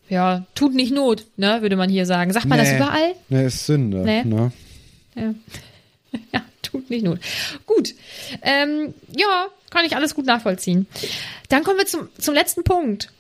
[0.08, 2.32] ja, tut nicht Not, ne, würde man hier sagen.
[2.32, 2.64] Sagt man nee.
[2.64, 3.14] das überall?
[3.28, 3.98] Nee, ist Sünde.
[3.98, 4.24] Nee.
[4.24, 4.52] Ne?
[5.14, 5.34] Ja.
[6.32, 7.18] ja, Tut nicht not.
[7.66, 7.94] Gut.
[8.42, 10.86] Ähm, ja, kann ich alles gut nachvollziehen.
[11.48, 13.10] Dann kommen wir zum, zum letzten Punkt.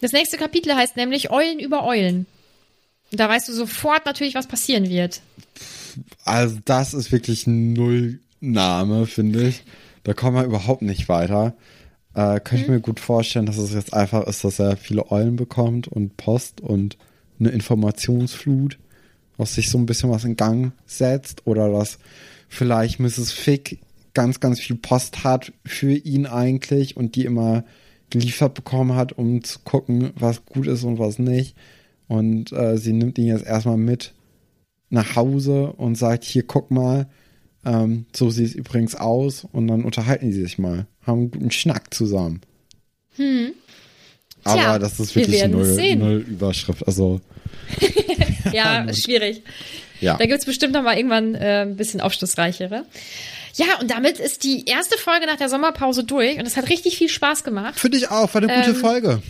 [0.00, 2.26] Das nächste Kapitel heißt nämlich Eulen über Eulen.
[3.10, 5.20] Und da weißt du sofort natürlich, was passieren wird.
[6.24, 9.62] Also das ist wirklich ein Nullname, finde ich.
[10.04, 11.54] Da kommen wir überhaupt nicht weiter.
[12.20, 15.36] Äh, könnte ich mir gut vorstellen, dass es jetzt einfach ist, dass er viele Eulen
[15.36, 16.98] bekommt und Post und
[17.38, 18.78] eine Informationsflut,
[19.38, 21.98] was sich so ein bisschen was in Gang setzt oder dass
[22.46, 23.32] vielleicht Mrs.
[23.32, 23.78] Fick
[24.12, 27.64] ganz, ganz viel Post hat für ihn eigentlich und die immer
[28.10, 31.56] geliefert bekommen hat, um zu gucken, was gut ist und was nicht.
[32.06, 34.12] Und äh, sie nimmt ihn jetzt erstmal mit
[34.90, 37.08] nach Hause und sagt, hier, guck mal,
[37.64, 39.46] ähm, so sieht es übrigens aus.
[39.50, 42.40] Und dann unterhalten sie sich mal, haben einen guten Schnack zusammen.
[43.16, 43.52] Hm.
[44.44, 46.86] Aber Tja, das ist wir wirklich werden null, null Überschrift.
[46.86, 47.20] Also,
[48.52, 49.42] Ja, schwierig.
[50.00, 50.16] ja.
[50.16, 52.84] Da gibt's bestimmt noch mal irgendwann äh, ein bisschen aufschlussreichere.
[53.56, 56.96] Ja, und damit ist die erste Folge nach der Sommerpause durch und es hat richtig
[56.96, 57.78] viel Spaß gemacht.
[57.78, 59.22] Finde ich auch, war eine gute Ähm, Folge.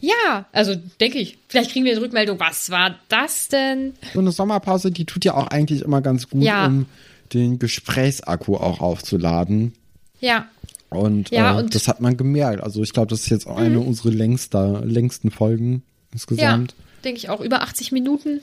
[0.00, 1.38] Ja, also denke ich.
[1.48, 2.38] Vielleicht kriegen wir eine Rückmeldung.
[2.38, 3.94] Was war das denn?
[4.12, 6.66] So eine Sommerpause, die tut ja auch eigentlich immer ganz gut, Ja.
[6.66, 6.86] um
[7.32, 9.72] den Gesprächsakku auch aufzuladen.
[10.20, 10.46] Ja,
[10.90, 12.62] Und, Ja, äh, und- das hat man gemerkt.
[12.62, 15.82] Also ich glaube, das ist jetzt auch eine unserer längster, längsten Folgen
[16.12, 16.72] insgesamt.
[16.72, 17.40] ja, denke ich auch.
[17.40, 18.40] Über 80 Minuten.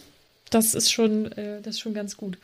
[0.49, 2.37] Das ist schon, äh, das ist schon ganz gut.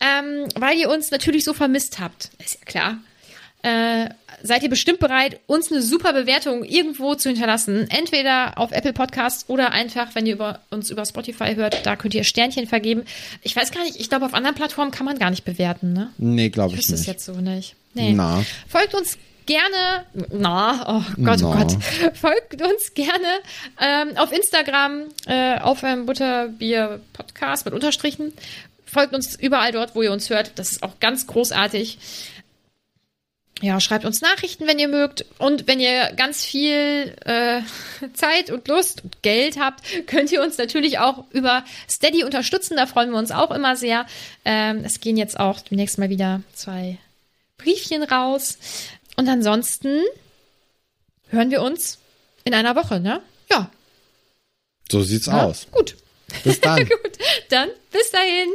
[0.00, 2.98] Ähm, weil ihr uns natürlich so vermisst habt, ist ja klar.
[3.64, 4.08] Äh,
[4.42, 7.86] seid ihr bestimmt bereit, uns eine super Bewertung irgendwo zu hinterlassen.
[7.90, 12.14] Entweder auf Apple Podcasts oder einfach, wenn ihr über, uns über Spotify hört, da könnt
[12.14, 13.02] ihr Sternchen vergeben.
[13.42, 16.10] Ich weiß gar nicht, ich glaube, auf anderen Plattformen kann man gar nicht bewerten, ne?
[16.18, 17.06] Nee, glaube Ich ich wüsste es nicht.
[17.08, 17.76] jetzt so nicht.
[17.94, 18.12] Nee.
[18.14, 18.42] Na.
[18.66, 19.16] Folgt uns
[19.46, 21.62] gerne, na, oh Gott, oh Na.
[21.62, 21.76] Gott,
[22.14, 23.40] folgt uns gerne
[23.80, 28.32] ähm, auf Instagram, äh, auf einem Butterbier Podcast mit Unterstrichen.
[28.84, 30.52] Folgt uns überall dort, wo ihr uns hört.
[30.56, 31.98] Das ist auch ganz großartig.
[33.62, 35.24] Ja, schreibt uns Nachrichten, wenn ihr mögt.
[35.38, 37.60] Und wenn ihr ganz viel äh,
[38.12, 42.76] Zeit und Lust und Geld habt, könnt ihr uns natürlich auch über Steady unterstützen.
[42.76, 44.04] Da freuen wir uns auch immer sehr.
[44.44, 46.98] Ähm, es gehen jetzt auch demnächst mal wieder zwei
[47.56, 48.58] Briefchen raus.
[49.16, 50.02] Und ansonsten
[51.28, 51.98] hören wir uns
[52.44, 53.22] in einer Woche, ne?
[53.50, 53.70] Ja.
[54.90, 55.44] So sieht's ja?
[55.44, 55.66] aus.
[55.70, 55.96] Gut.
[56.44, 56.78] Bis dann.
[56.88, 57.18] Gut.
[57.50, 58.54] Dann bis dahin.